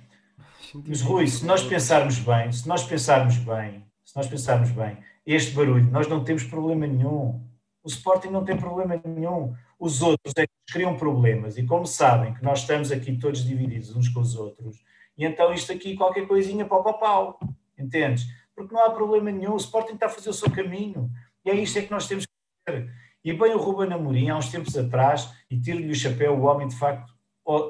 Mas 0.84 1.00
Rui, 1.00 1.28
se 1.28 1.46
nós 1.46 1.62
pensarmos 1.62 2.18
bem, 2.18 2.50
se 2.50 2.66
nós 2.66 2.82
pensarmos 2.82 3.36
bem, 3.36 3.84
se 4.04 4.16
nós 4.16 4.26
pensarmos 4.26 4.72
bem, 4.72 4.98
este 5.24 5.52
barulho, 5.54 5.88
nós 5.92 6.08
não 6.08 6.24
temos 6.24 6.42
problema 6.42 6.88
nenhum. 6.88 7.40
O 7.84 7.88
Sporting 7.88 8.30
não 8.30 8.44
tem 8.44 8.56
problema 8.56 9.00
nenhum. 9.04 9.54
Os 9.78 10.02
outros 10.02 10.34
é 10.36 10.44
que 10.48 10.72
criam 10.72 10.96
problemas. 10.96 11.56
E 11.56 11.64
como 11.64 11.86
sabem 11.86 12.34
que 12.34 12.42
nós 12.42 12.62
estamos 12.62 12.90
aqui 12.90 13.16
todos 13.16 13.44
divididos 13.44 13.94
uns 13.94 14.08
com 14.08 14.18
os 14.18 14.34
outros, 14.34 14.82
e 15.16 15.24
então 15.24 15.54
isto 15.54 15.70
aqui, 15.70 15.94
qualquer 15.94 16.26
coisinha, 16.26 16.64
pau, 16.64 16.82
pau, 16.82 16.98
pau. 16.98 17.40
Entendes? 17.78 18.26
Porque 18.56 18.74
não 18.74 18.84
há 18.84 18.90
problema 18.90 19.30
nenhum. 19.30 19.52
O 19.52 19.56
Sporting 19.56 19.94
está 19.94 20.06
a 20.06 20.10
fazer 20.10 20.30
o 20.30 20.34
seu 20.34 20.50
caminho. 20.50 21.08
E 21.44 21.50
é 21.50 21.54
isto 21.54 21.78
é 21.78 21.82
que 21.82 21.92
nós 21.92 22.08
temos 22.08 22.26
que 22.26 22.32
fazer. 22.66 22.92
E 23.24 23.32
bem 23.32 23.54
o 23.54 23.58
Ruben 23.58 23.92
Amorim, 23.92 24.30
há 24.30 24.36
uns 24.36 24.50
tempos 24.50 24.76
atrás, 24.76 25.32
e 25.50 25.60
tiro-lhe 25.60 25.90
o 25.90 25.94
chapéu, 25.94 26.34
o 26.34 26.44
homem 26.44 26.68
de 26.68 26.76
facto, 26.76 27.12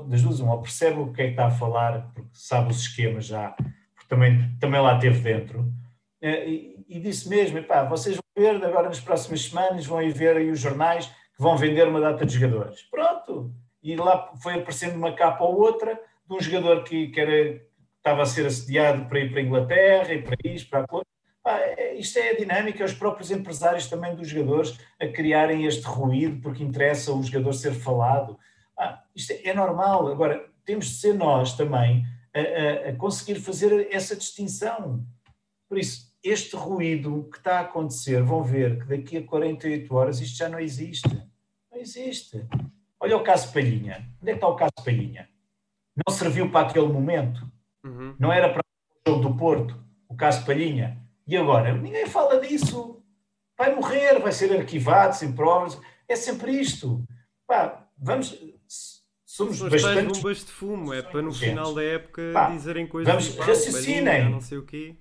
das 0.08 0.22
duas, 0.22 0.40
uma, 0.40 0.60
percebe 0.60 1.00
o 1.00 1.12
que 1.12 1.22
é 1.22 1.24
que 1.26 1.30
está 1.30 1.46
a 1.46 1.50
falar, 1.50 2.10
porque 2.12 2.30
sabe 2.32 2.70
os 2.70 2.80
esquemas 2.80 3.26
já, 3.26 3.50
porque 3.94 4.08
também, 4.08 4.56
também 4.58 4.80
lá 4.80 4.94
esteve 4.94 5.20
dentro, 5.20 5.72
eh, 6.20 6.48
e, 6.48 6.84
e 6.88 7.00
disse 7.00 7.28
mesmo, 7.28 7.62
pá, 7.62 7.84
vocês 7.84 8.16
vão 8.16 8.22
ver 8.36 8.64
agora 8.64 8.88
nas 8.88 9.00
próximas 9.00 9.44
semanas, 9.44 9.86
vão 9.86 10.02
ir 10.02 10.12
ver 10.12 10.36
aí 10.36 10.50
os 10.50 10.58
jornais 10.58 11.06
que 11.06 11.42
vão 11.42 11.56
vender 11.56 11.86
uma 11.86 12.00
data 12.00 12.26
de 12.26 12.34
jogadores. 12.34 12.82
Pronto! 12.90 13.54
E 13.82 13.94
lá 13.94 14.32
foi 14.42 14.54
aparecendo 14.54 14.96
uma 14.96 15.12
capa 15.12 15.44
ou 15.44 15.60
outra 15.60 15.94
de 15.94 16.34
um 16.34 16.40
jogador 16.40 16.82
que, 16.82 17.08
que 17.08 17.20
era, 17.20 17.62
estava 17.96 18.22
a 18.22 18.26
ser 18.26 18.46
assediado 18.46 19.06
para 19.06 19.20
ir 19.20 19.30
para 19.30 19.40
a 19.40 19.42
Inglaterra 19.42 20.12
e 20.12 20.22
para 20.22 20.36
isto, 20.44 20.68
para 20.68 20.80
aquilo. 20.80 21.02
É, 21.50 21.94
isto 21.94 22.18
é 22.18 22.30
a 22.30 22.36
dinâmica, 22.36 22.84
os 22.84 22.92
próprios 22.92 23.30
empresários 23.30 23.86
também 23.88 24.14
dos 24.14 24.28
jogadores 24.28 24.78
a 25.00 25.06
criarem 25.08 25.64
este 25.64 25.84
ruído 25.84 26.40
porque 26.40 26.62
interessa 26.62 27.12
o 27.12 27.22
jogador 27.22 27.52
ser 27.52 27.72
falado. 27.72 28.38
Ah, 28.76 29.02
isto 29.14 29.32
é, 29.32 29.48
é, 29.48 29.54
normal. 29.54 30.08
Agora, 30.08 30.48
temos 30.64 30.86
de 30.86 30.94
ser 30.94 31.14
nós 31.14 31.54
também 31.56 32.04
a, 32.34 32.40
a, 32.40 32.90
a, 32.90 32.96
conseguir 32.96 33.40
fazer 33.40 33.88
essa 33.90 34.14
distinção. 34.14 35.04
Por 35.68 35.78
isso, 35.78 36.12
este 36.22 36.56
ruído 36.56 37.28
que 37.30 37.38
está 37.38 37.58
a 37.58 37.62
acontecer, 37.62 38.22
vão 38.22 38.42
ver 38.42 38.80
que 38.80 38.96
daqui 38.96 39.16
a 39.16 39.22
48 39.22 39.94
horas 39.94 40.20
isto 40.20 40.36
já 40.36 40.48
não 40.48 40.60
existe. 40.60 41.08
Não 41.70 41.78
existe. 41.78 42.46
Olha 43.00 43.16
o 43.16 43.22
caso 43.22 43.52
Palhinha. 43.52 44.08
Onde 44.20 44.30
é 44.30 44.34
que 44.34 44.38
está 44.38 44.48
o 44.48 44.56
caso 44.56 44.72
Palhinha? 44.84 45.28
Não 46.06 46.14
serviu 46.14 46.50
para 46.50 46.68
aquele 46.68 46.88
momento. 46.88 47.50
Uhum. 47.84 48.14
Não 48.18 48.32
era 48.32 48.48
para 48.48 48.60
o 48.60 49.10
jogo 49.10 49.28
do 49.28 49.36
Porto, 49.36 49.82
o 50.08 50.16
caso 50.16 50.44
Palhinha. 50.44 51.07
E 51.28 51.36
agora? 51.36 51.76
Ninguém 51.76 52.06
fala 52.06 52.40
disso. 52.40 53.02
Vai 53.56 53.74
morrer, 53.74 54.18
vai 54.18 54.32
ser 54.32 54.50
arquivado, 54.56 55.14
sem 55.14 55.32
provas. 55.32 55.78
É 56.08 56.16
sempre 56.16 56.58
isto. 56.58 57.04
Pá, 57.46 57.86
vamos 57.96 58.36
somos 59.38 59.58
São 59.58 59.68
bastante... 59.68 60.14
bombas 60.14 60.38
de 60.38 60.50
fumo, 60.50 60.92
é 60.92 61.00
para 61.00 61.22
no 61.22 61.32
final 61.32 61.72
da 61.72 61.82
época 61.82 62.30
Pá, 62.32 62.50
dizerem 62.50 62.88
coisas 62.88 63.12
vamos, 63.12 63.28
tipo, 63.28 63.42
raciocinem. 63.42 64.30
não 64.30 64.40
sei 64.40 64.58
o 64.58 64.64
quê. 64.64 64.96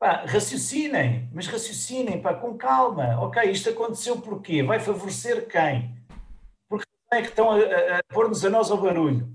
Pá, 0.00 0.24
raciocinem, 0.26 1.30
mas 1.32 1.46
raciocinem, 1.46 2.20
pá, 2.20 2.34
com 2.34 2.56
calma. 2.56 3.20
Ok, 3.20 3.40
isto 3.50 3.68
aconteceu 3.70 4.20
porquê? 4.20 4.64
Vai 4.64 4.80
favorecer 4.80 5.46
quem? 5.46 5.96
Porque 6.68 6.86
é 7.12 7.22
que 7.22 7.28
estão 7.28 7.52
a, 7.52 7.56
a, 7.56 7.98
a 7.98 8.02
pôr-nos 8.12 8.44
a 8.44 8.50
nós 8.50 8.70
ao 8.70 8.78
barulho. 8.78 9.32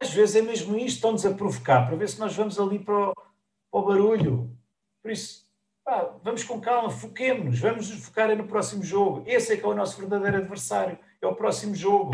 Às 0.00 0.10
vezes 0.10 0.36
é 0.36 0.42
mesmo 0.42 0.74
isto, 0.76 0.96
estão-nos 0.96 1.26
a 1.26 1.34
provocar, 1.34 1.86
para 1.86 1.96
ver 1.96 2.08
se 2.08 2.18
nós 2.18 2.34
vamos 2.34 2.58
ali 2.58 2.78
para 2.78 3.10
o, 3.10 3.14
para 3.14 3.80
o 3.80 3.82
barulho. 3.82 4.56
Por 5.02 5.10
isso, 5.10 5.45
pá, 5.86 6.18
vamos 6.24 6.42
com 6.42 6.60
calma, 6.60 6.90
foquemos-nos, 6.90 7.60
vamos 7.60 7.88
nos 7.88 8.04
focar 8.04 8.36
no 8.36 8.48
próximo 8.48 8.82
jogo. 8.82 9.22
Esse 9.24 9.52
é 9.52 9.56
que 9.56 9.64
é 9.64 9.68
o 9.68 9.74
nosso 9.74 9.96
verdadeiro 10.00 10.38
adversário, 10.38 10.98
é 11.22 11.26
o 11.26 11.34
próximo 11.36 11.76
jogo. 11.76 12.12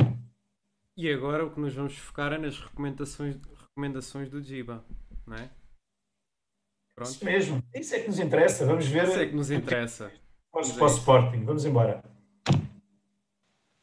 E 0.95 1.11
agora 1.11 1.47
o 1.47 1.51
que 1.51 1.59
nos 1.59 1.75
vamos 1.75 1.97
focar 1.97 2.35
é 2.35 2.39
nas 2.39 2.61
recomendações, 2.61 3.37
recomendações 3.59 4.29
do 4.29 4.43
Jiba, 4.43 4.85
não 5.27 5.37
é? 5.39 5.51
Pronto. 6.95 7.11
Isso 7.11 7.25
mesmo, 7.25 7.63
isso 7.75 7.95
é 7.95 8.01
que 8.01 8.09
nos 8.09 8.19
interessa. 8.19 8.67
Vamos 8.67 8.87
ver. 8.87 9.09
Isso 9.09 9.19
é 9.19 9.27
que 9.27 9.35
nos 9.35 9.51
interessa. 9.51 10.13
Para 10.53 10.61
o 10.61 10.87
Sporting, 10.87 11.43
vamos 11.45 11.65
embora. 11.65 12.05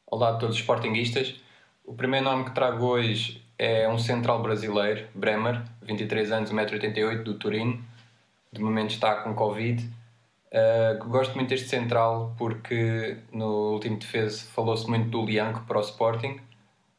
Olá 0.05 0.35
a 0.35 0.37
todos 0.37 0.55
os 0.55 0.61
Sportingistas. 0.61 1.41
O 1.83 1.95
primeiro 1.95 2.25
nome 2.25 2.45
que 2.45 2.51
trago 2.51 2.85
hoje 2.85 3.43
é 3.57 3.89
um 3.89 3.97
central 3.97 4.43
brasileiro, 4.43 5.07
Bremer, 5.15 5.63
23 5.81 6.31
anos, 6.31 6.51
1,88m, 6.51 7.23
do 7.23 7.33
Turino. 7.33 7.83
De 8.51 8.61
momento 8.61 8.91
está 8.91 9.15
com 9.15 9.33
Covid. 9.33 9.87
Uh, 10.51 11.07
gosto 11.07 11.35
muito 11.35 11.49
deste 11.49 11.69
central 11.69 12.33
porque 12.37 13.17
no 13.31 13.73
último 13.73 13.97
defesa 13.97 14.45
falou-se 14.53 14.89
muito 14.89 15.09
do 15.09 15.23
Lianco 15.23 15.63
para 15.67 15.77
o 15.77 15.81
Sporting 15.81 16.39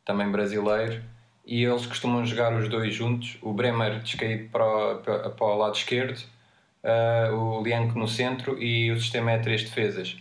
também 0.04 0.30
brasileiro, 0.30 1.02
e 1.44 1.64
eles 1.64 1.86
costumam 1.86 2.24
jogar 2.24 2.52
os 2.54 2.68
dois 2.68 2.94
juntos, 2.94 3.38
o 3.42 3.52
Bremer 3.52 4.00
descaído 4.00 4.48
para 4.50 5.30
para 5.30 5.46
o 5.46 5.56
lado 5.56 5.74
esquerdo, 5.74 6.18
uh, 6.84 7.34
o 7.34 7.62
Lianco 7.62 7.98
no 7.98 8.08
centro 8.08 8.60
e 8.62 8.90
o 8.90 8.98
sistema 8.98 9.32
é 9.32 9.38
três 9.38 9.62
defesas. 9.62 10.16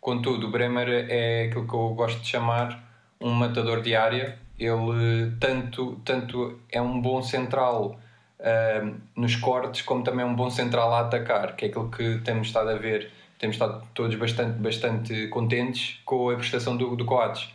Contudo, 0.00 0.46
o 0.46 0.50
Bremer 0.50 1.06
é 1.08 1.44
aquilo 1.44 1.66
que 1.66 1.74
eu 1.74 1.94
gosto 1.94 2.20
de 2.20 2.28
chamar 2.28 2.84
um 3.20 3.30
matador 3.30 3.82
de 3.82 3.94
área. 3.96 4.38
Ele 4.58 5.36
tanto, 5.40 6.00
tanto 6.04 6.58
é 6.70 6.80
um 6.80 7.00
bom 7.00 7.22
central 7.22 7.98
uh, 8.40 8.94
nos 9.16 9.36
cortes, 9.36 9.82
como 9.82 10.02
também 10.02 10.24
é 10.24 10.28
um 10.28 10.34
bom 10.34 10.50
central 10.50 10.92
a 10.92 11.00
atacar, 11.00 11.56
que 11.56 11.64
é 11.64 11.68
aquilo 11.68 11.90
que 11.90 12.18
temos 12.18 12.48
estado 12.48 12.70
a 12.70 12.74
ver. 12.74 13.10
Temos 13.38 13.54
estado 13.54 13.86
todos 13.94 14.16
bastante, 14.16 14.58
bastante 14.58 15.28
contentes 15.28 16.00
com 16.04 16.30
a 16.30 16.36
prestação 16.36 16.76
do, 16.76 16.96
do 16.96 17.04
Coates 17.04 17.48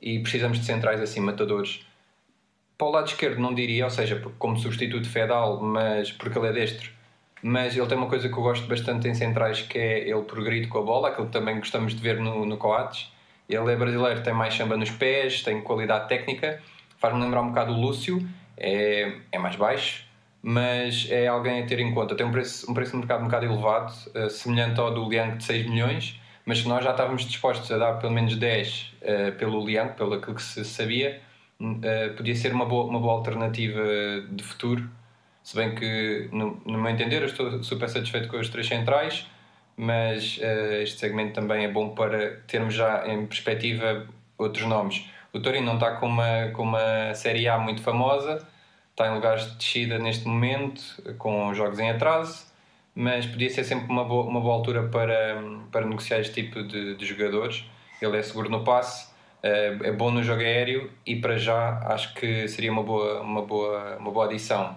e 0.00 0.18
precisamos 0.18 0.58
de 0.58 0.64
centrais 0.64 1.00
assim, 1.00 1.20
matadores. 1.20 1.86
Para 2.76 2.86
o 2.86 2.90
lado 2.90 3.06
esquerdo 3.06 3.40
não 3.40 3.54
diria, 3.54 3.84
ou 3.84 3.90
seja, 3.90 4.20
como 4.38 4.56
substituto 4.58 5.08
Fedal, 5.08 5.60
mas 5.60 6.12
porque 6.12 6.38
ele 6.38 6.48
é 6.48 6.52
destro. 6.52 6.90
Mas 7.40 7.76
ele 7.76 7.86
tem 7.86 7.96
uma 7.96 8.08
coisa 8.08 8.28
que 8.28 8.34
eu 8.34 8.42
gosto 8.42 8.66
bastante 8.66 9.06
em 9.08 9.14
centrais 9.14 9.62
que 9.62 9.78
é 9.78 10.08
ele 10.08 10.22
progride 10.22 10.66
com 10.66 10.78
a 10.78 10.82
bola, 10.82 11.08
aquilo 11.08 11.26
que 11.26 11.32
também 11.32 11.56
gostamos 11.56 11.94
de 11.94 12.00
ver 12.00 12.20
no, 12.20 12.44
no 12.44 12.56
Coates. 12.56 13.12
Ele 13.48 13.72
é 13.72 13.76
brasileiro, 13.76 14.22
tem 14.22 14.32
mais 14.32 14.54
chamba 14.54 14.76
nos 14.76 14.90
pés, 14.90 15.42
tem 15.42 15.60
qualidade 15.62 16.08
técnica, 16.08 16.60
faz-me 16.98 17.22
lembrar 17.22 17.42
um 17.42 17.48
bocado 17.48 17.72
o 17.72 17.80
Lúcio, 17.80 18.28
é, 18.56 19.18
é 19.32 19.38
mais 19.38 19.56
baixo, 19.56 20.04
mas 20.42 21.06
é 21.10 21.26
alguém 21.26 21.62
a 21.62 21.66
ter 21.66 21.80
em 21.80 21.92
conta. 21.92 22.14
Tem 22.14 22.26
um 22.26 22.30
preço, 22.30 22.70
um 22.70 22.74
preço 22.74 22.92
de 22.92 22.98
mercado 22.98 23.20
um 23.20 23.24
bocado 23.24 23.46
elevado, 23.46 23.92
uh, 24.14 24.30
semelhante 24.30 24.80
ao 24.80 24.92
do 24.92 25.08
Liang 25.08 25.36
de 25.36 25.44
6 25.44 25.66
milhões, 25.68 26.20
mas 26.44 26.60
se 26.60 26.68
nós 26.68 26.84
já 26.84 26.92
estávamos 26.92 27.24
dispostos 27.24 27.70
a 27.70 27.78
dar 27.78 27.94
pelo 27.94 28.12
menos 28.12 28.36
10 28.36 28.94
uh, 29.02 29.04
eh, 29.04 29.30
pelo 29.32 29.64
Liang, 29.66 29.92
pelo 29.94 30.14
aquilo 30.14 30.34
que 30.34 30.42
se 30.42 30.64
sabia, 30.64 31.20
uh, 31.60 32.14
podia 32.16 32.34
ser 32.34 32.52
uma 32.52 32.64
boa, 32.64 32.86
uma 32.86 33.00
boa 33.00 33.14
alternativa 33.14 33.82
de 34.30 34.42
futuro. 34.42 34.88
Se 35.42 35.56
bem 35.56 35.74
que, 35.74 36.28
no, 36.32 36.60
no 36.64 36.78
meu 36.78 36.90
entender, 36.90 37.22
eu 37.22 37.26
estou 37.26 37.62
super 37.62 37.88
satisfeito 37.88 38.28
com 38.28 38.38
os 38.38 38.48
três 38.48 38.66
centrais, 38.66 39.26
mas 39.76 40.38
este 40.82 40.98
segmento 40.98 41.34
também 41.34 41.64
é 41.64 41.68
bom 41.68 41.90
para 41.90 42.36
termos 42.46 42.74
já 42.74 43.06
em 43.06 43.26
perspectiva 43.26 44.06
outros 44.36 44.66
nomes. 44.66 45.08
O 45.32 45.40
Torino 45.40 45.66
não 45.66 45.74
está 45.74 45.92
com 45.92 46.06
uma, 46.06 46.50
com 46.52 46.64
uma 46.64 47.14
Série 47.14 47.48
A 47.48 47.58
muito 47.58 47.82
famosa, 47.82 48.46
está 48.98 49.08
em 49.08 49.14
lugares 49.14 49.50
de 49.50 49.56
descida 49.56 49.98
neste 49.98 50.26
momento, 50.26 50.82
com 51.18 51.54
jogos 51.54 51.78
em 51.78 51.90
atraso 51.90 52.48
mas 52.98 53.24
podia 53.26 53.48
ser 53.48 53.62
sempre 53.62 53.88
uma 53.88 54.04
boa, 54.04 54.24
uma 54.24 54.40
boa 54.40 54.54
altura 54.56 54.88
para, 54.88 55.40
para 55.70 55.86
negociar 55.86 56.18
este 56.18 56.42
tipo 56.42 56.64
de, 56.64 56.96
de 56.96 57.06
jogadores. 57.06 57.64
Ele 58.02 58.16
é 58.16 58.22
seguro 58.24 58.50
no 58.50 58.64
passe, 58.64 59.08
é, 59.40 59.68
é 59.84 59.92
bom 59.92 60.10
no 60.10 60.20
jogo 60.20 60.40
aéreo 60.40 60.90
e 61.06 61.14
para 61.14 61.38
já 61.38 61.78
acho 61.86 62.12
que 62.14 62.48
seria 62.48 62.72
uma 62.72 62.82
boa, 62.82 63.20
uma 63.22 63.42
boa, 63.42 63.96
uma 63.98 64.10
boa 64.10 64.26
adição. 64.26 64.76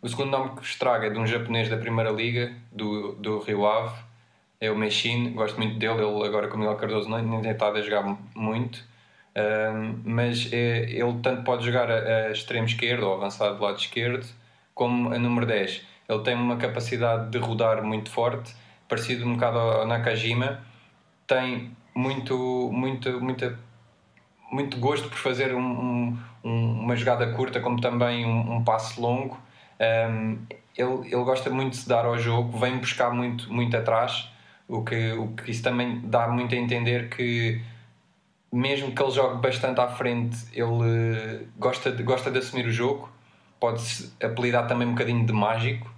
O 0.00 0.08
segundo 0.08 0.30
nome 0.30 0.50
que 0.54 0.62
vos 0.62 0.74
trago 0.76 1.04
é 1.04 1.10
de 1.10 1.18
um 1.18 1.26
japonês 1.26 1.68
da 1.68 1.76
Primeira 1.76 2.10
Liga, 2.10 2.50
do, 2.72 3.12
do 3.16 3.40
Rio 3.40 3.66
Ave, 3.66 3.94
é 4.58 4.70
o 4.70 4.74
Machine, 4.74 5.28
gosto 5.28 5.58
muito 5.58 5.78
dele, 5.78 6.02
ele 6.02 6.26
agora 6.26 6.48
com 6.48 6.56
o 6.56 6.60
Miguel 6.60 6.76
Cardoso 6.76 7.10
não 7.10 7.42
tem 7.42 7.50
estado 7.50 7.76
a 7.76 7.82
jogar 7.82 8.16
muito, 8.34 8.82
mas 10.04 10.52
é, 10.52 10.90
ele 10.90 11.18
tanto 11.22 11.44
pode 11.44 11.64
jogar 11.64 11.90
a, 11.90 12.30
extremo 12.30 12.66
esquerdo 12.66 13.04
ou 13.04 13.14
avançado 13.14 13.56
do 13.56 13.62
lado 13.62 13.78
esquerdo, 13.78 14.26
como 14.74 15.12
a 15.12 15.18
número 15.18 15.46
10 15.46 15.90
ele 16.10 16.22
tem 16.24 16.34
uma 16.34 16.56
capacidade 16.56 17.30
de 17.30 17.38
rodar 17.38 17.84
muito 17.84 18.10
forte, 18.10 18.54
parecido 18.88 19.24
um 19.24 19.34
bocado 19.34 19.58
ao 19.58 19.86
Nakajima. 19.86 20.60
Tem 21.24 21.70
muito, 21.94 22.36
muito, 22.72 23.20
muita, 23.20 23.56
muito 24.50 24.76
gosto 24.78 25.08
por 25.08 25.18
fazer 25.18 25.54
um, 25.54 26.18
um, 26.42 26.80
uma 26.80 26.96
jogada 26.96 27.32
curta, 27.32 27.60
como 27.60 27.80
também 27.80 28.26
um, 28.26 28.56
um 28.56 28.64
passe 28.64 29.00
longo. 29.00 29.38
Ele, 30.76 31.06
ele 31.06 31.24
gosta 31.24 31.48
muito 31.48 31.70
de 31.70 31.76
se 31.76 31.88
dar 31.88 32.04
ao 32.04 32.18
jogo, 32.18 32.58
vem 32.58 32.78
buscar 32.78 33.12
muito, 33.12 33.52
muito 33.52 33.76
atrás, 33.76 34.28
o 34.66 34.82
que, 34.82 35.12
o 35.12 35.28
que 35.28 35.50
isso 35.50 35.62
também 35.62 36.00
dá 36.04 36.26
muito 36.26 36.54
a 36.54 36.58
entender 36.58 37.08
que 37.08 37.60
mesmo 38.52 38.92
que 38.92 39.02
ele 39.02 39.10
jogue 39.10 39.40
bastante 39.40 39.80
à 39.80 39.88
frente, 39.88 40.36
ele 40.52 41.46
gosta 41.58 41.90
de, 41.92 42.02
gosta 42.02 42.30
de 42.30 42.38
assumir 42.38 42.66
o 42.66 42.72
jogo, 42.72 43.10
pode-se 43.58 44.12
apelidar 44.22 44.66
também 44.66 44.86
um 44.88 44.92
bocadinho 44.92 45.24
de 45.24 45.32
mágico, 45.32 45.90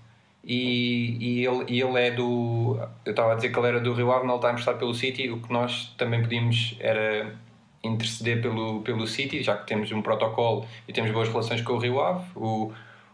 e, 0.44 1.16
e, 1.20 1.46
ele, 1.46 1.64
e 1.68 1.80
ele 1.80 2.00
é 2.00 2.10
do. 2.10 2.76
Eu 3.04 3.10
estava 3.10 3.32
a 3.32 3.34
dizer 3.36 3.50
que 3.52 3.58
ele 3.58 3.68
era 3.68 3.80
do 3.80 3.92
Rio 3.92 4.10
Ave, 4.10 4.26
ele 4.26 4.34
está 4.34 4.50
emprestado 4.50 4.78
pelo 4.78 4.92
City. 4.92 5.30
O 5.30 5.40
que 5.40 5.52
nós 5.52 5.94
também 5.96 6.20
pedimos 6.20 6.76
era 6.80 7.36
interceder 7.84 8.42
pelo, 8.42 8.80
pelo 8.82 9.06
City, 9.06 9.42
já 9.42 9.56
que 9.56 9.66
temos 9.66 9.92
um 9.92 10.02
protocolo 10.02 10.66
e 10.88 10.92
temos 10.92 11.12
boas 11.12 11.28
relações 11.28 11.62
com 11.62 11.74
o 11.74 11.78
Rio 11.78 12.00
Ave. 12.00 12.24
O, 12.34 12.72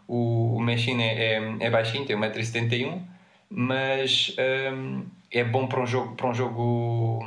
O, 0.09 0.57
o 0.57 0.61
Machine 0.61 1.03
é, 1.03 1.34
é, 1.34 1.57
é 1.61 1.70
baixinho, 1.70 2.07
tem 2.07 2.16
1,71m, 2.16 3.03
mas 3.51 4.34
um, 4.72 5.05
é 5.30 5.45
bom 5.45 5.66
para 5.66 5.82
um 5.82 5.86
jogo. 5.86 6.16
Para 6.16 6.30
um 6.30 6.34
jogo 6.34 7.20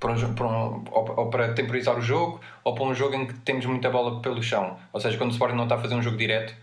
para 0.00 0.12
um, 0.12 0.34
para 0.34 0.46
um, 0.46 0.84
ou, 0.90 1.30
para 1.30 1.52
temporizar 1.54 1.96
o 1.96 2.00
jogo, 2.00 2.40
ou 2.62 2.74
para 2.74 2.84
um 2.84 2.94
jogo 2.94 3.14
em 3.14 3.26
que 3.26 3.34
temos 3.40 3.66
muita 3.66 3.90
bola 3.90 4.20
pelo 4.20 4.42
chão. 4.42 4.76
Ou 4.92 5.00
seja, 5.00 5.16
quando 5.18 5.30
o 5.30 5.32
Sporting 5.32 5.56
não 5.56 5.64
está 5.64 5.76
a 5.76 5.78
fazer 5.78 5.94
um 5.94 6.02
jogo 6.02 6.16
direto. 6.16 6.54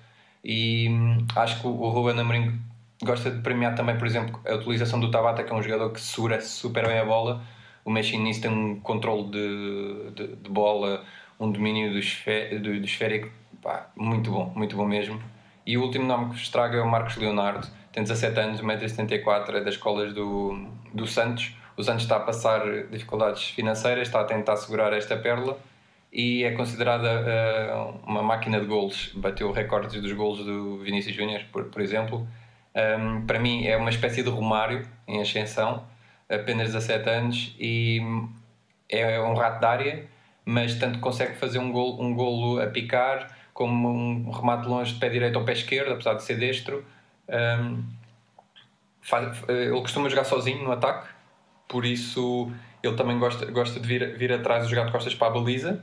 E 0.44 0.90
hum, 0.90 1.26
acho 1.36 1.62
que 1.62 1.68
o, 1.68 1.90
Ruben 1.90 2.20
Amorim 2.20 2.60
gosta 3.04 3.32
de 3.32 3.42
premiar 3.42 3.76
também, 3.76 3.98
por 3.98 4.08
exemplo, 4.08 4.40
a 4.48 4.56
utilização 4.56 5.00
do 5.00 5.12
Tabata, 5.12 5.44
que 5.44 5.52
é 5.52 5.56
um 5.56 5.62
jogador 5.62 5.92
que 5.92 6.02
segura 6.02 6.42
super 6.42 6.88
bem 6.88 7.00
a 7.00 7.06
bola. 7.06 7.44
O 7.84 7.90
Machine 7.92 8.40
tem 8.40 8.52
um 8.52 8.80
controle 8.80 9.30
de, 9.32 10.12
de, 10.12 10.36
de, 10.36 10.50
bola, 10.50 11.04
um 11.40 11.52
domínio 11.52 11.92
do, 11.92 12.00
esfé, 12.00 12.56
do, 12.58 12.80
do 12.80 12.86
esférico 12.86 13.30
pá, 13.62 13.90
muito 13.96 14.32
bom, 14.32 14.52
muito 14.56 14.76
bom 14.76 14.86
mesmo. 14.86 15.22
E 15.66 15.78
o 15.78 15.84
último 15.84 16.06
nome 16.06 16.26
que 16.26 16.32
vos 16.32 16.50
trago 16.50 16.76
é 16.76 16.82
o 16.82 16.90
Marcos 16.90 17.16
Leonardo, 17.16 17.68
tem 17.92 18.04
17 18.04 18.40
anos, 18.40 18.62
1,74m, 18.62 19.50
é 19.50 19.62
das 19.62 19.76
escolas 19.76 20.14
do, 20.14 20.68
do 20.94 21.06
Santos. 21.06 21.56
Santos 21.86 22.04
está 22.04 22.18
a 22.18 22.20
passar 22.20 22.62
dificuldades 22.90 23.50
financeiras, 23.50 24.08
está 24.08 24.22
a 24.22 24.24
tentar 24.24 24.56
segurar 24.58 24.94
esta 24.94 25.16
perla 25.16 25.58
e 26.12 26.44
é 26.44 26.52
considerada 26.52 27.10
uh, 27.10 28.00
uma 28.06 28.22
máquina 28.22 28.60
de 28.60 28.66
golos. 28.66 29.12
Bateu 29.16 29.52
recordes 29.52 30.02
dos 30.02 30.12
golos 30.12 30.46
do 30.46 30.80
Vinícius 30.80 31.16
Júnior, 31.16 31.44
por, 31.52 31.66
por 31.66 31.82
exemplo. 31.82 32.28
Um, 32.76 33.26
para 33.26 33.40
mim 33.40 33.66
é 33.66 33.76
uma 33.78 33.90
espécie 33.90 34.24
de 34.24 34.30
Romário 34.30 34.88
em 35.08 35.22
ascensão, 35.22 35.84
apenas 36.30 36.72
17 36.74 37.10
anos 37.10 37.56
e 37.60 38.02
é 38.90 39.20
um 39.22 39.34
rato 39.34 39.60
de 39.60 39.66
área, 39.66 40.06
mas 40.46 40.76
tanto 40.76 41.00
consegue 41.00 41.36
fazer 41.36 41.60
um 41.60 41.72
golo, 41.72 42.02
um 42.02 42.14
golo 42.14 42.62
a 42.62 42.68
picar 42.68 43.38
como 43.54 43.90
um 43.90 44.32
remate 44.32 44.68
longe 44.68 44.94
de 44.94 45.00
pé 45.00 45.10
direito 45.10 45.38
ou 45.38 45.46
pé 45.46 45.54
esquerdo, 45.54 45.94
apesar 45.94 46.14
de 46.16 46.24
ser 46.24 46.36
destro. 46.36 46.84
Um, 47.30 47.84
faz, 49.02 49.44
ele 49.48 49.72
costuma 49.82 50.10
jogar 50.10 50.24
sozinho 50.24 50.64
no 50.64 50.72
ataque, 50.72 51.08
por 51.72 51.86
isso 51.86 52.52
ele 52.84 52.98
também 52.98 53.18
gosta, 53.18 53.46
gosta 53.46 53.80
de 53.80 53.88
vir, 53.88 54.18
vir 54.18 54.34
atrás 54.34 54.66
e 54.66 54.70
jogar 54.70 54.86
de 54.88 54.92
costas 54.92 55.16
para 55.16 55.28
a 55.28 55.32
baliza, 55.32 55.82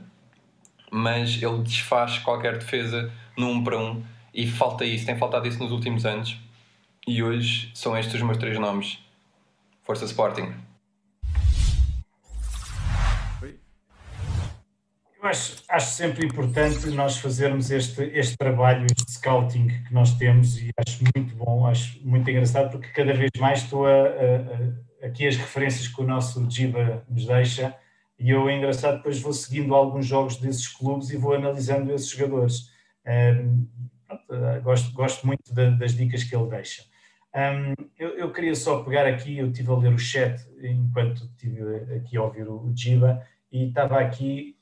mas 0.91 1.41
ele 1.41 1.63
desfaz 1.63 2.19
qualquer 2.19 2.59
defesa 2.59 3.11
no 3.35 3.47
1 3.47 3.51
um 3.51 3.63
para 3.63 3.77
1 3.77 3.81
um, 3.81 4.03
e 4.31 4.47
falta 4.47 4.85
isso, 4.85 5.07
tem 5.07 5.17
faltado 5.17 5.47
isso 5.47 5.57
nos 5.57 5.71
últimos 5.71 6.05
anos. 6.05 6.37
E 7.07 7.23
hoje 7.23 7.71
são 7.73 7.97
estes 7.97 8.13
os 8.13 8.21
meus 8.21 8.37
três 8.37 8.59
nomes: 8.59 8.99
Força 9.81 10.05
Sporting. 10.05 10.53
Eu 15.21 15.27
acho, 15.27 15.55
acho 15.67 15.91
sempre 15.91 16.25
importante 16.25 16.87
nós 16.91 17.17
fazermos 17.17 17.71
este, 17.71 18.03
este 18.13 18.37
trabalho 18.37 18.85
de 18.85 19.11
scouting 19.11 19.67
que 19.67 19.93
nós 19.93 20.13
temos 20.13 20.57
e 20.61 20.69
acho 20.77 21.03
muito 21.15 21.35
bom, 21.35 21.65
acho 21.65 21.99
muito 22.07 22.29
engraçado 22.29 22.71
porque 22.71 22.89
cada 22.89 23.13
vez 23.13 23.31
mais 23.37 23.63
estou 23.63 23.85
a, 23.85 23.91
a 23.91 24.88
aqui 25.01 25.27
as 25.27 25.35
referências 25.35 25.87
que 25.87 26.01
o 26.01 26.05
nosso 26.05 26.49
Jiba 26.49 27.05
nos 27.09 27.25
deixa 27.25 27.75
e 28.19 28.31
eu 28.31 28.49
é 28.49 28.57
engraçado 28.57 28.97
depois 28.97 29.21
vou 29.21 29.31
seguindo 29.31 29.73
alguns 29.73 30.05
jogos 30.05 30.35
desses 30.37 30.67
clubes 30.67 31.09
e 31.09 31.17
vou 31.17 31.33
analisando 31.33 31.93
esses 31.93 32.09
jogadores. 32.09 32.69
Um, 33.07 33.65
pronto, 34.05 34.61
gosto, 34.61 34.91
gosto 34.91 35.25
muito 35.25 35.53
das 35.53 35.93
dicas 35.93 36.23
que 36.23 36.35
ele 36.35 36.49
deixa. 36.49 36.83
Um, 37.33 37.73
eu, 37.97 38.09
eu, 38.17 38.33
queria 38.33 38.55
só 38.55 38.83
pegar 38.83 39.07
aqui, 39.07 39.37
eu 39.37 39.47
estive 39.47 39.71
a 39.71 39.75
ler 39.75 39.93
o 39.93 39.97
chat 39.97 40.41
enquanto 40.61 41.25
estive 41.25 41.61
aqui 41.95 42.17
a 42.17 42.23
ouvir 42.23 42.49
o, 42.49 42.73
Jiba 42.75 43.25
e 43.51 43.67
estava 43.67 43.99
aqui 43.99 44.57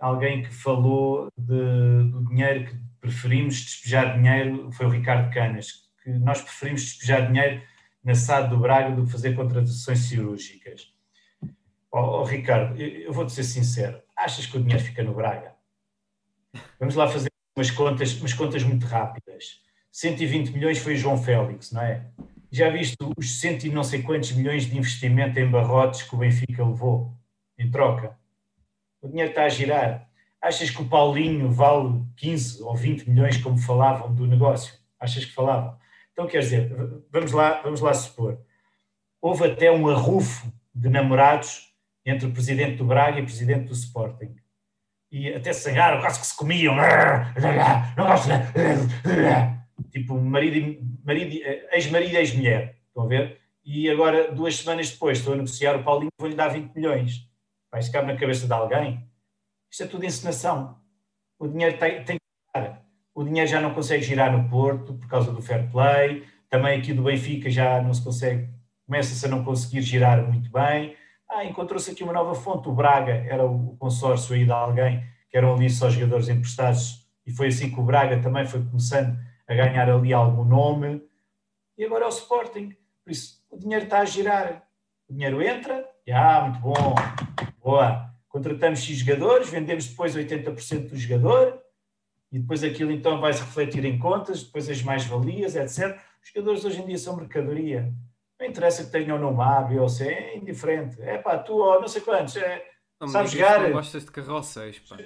alguém 0.00 0.42
que 0.42 0.52
falou 0.52 1.28
de, 1.38 2.10
do 2.10 2.24
dinheiro 2.28 2.66
que 2.66 2.76
preferimos 3.00 3.60
despejar 3.60 4.16
dinheiro, 4.16 4.72
foi 4.72 4.86
o 4.86 4.90
Ricardo 4.90 5.32
Canas, 5.32 5.84
que 6.02 6.10
nós 6.10 6.40
preferimos 6.40 6.82
despejar 6.82 7.30
dinheiro 7.30 7.62
na 8.06 8.14
SAD 8.14 8.50
do 8.50 8.58
Braga 8.58 8.94
do 8.94 9.04
que 9.04 9.10
fazer 9.10 9.34
contratações 9.34 9.98
cirúrgicas. 9.98 10.94
Oh, 11.90 12.20
oh 12.20 12.24
Ricardo, 12.24 12.80
eu, 12.80 13.12
vou-te 13.12 13.32
ser 13.32 13.42
sincero, 13.42 14.00
achas 14.14 14.46
que 14.46 14.56
o 14.56 14.62
dinheiro 14.62 14.82
fica 14.82 15.02
no 15.02 15.12
Braga? 15.12 15.56
Vamos 16.78 16.94
lá 16.94 17.08
fazer 17.08 17.28
umas 17.56 17.68
contas, 17.72 18.14
umas 18.20 18.32
contas 18.32 18.62
muito 18.62 18.86
rápidas. 18.86 19.60
120 19.90 20.52
milhões 20.52 20.78
foi 20.78 20.94
o 20.94 20.96
João 20.96 21.20
Félix, 21.20 21.72
não 21.72 21.82
é? 21.82 22.06
Já 22.48 22.70
viste 22.70 22.96
os 23.16 23.40
cento 23.40 23.66
e 23.66 23.70
não 23.70 23.82
sei 23.82 24.02
quantos 24.02 24.30
milhões 24.30 24.66
de 24.66 24.78
investimento 24.78 25.40
em 25.40 25.50
barrotes 25.50 26.02
que 26.02 26.14
o 26.14 26.18
Benfica 26.18 26.64
levou 26.64 27.12
em 27.58 27.68
troca? 27.72 28.16
O 29.02 29.08
dinheiro 29.08 29.30
está 29.30 29.44
a 29.44 29.48
girar. 29.48 30.08
Achas 30.40 30.70
que 30.70 30.80
o 30.80 30.88
Paulinho 30.88 31.50
vale 31.50 32.04
15 32.16 32.62
ou 32.62 32.76
20 32.76 33.10
milhões, 33.10 33.36
como 33.38 33.58
falavam 33.58 34.14
do 34.14 34.28
negócio? 34.28 34.74
Achas 35.00 35.24
que 35.24 35.32
falavam? 35.32 35.76
Então, 36.16 36.26
quer 36.26 36.38
dizer, 36.38 36.74
vamos 37.10 37.32
lá, 37.32 37.60
vamos 37.60 37.82
lá 37.82 37.92
supor. 37.92 38.40
Houve 39.20 39.48
até 39.48 39.70
um 39.70 39.86
arrufo 39.86 40.50
de 40.74 40.88
namorados 40.88 41.74
entre 42.06 42.26
o 42.26 42.32
presidente 42.32 42.76
do 42.76 42.86
Braga 42.86 43.18
e 43.18 43.22
o 43.22 43.26
presidente 43.26 43.66
do 43.66 43.74
Sporting. 43.74 44.34
E 45.12 45.28
até 45.34 45.52
se 45.52 45.64
zangaram, 45.64 46.00
quase 46.00 46.18
que 46.18 46.26
se 46.26 46.34
comiam. 46.34 46.74
Tipo, 49.90 50.18
marido, 50.18 50.82
marido, 51.04 51.36
ex-marido 51.70 52.14
e 52.14 52.16
ex-mulher. 52.16 52.78
Estão 52.88 53.02
a 53.02 53.06
ver? 53.06 53.38
E 53.62 53.90
agora, 53.90 54.32
duas 54.32 54.56
semanas 54.56 54.90
depois, 54.90 55.18
estou 55.18 55.34
a 55.34 55.36
negociar 55.36 55.76
o 55.76 55.84
Paulinho, 55.84 56.10
vou-lhe 56.18 56.34
dar 56.34 56.48
20 56.48 56.72
milhões. 56.74 57.28
Vai 57.70 57.82
ficar 57.82 58.00
na 58.02 58.16
cabeça 58.16 58.46
de 58.46 58.52
alguém? 58.54 59.06
Isto 59.70 59.82
é 59.82 59.86
tudo 59.86 60.06
encenação. 60.06 60.80
O 61.38 61.46
dinheiro 61.46 61.76
tem, 61.76 62.02
tem 62.04 62.16
que 62.16 62.58
girar. 62.58 62.85
O 63.16 63.24
dinheiro 63.24 63.48
já 63.48 63.62
não 63.62 63.72
consegue 63.72 64.04
girar 64.04 64.30
no 64.30 64.46
Porto 64.46 64.92
por 64.92 65.08
causa 65.08 65.32
do 65.32 65.40
fair 65.40 65.70
play. 65.72 66.22
Também 66.50 66.78
aqui 66.78 66.92
do 66.92 67.02
Benfica 67.02 67.48
já 67.48 67.80
não 67.80 67.94
se 67.94 68.04
consegue, 68.04 68.46
começa-se 68.84 69.24
a 69.24 69.28
não 69.30 69.42
conseguir 69.42 69.80
girar 69.80 70.22
muito 70.22 70.50
bem. 70.50 70.94
Ah, 71.26 71.42
encontrou-se 71.42 71.90
aqui 71.90 72.04
uma 72.04 72.12
nova 72.12 72.34
fonte. 72.34 72.68
O 72.68 72.72
Braga 72.72 73.14
era 73.26 73.42
o 73.42 73.74
consórcio 73.78 74.34
aí 74.34 74.44
de 74.44 74.52
alguém 74.52 75.02
que 75.30 75.36
eram 75.38 75.54
ali 75.54 75.70
só 75.70 75.88
jogadores 75.88 76.28
emprestados 76.28 77.08
e 77.26 77.32
foi 77.32 77.46
assim 77.46 77.70
que 77.70 77.80
o 77.80 77.82
Braga 77.82 78.20
também 78.20 78.44
foi 78.44 78.62
começando 78.62 79.18
a 79.48 79.54
ganhar 79.54 79.88
ali 79.88 80.12
algum 80.12 80.44
nome. 80.44 81.02
E 81.78 81.86
agora 81.86 82.04
é 82.04 82.08
o 82.08 82.10
Sporting. 82.10 82.76
Por 83.02 83.12
isso, 83.12 83.42
o 83.50 83.56
dinheiro 83.56 83.84
está 83.84 84.00
a 84.00 84.04
girar. 84.04 84.62
O 85.08 85.14
dinheiro 85.14 85.40
entra, 85.40 85.88
ah, 86.12 86.42
muito 86.42 86.60
bom, 86.60 86.94
boa. 87.64 88.10
Contratamos 88.28 88.80
X 88.80 88.98
jogadores, 88.98 89.48
vendemos 89.48 89.86
depois 89.86 90.14
80% 90.14 90.90
do 90.90 90.98
jogador, 90.98 91.62
e 92.36 92.38
depois 92.38 92.62
aquilo 92.62 92.92
então 92.92 93.18
vai 93.18 93.32
se 93.32 93.40
refletir 93.40 93.82
em 93.86 93.98
contas, 93.98 94.42
depois 94.42 94.68
as 94.68 94.82
mais-valias, 94.82 95.56
etc. 95.56 95.98
Os 96.22 96.28
jogadores 96.28 96.64
hoje 96.66 96.82
em 96.82 96.86
dia 96.86 96.98
são 96.98 97.16
mercadoria. 97.16 97.90
Não 98.38 98.46
interessa 98.46 98.84
que 98.84 98.90
tenham 98.90 99.18
nome 99.18 99.40
A, 99.40 99.62
B 99.62 99.78
ou 99.78 99.88
C, 99.88 100.06
é 100.06 100.36
indiferente. 100.36 101.00
É 101.00 101.16
pá, 101.16 101.38
tu 101.38 101.54
ou 101.54 101.80
não 101.80 101.88
sei 101.88 102.02
quantos, 102.02 102.36
é, 102.36 102.62
não, 103.00 103.08
sabes 103.08 103.30
jogar. 103.30 103.62
Não 103.62 103.72
gostas 103.72 104.04
de 104.04 104.10
carroças, 104.10 104.78
pá. 104.80 104.98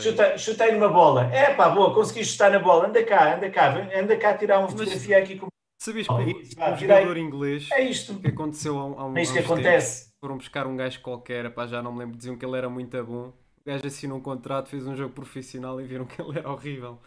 Chutei, 0.00 0.36
chutei 0.36 0.72
numa 0.72 0.88
bola. 0.88 1.32
É 1.32 1.54
pá, 1.54 1.68
boa, 1.68 1.94
consegui 1.94 2.24
chutar 2.24 2.50
na 2.50 2.58
bola. 2.58 2.88
Anda 2.88 3.04
cá, 3.04 3.36
anda 3.36 3.48
cá, 3.48 3.72
anda 3.96 4.16
cá 4.16 4.36
tirar 4.36 4.58
uma 4.58 4.68
fotografia 4.68 5.20
Mas, 5.20 5.24
aqui 5.24 5.38
com. 5.38 5.46
Sabias 5.80 6.08
que 6.08 6.12
oh, 6.12 6.72
um 6.72 6.76
jogador 6.76 7.16
inglês 7.16 7.68
é 7.70 7.82
isto. 7.82 8.18
que 8.18 8.26
aconteceu 8.26 8.76
há, 8.76 8.82
há 8.82 9.06
um 9.06 9.16
É 9.16 9.22
isto 9.22 9.32
que 9.32 9.38
acontece. 9.38 10.00
Tempos, 10.00 10.18
foram 10.20 10.36
buscar 10.36 10.66
um 10.66 10.76
gajo 10.76 11.00
qualquer, 11.02 11.54
pá, 11.54 11.68
já 11.68 11.80
não 11.80 11.92
me 11.92 12.00
lembro, 12.00 12.16
diziam 12.16 12.36
que 12.36 12.44
ele 12.44 12.58
era 12.58 12.68
muito 12.68 13.04
bom. 13.04 13.32
Gajo 13.68 13.86
assinou 13.86 14.16
um 14.16 14.22
contrato, 14.22 14.70
fez 14.70 14.86
um 14.86 14.96
jogo 14.96 15.12
profissional 15.12 15.78
e 15.78 15.84
viram 15.84 16.04
que 16.06 16.20
ele 16.20 16.38
era 16.38 16.50
horrível. 16.50 16.98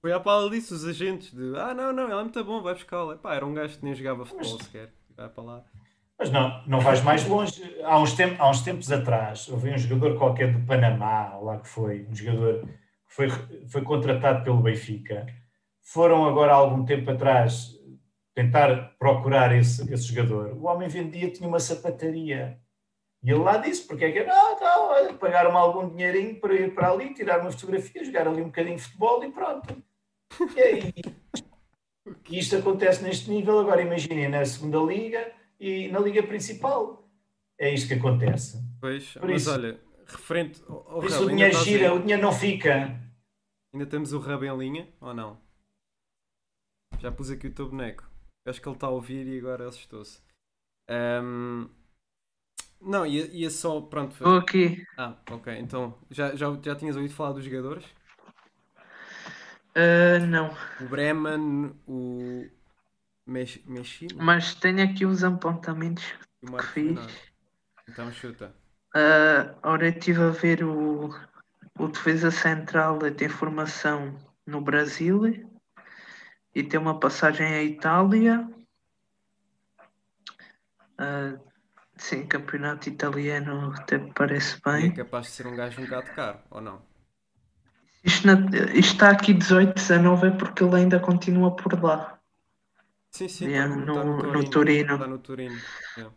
Foi 0.00 0.12
à 0.12 0.20
pala 0.20 0.50
disso 0.50 0.74
os 0.74 0.84
agentes 0.84 1.32
de 1.32 1.56
ah 1.56 1.72
não, 1.72 1.92
não, 1.92 2.04
ele 2.04 2.12
é 2.12 2.22
muito 2.22 2.44
bom, 2.44 2.60
vai 2.60 2.74
buscá-lo. 2.74 3.18
Era 3.24 3.46
um 3.46 3.54
gajo 3.54 3.78
que 3.78 3.84
nem 3.84 3.94
jogava 3.94 4.24
futebol 4.24 4.56
Mas... 4.58 4.66
sequer. 4.66 4.92
Vai 5.16 5.28
para 5.28 5.42
lá. 5.42 5.64
Mas 6.18 6.30
não, 6.30 6.62
não 6.66 6.80
vais 6.80 7.02
mais 7.02 7.26
longe. 7.26 7.62
Há 7.82 7.98
uns, 7.98 8.12
tempos, 8.12 8.38
há 8.38 8.50
uns 8.50 8.62
tempos 8.62 8.92
atrás, 8.92 9.48
houve 9.48 9.70
um 9.70 9.78
jogador 9.78 10.16
qualquer 10.16 10.52
do 10.52 10.64
Panamá, 10.64 11.36
lá 11.36 11.58
que 11.58 11.68
foi, 11.68 12.06
um 12.08 12.14
jogador 12.14 12.60
que 12.62 13.14
foi, 13.14 13.28
foi 13.68 13.82
contratado 13.82 14.44
pelo 14.44 14.62
Benfica. 14.62 15.26
Foram 15.82 16.24
agora, 16.26 16.52
há 16.52 16.56
algum 16.56 16.84
tempo 16.84 17.10
atrás, 17.10 17.72
tentar 18.34 18.96
procurar 18.98 19.54
esse, 19.56 19.92
esse 19.92 20.04
jogador. 20.04 20.52
O 20.54 20.66
homem 20.66 20.88
vendia, 20.88 21.30
tinha 21.30 21.48
uma 21.48 21.58
sapataria. 21.58 22.58
E 23.22 23.30
ele 23.30 23.38
lá 23.38 23.56
disse, 23.58 23.86
porque 23.86 24.04
é 24.04 24.12
que 24.12 24.24
não, 24.24 24.58
não, 24.58 25.16
pagaram-me 25.16 25.56
algum 25.56 25.88
dinheirinho 25.88 26.40
para 26.40 26.54
ir 26.54 26.74
para 26.74 26.90
ali, 26.90 27.14
tirar 27.14 27.40
uma 27.40 27.52
fotografia, 27.52 28.04
jogar 28.04 28.26
ali 28.26 28.42
um 28.42 28.46
bocadinho 28.46 28.76
de 28.76 28.82
futebol 28.82 29.22
e 29.22 29.30
pronto. 29.30 29.82
E 30.56 30.60
aí, 30.60 30.92
isto 32.30 32.56
acontece 32.56 33.02
neste 33.02 33.30
nível, 33.30 33.60
agora 33.60 33.80
imaginem 33.80 34.28
na 34.28 34.44
segunda 34.44 34.78
liga 34.78 35.32
e 35.60 35.88
na 35.88 36.00
liga 36.00 36.22
principal. 36.22 37.08
É 37.58 37.72
isto 37.72 37.86
que 37.86 37.94
acontece. 37.94 38.60
Pois, 38.80 39.12
por 39.12 39.28
mas 39.28 39.42
isso, 39.42 39.52
olha, 39.52 39.80
referente 40.04 40.60
ao, 40.68 40.82
por 40.82 41.04
isso 41.04 41.24
o 41.24 41.28
dinheiro 41.28 41.56
gira, 41.58 41.94
o 41.94 42.00
dinheiro 42.00 42.22
não 42.22 42.32
fica. 42.32 43.00
Ainda 43.72 43.86
temos 43.86 44.12
o 44.12 44.18
rabo 44.18 44.44
em 44.44 44.58
linha 44.58 44.88
ou 45.00 45.14
não? 45.14 45.40
Já 46.98 47.12
pus 47.12 47.30
aqui 47.30 47.46
o 47.46 47.54
teu 47.54 47.68
boneco. 47.68 48.10
Acho 48.44 48.60
que 48.60 48.68
ele 48.68 48.74
está 48.74 48.88
a 48.88 48.90
ouvir 48.90 49.26
e 49.28 49.38
agora 49.38 49.68
assustou-se. 49.68 50.20
Um, 50.90 51.68
não, 52.84 53.06
ia, 53.06 53.26
ia 53.32 53.50
só. 53.50 53.80
Pronto. 53.80 54.12
Estou 54.12 54.36
aqui. 54.36 54.84
Ah, 54.96 55.16
ok. 55.30 55.56
Então, 55.58 55.98
já, 56.10 56.34
já, 56.34 56.56
já 56.62 56.74
tinhas 56.74 56.96
ouvido 56.96 57.14
falar 57.14 57.32
dos 57.32 57.44
jogadores? 57.44 57.84
Uh, 59.74 60.26
não. 60.28 60.54
O 60.80 60.84
Bremen, 60.84 61.74
o 61.86 62.46
Mexino 63.26 64.16
Mas 64.22 64.54
tenho 64.54 64.82
aqui 64.82 65.06
uns 65.06 65.24
apontamentos 65.24 66.04
que 66.40 66.66
fiz. 66.66 67.32
Então 67.88 68.12
chuta. 68.12 68.54
Uh, 68.94 69.56
ora, 69.62 69.86
eu 69.86 69.92
estive 69.92 70.22
a 70.22 70.30
ver 70.30 70.62
o, 70.62 71.14
o 71.78 71.88
defesa 71.88 72.30
central 72.30 72.98
tem 73.16 73.28
formação 73.28 74.14
no 74.46 74.60
Brasil 74.60 75.48
e 76.54 76.62
tem 76.62 76.78
uma 76.78 77.00
passagem 77.00 77.46
à 77.46 77.62
Itália. 77.62 78.46
Uh, 81.00 81.51
sim, 81.96 82.26
campeonato 82.26 82.88
italiano 82.90 83.72
até 83.74 83.98
parece 83.98 84.60
E 84.76 84.84
é 84.84 84.88
bem. 84.88 84.98
capaz 84.98 85.24
de 85.28 85.32
ser 85.32 85.46
um 85.46 85.54
gajo 85.54 85.80
um 85.80 85.84
bocado 85.86 86.10
caro, 86.10 86.38
ou 86.50 86.60
não? 86.60 86.82
Isto, 88.04 88.26
na- 88.28 88.48
isto 88.82 88.92
está 88.94 89.10
aqui 89.10 89.32
18, 89.34 89.74
19 89.74 90.28
é 90.28 90.30
porque 90.30 90.62
ele 90.62 90.76
ainda 90.76 91.00
continua 91.00 91.50
por 91.56 91.72
lá. 91.82 92.20
Sim, 93.10 93.28
sim, 93.28 93.46
Yeah, 93.48 93.66
está 93.86 94.04
no- 94.04 94.22
no, 94.32 94.32
no. 94.32 94.42
Torino. 94.50 94.94
Está 94.94 95.06
no 95.06 95.18
Torino. 95.18 95.62
yeah. 95.96 96.12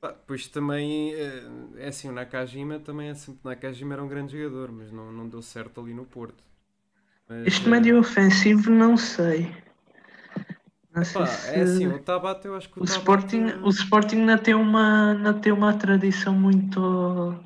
Pá, 0.00 0.12
Pois 0.26 0.46
também, 0.48 1.14
eh, 1.14 1.42
é 1.78 1.88
assim, 1.88 2.08
o 2.08 2.12
Nakajima 2.12 2.78
também 2.80 3.08
é 3.08 3.14
sempre. 3.14 3.40
Nakajima 3.44 3.94
era 3.94 4.02
um 4.04 4.08
grande 4.08 4.36
jogador, 4.36 4.70
mas 4.72 4.90
não, 4.92 5.10
não 5.12 5.28
deu 5.28 5.42
certo 5.42 5.80
ali 5.80 5.94
no 5.94 6.04
Porto. 6.06 6.42
Mas, 7.28 7.52
Este 7.52 7.66
eh, 7.66 7.70
médio 7.70 7.98
ofensivo, 8.00 8.70
não 8.72 8.96
sei. 8.96 9.48
Não 10.94 11.04
sei 11.04 11.20
pá, 11.20 11.26
se... 11.26 11.50
é 11.54 11.60
assim, 11.62 11.86
o 11.88 11.98
Tabata 11.98 12.46
eu 12.48 12.54
acho 12.56 12.68
que 12.70 12.78
o, 12.78 12.82
O 12.82 12.86
Tabata- 12.86 12.98
Sporting, 13.00 13.44
o 13.62 13.68
Sporting 13.70 14.16
ainda 14.20 14.38
tem 14.38 14.54
uma, 14.54 15.12
ainda 15.12 15.34
tem 15.34 15.52
uma 15.52 15.74
tradição 15.74 16.32
muito 16.32 17.38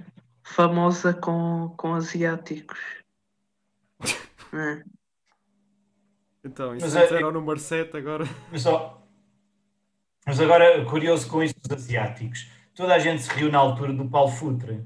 famosa 0.42 1.14
com, 1.14 1.72
com 1.76 1.94
asiáticos. 1.94 2.78
É. 4.50 4.82
Então, 6.42 6.74
isso 6.74 6.86
Mas 6.86 6.94
é- 6.94 7.16
era 7.16 7.28
o 7.28 7.32
número 7.32 7.58
7, 7.60 7.94
agora. 7.98 8.24
Mas, 8.50 8.64
ó, 8.64 9.02
mas 10.26 10.40
agora, 10.40 10.82
curioso 10.86 11.28
com 11.28 11.42
isso 11.42 11.54
dos 11.60 11.70
asiáticos, 11.84 12.50
toda 12.74 12.94
a 12.94 12.98
gente 12.98 13.22
se 13.22 13.30
riu 13.30 13.50
na 13.52 13.58
altura 13.58 13.92
do 13.92 14.08
Paulo 14.08 14.30
Futre, 14.30 14.82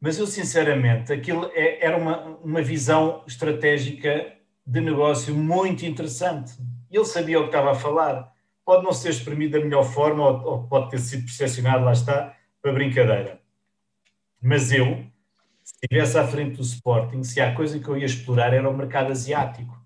mas 0.00 0.18
eu 0.18 0.26
sinceramente, 0.28 1.12
aquilo 1.12 1.50
é- 1.52 1.84
era 1.84 1.96
uma, 1.96 2.18
uma 2.44 2.62
visão 2.62 3.24
estratégica 3.26 4.32
de 4.64 4.80
negócio 4.80 5.34
muito 5.34 5.84
interessante. 5.84 6.52
Ele 6.92 7.04
sabia 7.04 7.38
o 7.38 7.44
que 7.44 7.48
estava 7.48 7.72
a 7.72 7.74
falar. 7.74 8.30
Pode 8.64 8.84
não 8.84 8.92
ser 8.92 9.08
exprimido 9.10 9.52
da 9.58 9.64
melhor 9.64 9.82
forma 9.84 10.24
ou, 10.28 10.44
ou 10.44 10.62
pode 10.68 10.90
ter 10.90 10.98
sido 10.98 11.24
percepcionado, 11.24 11.84
lá 11.84 11.92
está, 11.92 12.36
para 12.60 12.72
brincadeira. 12.72 13.40
Mas 14.40 14.70
eu, 14.72 15.04
se 15.64 15.74
estivesse 15.82 16.18
à 16.18 16.26
frente 16.26 16.56
do 16.56 16.62
Sporting, 16.62 17.22
se 17.24 17.40
há 17.40 17.54
coisa 17.54 17.78
que 17.78 17.88
eu 17.88 17.96
ia 17.96 18.04
explorar 18.06 18.52
era 18.52 18.68
o 18.68 18.76
mercado 18.76 19.10
asiático. 19.10 19.80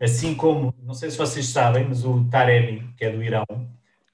Assim 0.00 0.34
como, 0.34 0.74
não 0.82 0.92
sei 0.94 1.10
se 1.10 1.16
vocês 1.16 1.46
sabem, 1.48 1.86
mas 1.88 2.04
o 2.04 2.24
Taremi, 2.30 2.92
que 2.96 3.04
é 3.04 3.10
do 3.10 3.22
Irão, 3.22 3.44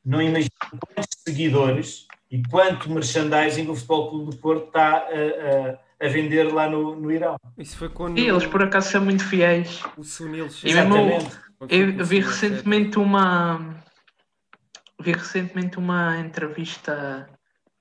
não 0.05 0.23
imagino 0.23 0.51
quantos 0.95 1.09
seguidores 1.27 2.07
e 2.31 2.43
quanto 2.49 2.91
merchandising 2.91 3.69
o 3.69 3.75
Futebol 3.75 4.11
Clube 4.11 4.31
do 4.31 4.37
Porto 4.37 4.67
está 4.69 4.99
a, 4.99 5.01
a- 5.03 5.79
a 6.07 6.09
vender 6.09 6.45
lá 6.53 6.69
no, 6.69 6.95
no 6.97 7.11
Irão. 7.13 7.37
Isso 7.59 7.77
foi 7.77 7.89
quando 7.91 8.19
E 8.19 8.27
eles 8.29 8.47
por 8.47 8.63
acaso 8.63 8.91
são 8.91 9.05
muito 9.05 9.25
fiéis. 9.27 9.83
o 9.99 10.03
Sunil 10.05 10.47
E 10.47 10.49
o- 10.49 10.69
Exatamente. 10.69 11.50
Eu 11.69 12.05
vi 12.05 12.21
recentemente 12.21 12.99
uma 12.99 13.81
vi 15.01 15.13
recentemente 15.13 15.79
uma 15.79 16.19
entrevista 16.19 17.29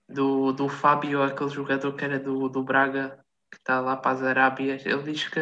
do, 0.08 0.52
do 0.52 0.70
Fábio, 0.70 1.22
aquele 1.22 1.50
jogador 1.50 1.94
que 1.94 2.04
era 2.06 2.20
do, 2.20 2.50
do 2.50 2.64
Braga, 2.64 3.24
que 3.52 3.58
está 3.58 3.80
lá 3.80 3.96
para 3.98 4.12
as 4.12 4.24
Arábias. 4.24 4.86
Ele 4.86 5.04
diz 5.04 5.28
que 5.28 5.40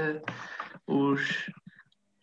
os, 0.87 1.49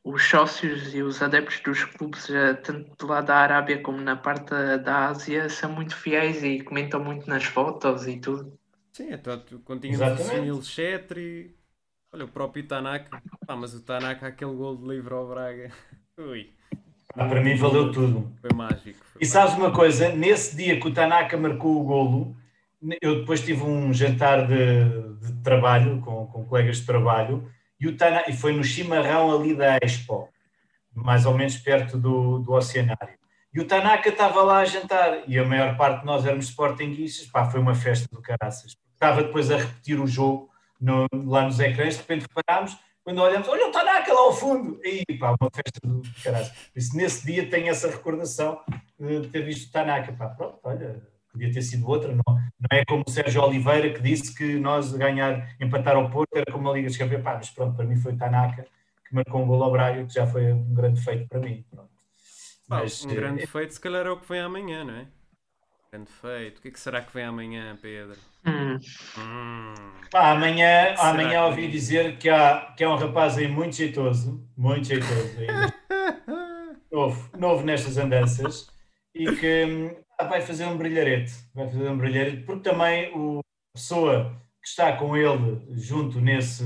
os 0.04 0.22
sócios 0.22 0.94
e 0.94 1.02
os 1.02 1.22
adeptos 1.22 1.60
dos 1.60 1.84
clubes, 1.84 2.28
eh, 2.30 2.54
tanto 2.54 3.06
lá 3.06 3.20
da 3.20 3.36
Arábia 3.36 3.80
como 3.82 4.00
na 4.00 4.16
parte 4.16 4.50
da, 4.82 5.08
Ásia, 5.08 5.48
são 5.48 5.72
muito 5.72 5.96
fiéis 5.96 6.42
e 6.42 6.62
comentam 6.62 7.02
muito 7.02 7.28
nas 7.28 7.44
fotos 7.44 8.06
e 8.06 8.20
tudo. 8.20 8.58
Sim, 8.92 9.12
então, 9.12 9.38
tu- 9.40 9.60
quando 9.60 9.82
tínhamos 9.82 10.20
o. 10.20 10.24
Sunil 10.24 10.62
Chetri, 10.62 11.56
olha 12.12 12.24
o 12.24 12.28
próprio 12.28 12.66
Tanaka. 12.66 13.22
Pá, 13.46 13.56
mas 13.56 13.74
o 13.74 13.80
Tanaka, 13.82 14.26
aquele 14.26 14.54
gol 14.54 14.76
de 14.76 14.86
livre 14.86 15.14
ao 15.14 15.28
Braga. 15.28 15.72
Ui, 16.18 16.50
Ah, 17.16 17.26
para 17.26 17.40
mim 17.40 17.56
valeu 17.56 17.92
tudo. 17.92 18.32
foi 18.40 18.50
mágico. 18.54 19.04
foi 19.04 19.22
E 19.22 19.26
sabes 19.26 19.54
uma 19.54 19.72
coisa? 19.72 20.08
Nesse 20.10 20.56
dia 20.56 20.78
que 20.80 20.86
o 20.88 20.92
Tanaka 20.94 21.36
marcou 21.36 21.80
o 21.80 21.84
golo, 21.84 22.36
eu 23.00 23.20
depois 23.20 23.40
tive 23.44 23.62
um 23.62 23.92
jantar 23.92 24.46
de, 24.46 24.84
de 25.20 25.42
trabalho 25.42 26.00
com, 26.00 26.26
com 26.26 26.44
colegas 26.44 26.78
de 26.78 26.86
trabalho 26.86 27.48
e, 27.80 27.86
o 27.88 27.96
Tanaka, 27.96 28.30
e 28.30 28.36
foi 28.36 28.52
no 28.52 28.62
chimarrão 28.64 29.34
ali 29.34 29.54
da 29.56 29.78
Expo, 29.82 30.28
mais 30.94 31.26
ou 31.26 31.34
menos 31.34 31.56
perto 31.56 31.96
do, 31.98 32.38
do 32.40 32.52
Oceanário. 32.52 33.14
E 33.52 33.60
o 33.60 33.66
Tanaka 33.66 34.08
estava 34.08 34.42
lá 34.42 34.58
a 34.58 34.64
jantar 34.64 35.22
e 35.28 35.38
a 35.38 35.44
maior 35.44 35.76
parte 35.76 36.00
de 36.00 36.06
nós 36.06 36.24
éramos 36.26 36.46
sportinguistas. 36.46 37.26
Pá, 37.28 37.44
foi 37.48 37.60
uma 37.60 37.74
festa 37.74 38.08
do 38.10 38.20
caraças. 38.20 38.76
Estava 38.92 39.22
depois 39.22 39.50
a 39.50 39.56
repetir 39.56 40.00
o 40.00 40.06
jogo 40.06 40.50
no- 40.80 41.06
lá 41.12 41.42
nos 41.44 41.60
ecrãs, 41.60 41.94
de 41.94 42.00
repente 42.00 42.26
reparámos, 42.34 42.76
quando 43.04 43.20
olhamos, 43.20 43.46
olha 43.48 43.68
o 43.68 43.70
Tanaka 43.70 44.12
lá 44.12 44.20
ao 44.20 44.32
fundo. 44.32 44.80
E 44.82 45.04
pá, 45.18 45.36
uma 45.38 45.50
festa 45.54 45.80
do 45.84 46.02
caraças. 46.22 46.48
Por 46.72 46.78
isso, 46.78 46.96
nesse 46.96 47.26
dia 47.26 47.48
tenho 47.48 47.68
essa 47.68 47.88
recordação 47.88 48.60
de 48.98 49.28
ter 49.28 49.42
visto 49.42 49.68
o 49.68 49.72
Tanaka. 49.72 50.12
Pá, 50.12 50.28
pronto, 50.28 50.58
olha, 50.64 51.02
podia 51.30 51.52
ter 51.52 51.62
sido 51.62 51.86
outra. 51.86 52.12
Não, 52.12 52.24
não 52.26 52.68
é 52.72 52.84
como 52.84 53.04
o 53.06 53.10
Sérgio 53.10 53.42
Oliveira 53.42 53.92
que 53.92 54.00
disse 54.00 54.34
que 54.34 54.58
nós 54.58 54.90
ganhar, 54.92 55.54
empatar 55.60 55.96
ao 55.96 56.10
Porto 56.10 56.34
era 56.34 56.50
como 56.50 56.68
a 56.70 56.72
Liga 56.72 56.88
dos 56.88 56.96
Campeões. 56.96 57.22
Pá, 57.22 57.34
mas 57.34 57.50
pronto, 57.50 57.76
para 57.76 57.84
mim 57.84 57.96
foi 57.96 58.14
o 58.14 58.16
Tanaka 58.16 58.66
que 59.06 59.14
marcou 59.14 59.42
um 59.42 59.46
gol 59.46 59.62
ao 59.62 59.70
Braga, 59.70 60.04
que 60.06 60.14
já 60.14 60.26
foi 60.26 60.52
um 60.52 60.74
grande 60.74 61.00
feito 61.00 61.28
para 61.28 61.40
mim. 61.40 61.64
Pronto. 61.70 61.90
Mas, 62.66 63.04
um 63.04 63.10
eh, 63.10 63.14
grande 63.14 63.46
feito, 63.46 63.74
se 63.74 63.80
calhar 63.80 64.06
é 64.06 64.10
o 64.10 64.16
que 64.16 64.26
vem 64.26 64.40
amanhã, 64.40 64.82
não 64.82 64.94
é? 64.94 65.06
Grande 65.92 66.10
feito. 66.10 66.58
O 66.58 66.62
que 66.62 66.68
é 66.68 66.70
que 66.70 66.80
será 66.80 67.02
que 67.02 67.12
vem 67.12 67.24
amanhã, 67.24 67.76
Pedro? 67.80 68.18
Hum. 68.46 68.78
Pá, 70.10 70.30
amanhã, 70.32 70.94
Será 70.96 71.10
amanhã 71.10 71.30
que- 71.30 71.36
ouvi 71.50 71.68
dizer 71.68 72.18
que, 72.18 72.28
há, 72.28 72.72
que 72.76 72.84
é 72.84 72.88
um 72.88 72.96
rapaz 72.96 73.36
aí 73.38 73.48
muito 73.48 73.74
jeitoso, 73.74 74.46
muito 74.56 74.86
jeitoso 74.86 75.38
ainda, 75.38 75.74
novo, 76.92 77.30
novo 77.38 77.64
nestas 77.64 77.96
andanças, 77.98 78.68
e 79.14 79.30
que 79.36 79.64
hum, 79.64 79.96
ah, 80.18 80.24
vai 80.24 80.40
fazer 80.40 80.66
um 80.66 80.76
brilharete, 80.76 81.32
vai 81.54 81.66
fazer 81.68 81.88
um 81.88 81.96
brilharete, 81.98 82.42
porque 82.42 82.68
também 82.68 83.12
o, 83.16 83.40
a 83.40 83.78
pessoa 83.78 84.40
que 84.62 84.68
está 84.68 84.92
com 84.96 85.16
ele 85.16 85.66
junto 85.72 86.20
nesse, 86.20 86.64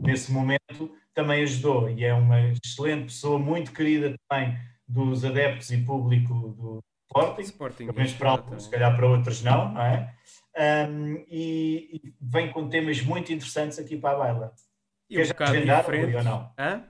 nesse 0.00 0.32
momento 0.32 0.90
também 1.14 1.42
ajudou, 1.44 1.88
e 1.88 2.04
é 2.04 2.12
uma 2.12 2.40
excelente 2.40 3.04
pessoa, 3.04 3.38
muito 3.38 3.72
querida 3.72 4.14
também 4.28 4.58
dos 4.88 5.24
adeptos 5.24 5.70
e 5.70 5.78
público 5.78 6.34
do 6.34 6.80
Sporting, 7.06 7.42
Sporting. 7.42 7.86
pelo 7.86 7.96
menos 7.98 8.12
para 8.14 8.30
alguns, 8.30 8.64
se 8.64 8.70
calhar 8.70 8.96
para 8.96 9.06
outros 9.06 9.42
não, 9.44 9.72
não 9.72 9.80
é? 9.82 10.12
Um, 10.56 11.16
e, 11.28 12.00
e 12.04 12.14
vem 12.20 12.52
com 12.52 12.68
temas 12.68 13.00
muito 13.02 13.32
interessantes 13.32 13.78
aqui 13.78 13.96
para 13.96 14.14
a 14.14 14.18
baila. 14.18 14.54
E 15.10 15.16
Quer 15.16 15.24
um 15.24 15.26
já 15.26 15.34
desvendar, 15.34 15.80
diferente. 15.82 16.16
Ou 16.16 16.24
não? 16.24 16.54
Hã? 16.58 16.82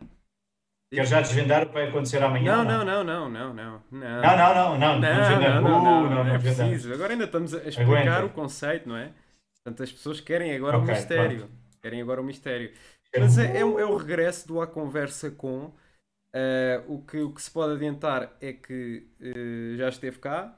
Quer 0.91 1.07
já 1.07 1.21
desvendar 1.21 1.63
o 1.65 1.67
que 1.67 1.73
vai 1.73 1.89
acontecer 1.89 2.23
amanhã? 2.23 2.57
Não, 2.57 2.65
não, 2.65 2.85
não, 2.85 3.05
não, 3.05 3.29
não, 3.29 3.55
não. 3.55 3.83
Não, 3.91 4.37
não, 4.37 4.55
não, 4.55 4.79
não, 4.79 5.01
não, 5.01 5.01
Não, 5.01 5.41
não, 5.41 5.63
não, 5.63 5.81
Uh, 5.81 6.09
não, 6.11 6.25
não, 6.25 6.35
é 6.35 6.39
preciso. 6.39 6.93
Agora 6.93 7.13
ainda 7.13 7.25
estamos 7.25 7.55
a 7.55 7.59
explicar 7.69 8.23
Aguenta. 8.23 8.27
o 8.27 8.31
conceito, 8.31 8.89
não 8.89 8.97
é? 8.97 9.13
Portanto, 9.63 9.83
as 9.83 9.93
pessoas 9.93 10.21
querem 10.21 10.55
agora 10.55 10.77
o 10.77 10.83
Ok, 10.83 10.95
mistério. 10.95 11.51
Querem 11.83 12.03
agora 12.03 12.21
o 12.21 12.25
mistério. 12.25 12.73
Mas 13.17 13.39
é, 13.39 13.59
é, 13.59 13.65
o- 13.65 13.79
é 13.79 13.85
o 13.85 13.97
regresso 13.97 14.47
do 14.47 14.61
A 14.61 14.67
Conversa 14.67 15.31
com. 15.31 15.73
eh, 16.35 16.83
o, 16.89 17.03
que, 17.03 17.19
o 17.19 17.33
que 17.35 17.43
se 17.43 17.51
pode 17.51 17.75
adiantar 17.75 18.37
é 18.41 18.53
que 18.53 19.09
eh, 19.21 19.77
já 19.77 19.89
esteve 19.89 20.19
cá, 20.19 20.57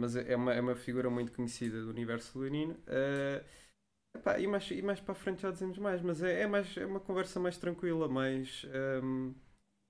mas 0.00 0.16
é 0.16 0.34
uma, 0.34 0.54
é 0.54 0.60
uma 0.60 0.74
figura 0.74 1.10
muito 1.10 1.30
conhecida 1.32 1.82
do 1.82 1.90
universo 1.90 2.38
leonino. 2.38 2.74
Eh, 2.86 3.44
epá, 4.16 4.38
e, 4.38 4.46
mais, 4.46 4.70
e 4.70 4.80
mais 4.82 4.98
para 4.98 5.12
a 5.12 5.14
frente 5.14 5.42
já 5.42 5.50
dizemos 5.50 5.76
mais, 5.78 6.00
mas 6.02 6.22
é, 6.22 6.42
é, 6.42 6.46
mais, 6.46 6.74
é 6.76 6.86
uma 6.86 7.00
conversa 7.00 7.38
mais 7.38 7.58
tranquila, 7.58 8.08
mais, 8.08 8.66
ehm, 8.72 9.32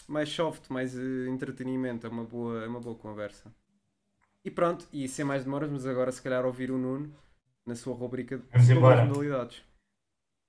mais 0.08 0.28
soft, 0.28 0.68
mais 0.68 0.98
eh, 0.98 1.28
entretenimento. 1.28 2.06
É 2.06 2.10
uma, 2.10 2.24
boa, 2.24 2.64
é 2.64 2.66
uma 2.66 2.80
boa 2.80 2.96
conversa. 2.96 3.54
E 4.44 4.50
pronto, 4.50 4.88
e 4.92 5.06
sem 5.06 5.24
mais 5.24 5.44
demoras, 5.44 5.70
mas 5.70 5.86
agora 5.86 6.10
se 6.10 6.20
calhar 6.22 6.44
ouvir 6.44 6.70
o 6.72 6.78
Nuno 6.78 7.14
na 7.64 7.76
sua 7.76 7.94
rubrica 7.94 8.38
de 8.38 8.74
modalidades. 8.74 9.62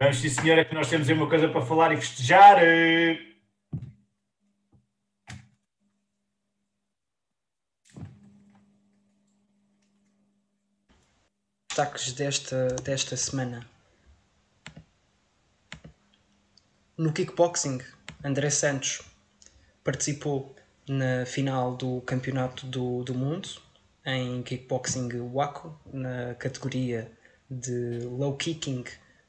Vamos, 0.02 0.18
sim, 0.18 0.30
senhora, 0.30 0.66
que 0.66 0.74
nós 0.74 0.90
temos 0.90 1.08
aí 1.08 1.16
uma 1.16 1.30
coisa 1.30 1.48
para 1.48 1.62
falar 1.62 1.94
e 1.94 1.98
festejar. 1.98 2.58
Destaques 11.72 12.12
desta, 12.12 12.68
desta 12.84 13.16
semana. 13.16 13.66
No 16.98 17.14
kickboxing, 17.14 17.80
André 18.22 18.50
Santos 18.50 19.02
participou 19.82 20.54
na 20.86 21.26
final 21.26 21.78
do 21.78 22.02
Campeonato 22.02 22.68
do, 22.68 23.04
do 23.06 23.16
Mundo 23.16 23.48
em 24.06 24.44
kickboxing 24.44 25.08
Waco, 25.34 25.80
na 25.94 26.36
categoria 26.36 27.10
de 27.50 28.00
low 28.02 28.36
kicking, 28.36 28.84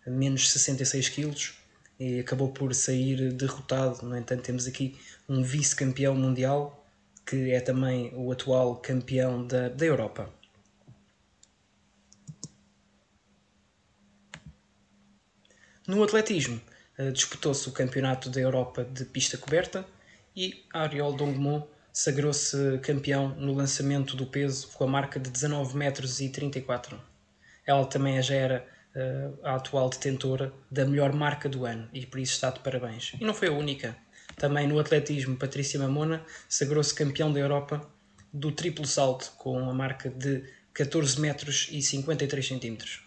menos 0.04 0.50
66 0.50 1.10
kg. 1.10 1.54
e 2.00 2.18
acabou 2.18 2.48
por 2.48 2.74
sair 2.74 3.32
derrotado. 3.32 4.04
No 4.04 4.16
entanto, 4.16 4.42
temos 4.42 4.66
aqui 4.66 4.98
um 5.28 5.44
vice-campeão 5.44 6.16
mundial 6.16 6.84
que 7.24 7.52
é 7.52 7.60
também 7.60 8.12
o 8.16 8.32
atual 8.32 8.74
campeão 8.76 9.46
da, 9.46 9.68
da 9.68 9.86
Europa. 9.86 10.41
No 15.86 16.02
atletismo, 16.02 16.60
eh, 16.96 17.10
disputou-se 17.10 17.68
o 17.68 17.72
Campeonato 17.72 18.30
da 18.30 18.40
Europa 18.40 18.84
de 18.84 19.04
pista 19.04 19.36
coberta 19.36 19.84
e 20.34 20.64
Ariel 20.72 21.12
Dongmont 21.12 21.66
sagrou-se 21.92 22.78
campeão 22.82 23.30
no 23.36 23.52
lançamento 23.52 24.16
do 24.16 24.26
peso 24.26 24.68
com 24.68 24.84
a 24.84 24.86
marca 24.86 25.20
de 25.20 25.28
19 25.28 25.76
metros 25.76 26.20
e 26.20 26.28
34. 26.28 26.98
Ela 27.66 27.84
também 27.84 28.20
já 28.22 28.34
era 28.34 28.66
uh, 28.94 29.38
a 29.46 29.56
atual 29.56 29.90
detentora 29.90 30.52
da 30.70 30.86
melhor 30.86 31.12
marca 31.12 31.48
do 31.48 31.66
ano 31.66 31.88
e 31.92 32.06
por 32.06 32.18
isso 32.18 32.32
está 32.32 32.50
de 32.50 32.60
parabéns. 32.60 33.12
E 33.20 33.24
não 33.24 33.34
foi 33.34 33.48
a 33.48 33.52
única. 33.52 33.96
Também 34.36 34.66
no 34.66 34.78
atletismo, 34.78 35.36
Patrícia 35.36 35.78
Mamona 35.78 36.24
sagrou-se 36.48 36.94
campeão 36.94 37.32
da 37.32 37.40
Europa 37.40 37.86
do 38.32 38.50
triplo 38.50 38.86
salto 38.86 39.32
com 39.36 39.58
a 39.68 39.74
marca 39.74 40.08
de 40.08 40.42
14 40.72 41.20
metros 41.20 41.68
e 41.70 41.82
53 41.82 42.46
centímetros. 42.46 43.01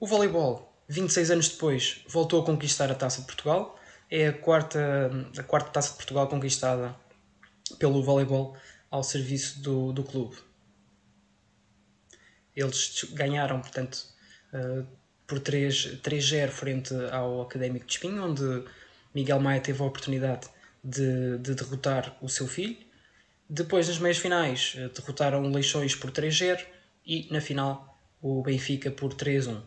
O 0.00 0.06
voleibol, 0.06 0.74
26 0.88 1.30
anos 1.30 1.48
depois, 1.50 2.02
voltou 2.08 2.40
a 2.40 2.46
conquistar 2.46 2.90
a 2.90 2.94
Taça 2.94 3.20
de 3.20 3.26
Portugal. 3.26 3.78
É 4.10 4.28
a 4.28 4.32
quarta, 4.32 5.10
a 5.36 5.42
quarta 5.42 5.68
Taça 5.68 5.90
de 5.90 5.96
Portugal 5.96 6.26
conquistada 6.26 6.96
pelo 7.78 8.02
voleibol 8.02 8.56
ao 8.90 9.02
serviço 9.02 9.60
do, 9.60 9.92
do 9.92 10.02
clube. 10.02 10.38
Eles 12.56 13.04
ganharam, 13.12 13.60
portanto, 13.60 14.06
uh, 14.54 14.86
por 15.26 15.38
3-0 15.38 16.48
frente 16.48 16.94
ao 17.12 17.42
Académico 17.42 17.84
de 17.84 17.92
Espinho, 17.92 18.24
onde 18.24 18.64
Miguel 19.14 19.38
Maia 19.38 19.60
teve 19.60 19.82
a 19.82 19.84
oportunidade 19.84 20.48
de, 20.82 21.36
de 21.36 21.54
derrotar 21.54 22.16
o 22.22 22.28
seu 22.30 22.46
filho. 22.46 22.78
Depois, 23.46 23.86
nas 23.86 23.98
meias 23.98 24.16
finais, 24.16 24.76
uh, 24.78 24.88
derrotaram 24.98 25.44
o 25.44 25.52
Leixões 25.52 25.94
por 25.94 26.10
3-0 26.10 26.64
e, 27.04 27.28
na 27.30 27.42
final, 27.42 28.00
o 28.22 28.42
Benfica 28.42 28.90
por 28.90 29.12
3-1. 29.12 29.60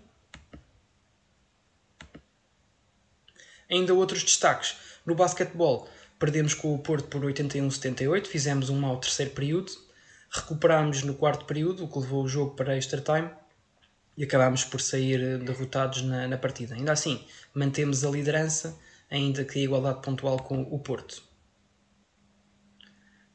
Ainda 3.73 3.91
outros 3.91 4.23
destaques. 4.23 4.75
No 5.03 5.15
basquetebol, 5.15 5.89
perdemos 6.19 6.53
com 6.53 6.75
o 6.75 6.77
Porto 6.77 7.07
por 7.07 7.23
81-78, 7.23 8.27
fizemos 8.27 8.69
um 8.69 8.79
mau 8.79 8.97
terceiro 8.97 9.31
período, 9.31 9.71
recuperámos 10.29 11.01
no 11.01 11.15
quarto 11.15 11.45
período, 11.45 11.83
o 11.83 11.87
que 11.87 11.97
levou 11.97 12.23
o 12.23 12.27
jogo 12.27 12.55
para 12.55 12.77
extra 12.77 13.01
time 13.01 13.31
e 14.15 14.23
acabámos 14.23 14.63
por 14.63 14.79
sair 14.79 15.39
derrotados 15.39 16.03
na, 16.03 16.27
na 16.27 16.37
partida. 16.37 16.75
Ainda 16.75 16.91
assim, 16.91 17.25
mantemos 17.51 18.05
a 18.05 18.11
liderança, 18.11 18.77
ainda 19.09 19.43
que 19.43 19.57
a 19.57 19.63
igualdade 19.63 20.03
pontual 20.03 20.37
com 20.37 20.61
o 20.61 20.77
Porto. 20.77 21.23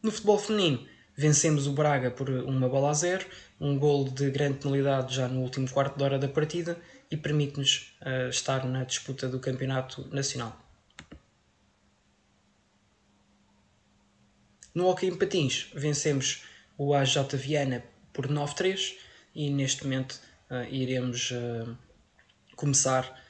No 0.01 0.12
futebol 0.12 0.39
feminino, 0.39 0.86
vencemos 1.16 1.66
o 1.66 1.72
Braga 1.72 2.12
por 2.12 2.30
uma 2.30 2.68
bola 2.68 2.91
a 2.91 2.95
zero, 2.95 3.26
um 3.61 3.76
gol 3.76 4.05
de 4.09 4.30
grande 4.30 4.59
penalidade 4.59 5.16
já 5.16 5.26
no 5.26 5.41
último 5.41 5.68
quarto 5.68 5.99
de 5.99 6.05
hora 6.05 6.16
da 6.16 6.28
partida 6.28 6.80
e 7.11 7.17
permite-nos 7.17 7.97
uh, 8.03 8.29
estar 8.29 8.65
na 8.67 8.85
disputa 8.85 9.29
do 9.29 9.41
campeonato 9.41 10.07
nacional. 10.15 10.59
No 14.75 14.87
hockey 14.87 15.07
em 15.07 15.17
patins, 15.17 15.71
vencemos 15.75 16.45
o 16.77 16.95
AJ 16.95 17.35
Viana 17.35 17.85
por 18.13 18.29
9-3 18.29 18.97
e 19.35 19.51
neste 19.51 19.85
momento 19.85 20.21
uh, 20.51 20.65
iremos 20.71 21.31
uh, 21.31 21.77
começar 22.57 23.27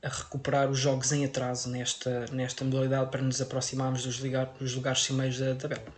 a 0.00 0.08
recuperar 0.08 0.70
os 0.70 0.78
jogos 0.78 1.10
em 1.10 1.24
atraso 1.24 1.68
nesta, 1.68 2.26
nesta 2.26 2.64
modalidade 2.64 3.10
para 3.10 3.20
nos 3.20 3.40
aproximarmos 3.40 4.04
dos, 4.04 4.18
ligar, 4.18 4.46
dos 4.60 4.76
lugares 4.76 5.02
cimeiros 5.02 5.40
da 5.40 5.56
tabela. 5.56 5.92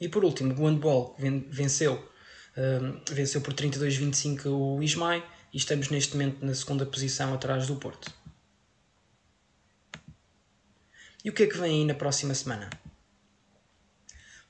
E 0.00 0.08
por 0.08 0.24
último, 0.24 0.52
o 0.52 0.66
handball 0.66 1.16
venceu 1.48 2.07
venceu 3.10 3.40
por 3.40 3.54
32-25 3.54 4.46
o 4.46 4.82
Ismael 4.82 5.22
e 5.52 5.56
estamos 5.56 5.88
neste 5.90 6.16
momento 6.16 6.44
na 6.44 6.54
segunda 6.54 6.84
posição 6.84 7.32
atrás 7.32 7.66
do 7.66 7.76
Porto. 7.76 8.12
E 11.24 11.30
o 11.30 11.32
que 11.32 11.44
é 11.44 11.46
que 11.46 11.58
vem 11.58 11.80
aí 11.80 11.84
na 11.84 11.94
próxima 11.94 12.34
semana? 12.34 12.70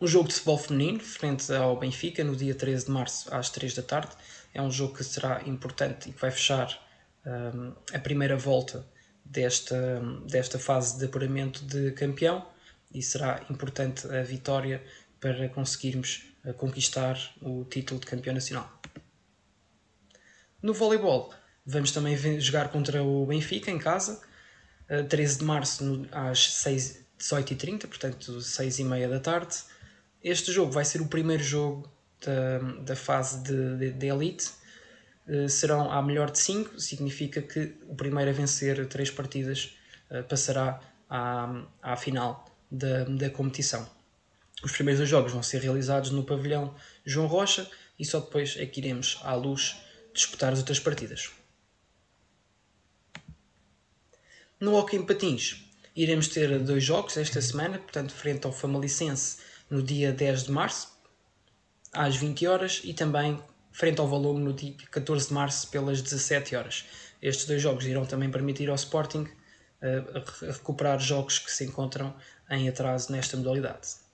Um 0.00 0.06
jogo 0.06 0.28
de 0.28 0.34
futebol 0.34 0.58
feminino 0.58 1.00
frente 1.00 1.52
ao 1.52 1.76
Benfica 1.76 2.22
no 2.22 2.36
dia 2.36 2.54
13 2.54 2.86
de 2.86 2.90
março 2.90 3.34
às 3.34 3.50
3 3.50 3.74
da 3.74 3.82
tarde. 3.82 4.12
É 4.54 4.62
um 4.62 4.70
jogo 4.70 4.94
que 4.94 5.02
será 5.02 5.42
importante 5.44 6.08
e 6.08 6.12
que 6.12 6.20
vai 6.20 6.30
fechar 6.30 6.80
um, 7.26 7.72
a 7.92 7.98
primeira 7.98 8.36
volta 8.36 8.86
desta, 9.24 10.00
desta 10.24 10.58
fase 10.58 10.98
de 10.98 11.04
apuramento 11.06 11.64
de 11.64 11.90
campeão 11.92 12.46
e 12.94 13.02
será 13.02 13.44
importante 13.50 14.06
a 14.06 14.22
vitória 14.22 14.82
para 15.20 15.48
conseguirmos 15.48 16.27
a 16.44 16.52
conquistar 16.52 17.18
o 17.40 17.64
título 17.64 18.00
de 18.00 18.06
campeão 18.06 18.34
nacional. 18.34 18.70
No 20.62 20.74
voleibol, 20.74 21.32
vamos 21.64 21.92
também 21.92 22.16
jogar 22.40 22.68
contra 22.70 23.02
o 23.02 23.26
Benfica 23.26 23.70
em 23.70 23.78
casa, 23.78 24.20
13 25.08 25.38
de 25.38 25.44
março 25.44 26.06
às 26.10 26.38
18h30, 27.18 27.86
portanto 27.86 28.38
6h30 28.38 29.08
da 29.08 29.20
tarde. 29.20 29.56
Este 30.22 30.50
jogo 30.50 30.72
vai 30.72 30.84
ser 30.84 31.00
o 31.00 31.06
primeiro 31.06 31.42
jogo 31.42 31.90
da, 32.24 32.58
da 32.82 32.96
fase 32.96 33.42
de, 33.42 33.76
de, 33.76 33.92
de 33.92 34.06
elite. 34.06 34.50
Eh, 35.28 35.46
serão 35.48 35.90
à 35.92 36.02
melhor 36.02 36.30
de 36.30 36.38
5, 36.38 36.80
significa 36.80 37.42
que 37.42 37.76
o 37.86 37.94
primeiro 37.94 38.30
a 38.30 38.32
vencer 38.32 38.86
três 38.88 39.10
partidas 39.10 39.76
eh, 40.10 40.22
passará 40.22 40.80
à, 41.08 41.64
à 41.82 41.96
final 41.96 42.46
da, 42.70 43.04
da 43.04 43.30
competição. 43.30 43.86
Os 44.62 44.72
primeiros 44.72 44.98
dois 44.98 45.10
jogos 45.10 45.32
vão 45.32 45.42
ser 45.42 45.60
realizados 45.60 46.10
no 46.10 46.24
pavilhão 46.24 46.74
João 47.04 47.26
Rocha 47.26 47.68
e 47.98 48.04
só 48.04 48.20
depois 48.20 48.56
é 48.56 48.66
que 48.66 48.80
iremos 48.80 49.18
à 49.22 49.34
luz 49.34 49.76
disputar 50.12 50.52
as 50.52 50.58
outras 50.58 50.80
partidas. 50.80 51.30
No 54.60 54.74
Hockey 54.74 54.96
em 54.96 55.06
Patins, 55.06 55.64
iremos 55.94 56.26
ter 56.28 56.58
dois 56.58 56.82
jogos 56.82 57.16
esta 57.16 57.40
semana, 57.40 57.78
portanto, 57.78 58.12
frente 58.12 58.44
ao 58.44 58.52
Famalicense 58.52 59.38
no 59.70 59.82
dia 59.82 60.12
10 60.12 60.44
de 60.44 60.50
março, 60.50 60.88
às 61.92 62.16
20 62.16 62.46
horas, 62.46 62.80
e 62.82 62.92
também 62.92 63.40
frente 63.70 64.00
ao 64.00 64.08
Valongo 64.08 64.40
no 64.40 64.52
dia 64.52 64.74
14 64.90 65.28
de 65.28 65.34
março, 65.34 65.68
pelas 65.68 66.02
17 66.02 66.56
horas. 66.56 66.84
Estes 67.22 67.46
dois 67.46 67.62
jogos 67.62 67.86
irão 67.86 68.04
também 68.04 68.30
permitir 68.30 68.68
ao 68.68 68.74
Sporting 68.74 69.22
uh, 69.22 70.46
recuperar 70.52 70.98
jogos 70.98 71.38
que 71.38 71.50
se 71.50 71.64
encontram 71.64 72.14
em 72.50 72.68
atraso 72.68 73.12
nesta 73.12 73.36
modalidade. 73.36 74.07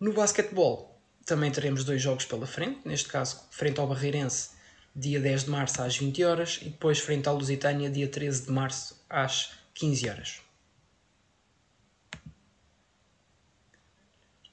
No 0.00 0.14
basquetebol 0.14 0.98
também 1.26 1.52
teremos 1.52 1.84
dois 1.84 2.00
jogos 2.00 2.24
pela 2.24 2.46
frente, 2.46 2.80
neste 2.88 3.06
caso 3.06 3.46
frente 3.50 3.78
ao 3.78 3.86
Barreirense, 3.86 4.52
dia 4.96 5.20
10 5.20 5.44
de 5.44 5.50
março 5.50 5.82
às 5.82 5.94
20 5.94 6.24
horas 6.24 6.58
e 6.62 6.70
depois 6.70 6.98
frente 6.98 7.28
à 7.28 7.32
Lusitânia, 7.32 7.90
dia 7.90 8.08
13 8.08 8.46
de 8.46 8.50
março 8.50 9.04
às 9.10 9.52
15 9.74 10.08
horas. 10.08 10.40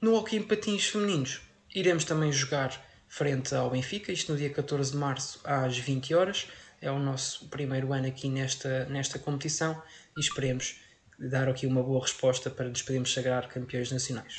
No 0.02 0.14
hockey 0.14 0.36
em 0.36 0.42
patins 0.42 0.86
femininos, 0.86 1.40
iremos 1.74 2.04
também 2.04 2.30
jogar 2.30 2.86
frente 3.08 3.54
ao 3.54 3.70
Benfica, 3.70 4.12
isto 4.12 4.30
no 4.30 4.36
dia 4.36 4.50
14 4.50 4.90
de 4.90 4.98
março 4.98 5.40
às 5.44 5.78
20 5.78 6.14
horas. 6.14 6.46
É 6.78 6.90
o 6.90 6.98
nosso 6.98 7.48
primeiro 7.48 7.94
ano 7.94 8.06
aqui 8.06 8.28
nesta, 8.28 8.84
nesta 8.84 9.18
competição 9.18 9.82
e 10.14 10.20
esperemos 10.20 10.78
dar 11.18 11.48
aqui 11.48 11.66
uma 11.66 11.82
boa 11.82 12.02
resposta 12.02 12.50
para 12.50 12.68
nos 12.68 12.82
podermos 12.82 13.14
sagrar 13.14 13.48
campeões 13.48 13.90
nacionais. 13.90 14.36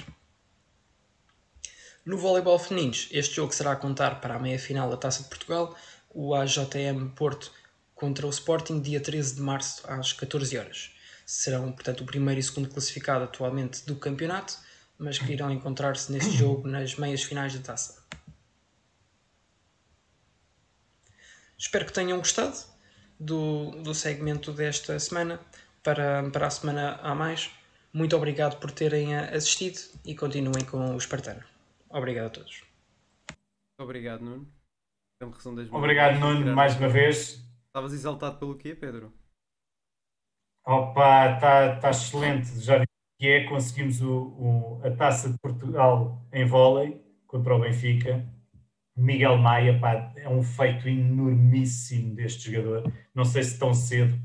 No 2.10 2.18
voleibol 2.18 2.58
femininos, 2.58 3.08
este 3.12 3.36
jogo 3.36 3.54
será 3.54 3.74
a 3.74 3.76
contar 3.76 4.20
para 4.20 4.34
a 4.34 4.40
meia-final 4.40 4.90
da 4.90 4.98
Taça 4.98 5.22
de 5.22 5.30
Portugal, 5.30 5.78
o 6.10 6.34
AJM 6.34 7.10
Porto 7.16 7.52
contra 7.94 8.26
o 8.26 8.32
Sporting, 8.32 8.82
dia 8.82 9.00
13 9.00 9.36
de 9.36 9.42
março, 9.42 9.84
às 9.88 10.12
14 10.12 10.58
horas. 10.58 10.92
Serão, 11.24 11.72
portanto, 11.72 12.02
o 12.02 12.08
primeiro 12.08 12.40
e 12.40 12.44
segundo 12.44 12.68
classificado 12.68 13.26
atualmente 13.26 13.86
do 13.86 13.96
campeonato, 13.96 14.58
mas 14.98 15.20
que 15.20 15.32
irão 15.32 15.52
encontrar-se 15.52 16.12
neste 16.12 16.32
jogo 16.32 16.68
nas 16.68 16.96
meias 16.96 17.22
finais 17.22 17.54
da 17.54 17.60
taça. 17.60 18.04
Espero 21.56 21.86
que 21.86 21.94
tenham 21.94 22.18
gostado 22.18 22.58
do, 23.20 23.70
do 23.84 23.94
segmento 23.94 24.52
desta 24.52 25.00
semana. 25.00 25.40
Para, 25.84 26.28
para 26.32 26.48
a 26.48 26.50
semana 26.50 27.00
a 27.04 27.14
mais, 27.14 27.52
muito 27.94 28.18
obrigado 28.18 28.60
por 28.60 28.72
terem 28.72 29.16
assistido 29.16 29.80
e 30.04 30.16
continuem 30.16 30.66
com 30.66 30.96
o 30.96 30.98
Espartano. 30.98 31.49
Obrigado 31.90 32.28
a 32.28 32.30
todos. 32.30 32.64
Obrigado, 33.80 34.22
Nuno. 34.22 34.48
Obrigado, 35.72 36.20
Nuno, 36.20 36.56
mais 36.56 36.78
uma 36.78 36.88
vez. 36.88 37.46
Estavas 37.68 37.94
exaltado 37.94 38.38
pelo 38.38 38.58
quê, 38.58 38.76
Pedro? 38.76 39.14
Opa, 40.66 41.36
está 41.36 41.80
tá 41.80 41.90
excelente. 41.90 42.60
Já 42.60 42.84
que 43.20 43.28
é 43.28 43.44
conseguimos 43.46 44.02
o, 44.02 44.14
o, 44.14 44.82
a 44.84 44.92
taça 44.92 45.30
de 45.30 45.38
Portugal 45.40 46.26
em 46.32 46.46
vôlei 46.46 47.04
contra 47.28 47.56
o 47.56 47.60
Benfica. 47.60 48.26
Miguel 48.96 49.38
Maia 49.38 49.80
pá, 49.80 50.14
é 50.16 50.28
um 50.28 50.44
feito 50.44 50.88
enormíssimo 50.88 52.16
deste 52.16 52.52
jogador. 52.52 52.92
Não 53.14 53.26
sei 53.26 53.44
se 53.44 53.58
tão 53.58 53.74
cedo 53.74 54.18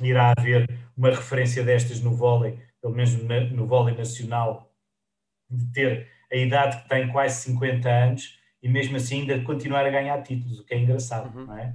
irá 0.00 0.32
haver 0.36 0.68
uma 0.96 1.10
referência 1.10 1.64
destas 1.64 2.00
no 2.00 2.14
vôlei, 2.14 2.58
pelo 2.80 2.94
menos 2.94 3.14
no, 3.14 3.40
no 3.50 3.66
vôlei 3.66 3.96
nacional, 3.96 4.72
de 5.50 5.72
ter 5.72 6.15
a 6.32 6.36
idade 6.36 6.82
que 6.82 6.88
tem, 6.88 7.08
quase 7.10 7.42
50 7.42 7.88
anos, 7.88 8.38
e 8.62 8.68
mesmo 8.68 8.96
assim 8.96 9.20
ainda 9.20 9.42
continuar 9.42 9.86
a 9.86 9.90
ganhar 9.90 10.22
títulos, 10.22 10.60
o 10.60 10.64
que 10.64 10.74
é 10.74 10.78
engraçado, 10.78 11.36
uhum. 11.36 11.46
não 11.46 11.56
é? 11.56 11.74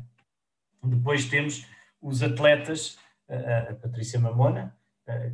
Depois 0.83 1.25
temos 1.25 1.65
os 2.01 2.23
atletas, 2.23 2.97
a, 3.29 3.71
a 3.71 3.75
Patrícia 3.75 4.19
Mamona, 4.19 4.75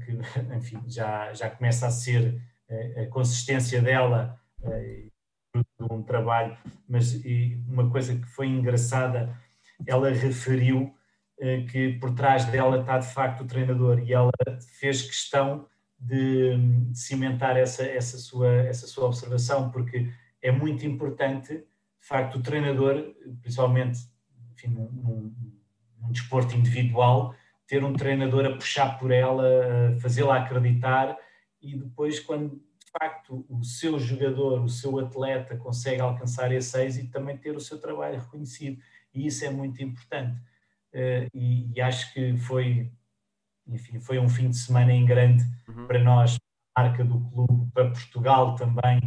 que 0.05 0.11
enfim, 0.55 0.81
já, 0.87 1.33
já 1.33 1.49
começa 1.49 1.87
a 1.87 1.91
ser 1.91 2.41
a 2.97 3.05
consistência 3.07 3.81
dela 3.81 4.39
de 4.61 5.11
um 5.89 6.03
trabalho, 6.03 6.57
mas 6.87 7.13
uma 7.67 7.89
coisa 7.89 8.15
que 8.15 8.27
foi 8.27 8.47
engraçada, 8.47 9.35
ela 9.85 10.09
referiu 10.09 10.93
que 11.71 11.93
por 11.99 12.13
trás 12.13 12.45
dela 12.45 12.81
está 12.81 12.97
de 12.97 13.07
facto 13.13 13.41
o 13.41 13.47
treinador 13.47 13.99
e 13.99 14.13
ela 14.13 14.31
fez 14.79 15.01
questão 15.03 15.67
de, 15.99 16.55
cimentar 16.93 17.57
essa, 17.57 17.83
essa, 17.83 18.17
sua, 18.17 18.53
essa 18.63 18.87
sua 18.87 19.05
observação, 19.05 19.69
porque 19.71 20.11
é 20.41 20.51
muito 20.51 20.85
importante, 20.85 21.53
de 21.53 22.07
facto, 22.07 22.35
o 22.35 22.41
treinador, 22.41 23.13
principalmente 23.41 23.99
enfim, 24.53 24.69
num, 24.69 24.89
num, 24.91 25.35
num 26.01 26.11
desporto 26.11 26.55
individual, 26.55 27.35
ter 27.67 27.83
um 27.83 27.93
treinador 27.93 28.45
a 28.45 28.53
puxar 28.53 28.97
por 28.97 29.11
ela, 29.11 29.43
fazê-la 29.99 30.37
acreditar 30.37 31.17
e 31.61 31.75
depois 31.75 32.19
quando 32.19 32.55
de 32.55 32.91
facto 32.91 33.45
o 33.49 33.63
seu 33.63 33.99
jogador, 33.99 34.63
o 34.63 34.69
seu 34.69 34.97
atleta 34.99 35.57
consegue 35.57 36.01
alcançar 36.01 36.51
esse 36.51 36.81
êxito, 36.81 37.11
também 37.11 37.37
ter 37.37 37.55
o 37.55 37.59
seu 37.59 37.79
trabalho 37.79 38.19
reconhecido. 38.19 38.81
E 39.13 39.27
isso 39.27 39.43
é 39.43 39.49
muito 39.49 39.83
importante. 39.83 40.39
Eh, 40.93 41.27
e, 41.33 41.73
e 41.75 41.81
acho 41.81 42.13
que 42.13 42.37
foi 42.37 42.91
enfim, 43.67 43.99
foi 43.99 44.19
um 44.19 44.29
fim 44.29 44.49
de 44.49 44.57
semana 44.57 44.91
em 44.93 45.05
grande 45.05 45.43
uhum. 45.67 45.87
para 45.87 46.03
nós, 46.03 46.37
marca 46.77 47.03
do 47.03 47.19
clube, 47.19 47.71
para 47.73 47.89
Portugal 47.89 48.55
também. 48.55 48.99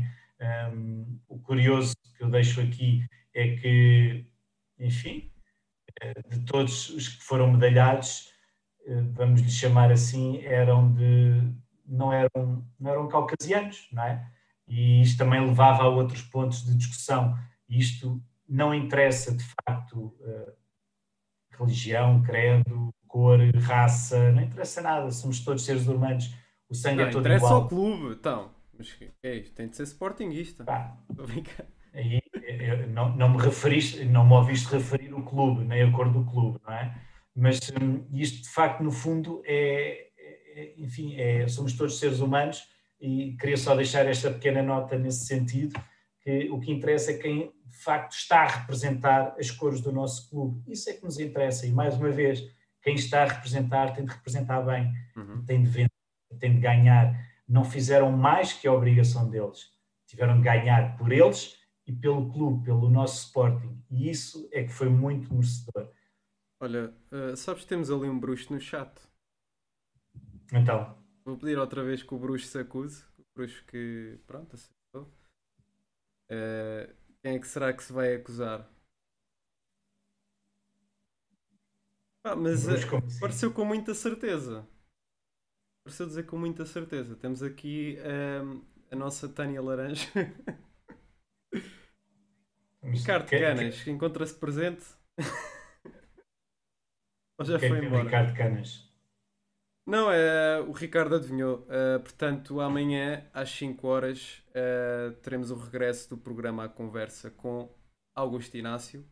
Um, 0.72 1.18
o 1.28 1.38
curioso 1.38 1.94
que 2.16 2.24
eu 2.24 2.30
deixo 2.30 2.60
aqui 2.60 3.06
é 3.34 3.56
que, 3.56 4.26
enfim, 4.78 5.30
eh, 6.00 6.22
de 6.28 6.40
todos 6.44 6.90
os 6.90 7.08
que 7.08 7.24
foram 7.24 7.52
medalhados, 7.52 8.32
eh, 8.86 9.02
vamos 9.12 9.40
lhe 9.40 9.50
chamar 9.50 9.92
assim, 9.92 10.42
eram 10.44 10.92
de 10.92 11.52
não 11.86 12.12
eram, 12.12 12.64
não 12.78 12.90
eram 12.90 13.08
caucasianos, 13.08 13.88
não 13.92 14.04
é? 14.04 14.24
E 14.66 15.02
isto 15.02 15.18
também 15.18 15.44
levava 15.44 15.82
a 15.82 15.88
outros 15.88 16.22
pontos 16.22 16.64
de 16.64 16.76
discussão. 16.76 17.36
Isto 17.68 18.22
não 18.48 18.72
interessa 18.72 19.34
de 19.36 19.44
facto 19.44 20.16
eh, 20.22 20.52
religião, 21.58 22.22
credo, 22.22 22.94
cor, 23.10 23.38
raça, 23.56 24.30
não 24.32 24.42
interessa 24.42 24.80
nada, 24.80 25.10
somos 25.10 25.40
todos 25.40 25.64
seres 25.64 25.86
humanos, 25.86 26.32
o 26.68 26.74
sangue 26.74 27.00
é 27.00 27.02
não, 27.02 27.08
é 27.08 27.12
todo 27.12 27.22
interessa 27.22 27.46
igual. 27.46 27.62
ao 27.62 27.68
clube, 27.68 28.14
então, 28.14 28.50
mas 28.78 28.96
é 29.22 29.34
isto, 29.34 29.54
tem 29.54 29.68
de 29.68 29.76
ser 29.76 29.82
sportinguista. 29.82 30.64
Pá, 30.64 30.96
aí 31.92 32.20
não, 32.88 33.14
não 33.16 33.30
me 33.30 33.42
referiste, 33.42 34.04
não 34.04 34.24
me 34.24 34.34
ouviste 34.34 34.72
referir 34.72 35.12
o 35.12 35.22
clube, 35.22 35.64
nem 35.64 35.82
a 35.82 35.92
cor 35.92 36.08
do 36.08 36.24
clube, 36.24 36.60
não 36.64 36.72
é? 36.72 36.94
Mas 37.34 37.58
hum, 37.80 38.04
isto 38.12 38.42
de 38.42 38.48
facto, 38.50 38.82
no 38.82 38.90
fundo, 38.90 39.42
é, 39.44 40.08
é 40.54 40.74
enfim, 40.78 41.16
é, 41.16 41.48
somos 41.48 41.72
todos 41.72 41.98
seres 41.98 42.20
humanos 42.20 42.64
e 43.00 43.36
queria 43.40 43.56
só 43.56 43.74
deixar 43.74 44.06
esta 44.06 44.30
pequena 44.30 44.62
nota 44.62 44.98
nesse 44.98 45.26
sentido, 45.26 45.80
que 46.22 46.50
o 46.50 46.60
que 46.60 46.70
interessa 46.70 47.12
é 47.12 47.18
quem 47.18 47.52
de 47.66 47.78
facto 47.78 48.12
está 48.12 48.42
a 48.42 48.46
representar 48.46 49.34
as 49.38 49.50
cores 49.50 49.80
do 49.80 49.90
nosso 49.90 50.28
clube. 50.28 50.62
Isso 50.70 50.90
é 50.90 50.92
que 50.92 51.04
nos 51.04 51.18
interessa 51.18 51.66
e 51.66 51.72
mais 51.72 51.96
uma 51.96 52.10
vez, 52.10 52.44
quem 52.82 52.94
está 52.94 53.22
a 53.22 53.26
representar 53.26 53.94
tem 53.94 54.04
de 54.04 54.12
representar 54.12 54.62
bem, 54.62 54.92
uhum. 55.16 55.44
tem 55.44 55.62
de 55.62 55.68
vender, 55.68 55.92
tem 56.38 56.54
de 56.54 56.60
ganhar. 56.60 57.14
Não 57.46 57.64
fizeram 57.64 58.10
mais 58.12 58.52
que 58.52 58.66
a 58.66 58.72
obrigação 58.72 59.28
deles. 59.28 59.70
Tiveram 60.06 60.36
de 60.36 60.42
ganhar 60.42 60.96
por 60.96 61.12
eles 61.12 61.58
e 61.86 61.92
pelo 61.92 62.32
clube, 62.32 62.64
pelo 62.64 62.88
nosso 62.88 63.26
Sporting. 63.26 63.82
E 63.90 64.08
isso 64.08 64.48
é 64.52 64.62
que 64.62 64.72
foi 64.72 64.88
muito 64.88 65.32
merecedor. 65.32 65.90
Olha, 66.60 66.94
uh, 67.10 67.36
sabes 67.36 67.62
que 67.62 67.68
temos 67.68 67.90
ali 67.90 68.08
um 68.08 68.18
bruxo 68.18 68.52
no 68.52 68.60
chat. 68.60 68.90
Então. 70.52 70.96
Vou 71.24 71.36
pedir 71.36 71.58
outra 71.58 71.82
vez 71.82 72.02
que 72.02 72.14
o 72.14 72.18
bruxo 72.18 72.46
se 72.46 72.58
acuse. 72.58 73.04
O 73.18 73.24
bruxo 73.34 73.64
que, 73.66 74.18
pronto, 74.26 74.54
acertou. 74.54 75.12
Uh, 76.30 76.94
quem 77.22 77.34
é 77.34 77.38
que 77.38 77.48
será 77.48 77.72
que 77.72 77.82
se 77.82 77.92
vai 77.92 78.14
acusar? 78.14 78.69
Ah, 82.24 82.36
mas 82.36 82.68
uh, 82.68 82.72
pareceu 83.18 83.52
com 83.52 83.64
muita 83.64 83.94
certeza. 83.94 84.68
Pareceu 85.84 86.06
dizer 86.06 86.26
com 86.26 86.36
muita 86.36 86.66
certeza. 86.66 87.16
Temos 87.16 87.42
aqui 87.42 87.98
uh, 88.00 88.62
a 88.90 88.96
nossa 88.96 89.28
Tânia 89.28 89.62
Laranja. 89.62 90.06
Ricardo 92.82 93.26
que, 93.26 93.38
Canas, 93.38 93.82
que... 93.82 93.90
encontra-se 93.90 94.34
presente. 94.34 94.84
Ou 97.38 97.44
já 97.44 97.58
foi 97.58 97.84
embora? 97.84 98.04
Ricardo 98.04 98.34
Canas. 98.36 98.88
Não, 99.86 100.10
é, 100.10 100.60
o 100.60 100.72
Ricardo 100.72 101.16
adivinhou. 101.16 101.66
Uh, 101.66 102.00
portanto, 102.00 102.60
amanhã 102.60 103.28
às 103.32 103.50
5 103.50 103.86
horas 103.86 104.42
uh, 104.50 105.12
teremos 105.16 105.50
o 105.50 105.56
regresso 105.56 106.10
do 106.10 106.18
programa 106.18 106.64
à 106.64 106.68
conversa 106.68 107.30
com 107.30 107.74
Augusto 108.14 108.56
Inácio. 108.56 109.04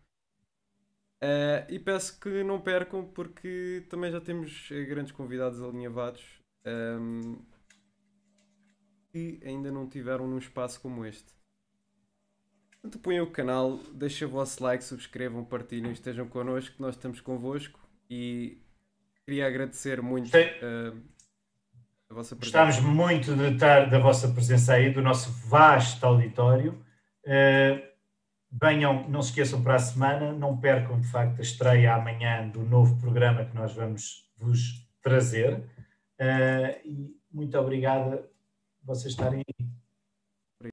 Uh, 1.20 1.66
e 1.68 1.80
peço 1.80 2.20
que 2.20 2.44
não 2.44 2.60
percam, 2.60 3.04
porque 3.04 3.84
também 3.90 4.12
já 4.12 4.20
temos 4.20 4.68
eh, 4.70 4.84
grandes 4.84 5.10
convidados 5.10 5.60
alinhavados 5.60 6.22
um, 6.64 6.70
ehm, 6.70 7.38
que 9.10 9.40
ainda 9.44 9.72
não 9.72 9.88
tiveram 9.88 10.28
num 10.28 10.38
espaço 10.38 10.80
como 10.80 11.04
este. 11.04 11.34
Portanto, 12.70 13.02
ponham 13.02 13.24
o 13.24 13.30
canal, 13.30 13.78
deixem 13.92 14.28
o 14.28 14.30
vosso 14.30 14.62
like, 14.62 14.84
subscrevam, 14.84 15.44
partilhem, 15.44 15.90
estejam 15.90 16.28
connosco, 16.28 16.76
nós 16.78 16.94
estamos 16.94 17.20
convosco 17.20 17.80
e 18.08 18.62
queria 19.26 19.48
agradecer 19.48 20.00
muito 20.00 20.28
uh, 20.28 21.02
a 22.08 22.14
vossa 22.14 22.36
presença. 22.36 22.64
Gostamos 22.64 22.94
muito 22.94 23.34
de 23.34 23.54
estar 23.54 23.90
da 23.90 23.98
vossa 23.98 24.28
presença 24.28 24.74
aí, 24.74 24.92
do 24.92 25.02
nosso 25.02 25.32
vasto 25.48 26.06
auditório. 26.06 26.80
Uh, 27.24 27.88
Venham, 28.50 29.08
não 29.08 29.20
se 29.20 29.30
esqueçam 29.30 29.62
para 29.62 29.74
a 29.74 29.78
semana, 29.78 30.32
não 30.32 30.56
percam 30.56 30.98
de 31.00 31.06
facto 31.06 31.38
a 31.38 31.42
estreia 31.42 31.94
amanhã 31.94 32.48
do 32.48 32.62
novo 32.62 32.98
programa 32.98 33.44
que 33.44 33.54
nós 33.54 33.74
vamos 33.74 34.28
vos 34.36 34.86
trazer. 35.02 35.58
Uh, 36.18 36.80
e 36.84 37.16
muito 37.30 37.58
obrigada 37.58 38.16
por 38.80 38.94
vocês 38.94 39.12
estarem 39.12 39.42
aí. 39.46 39.57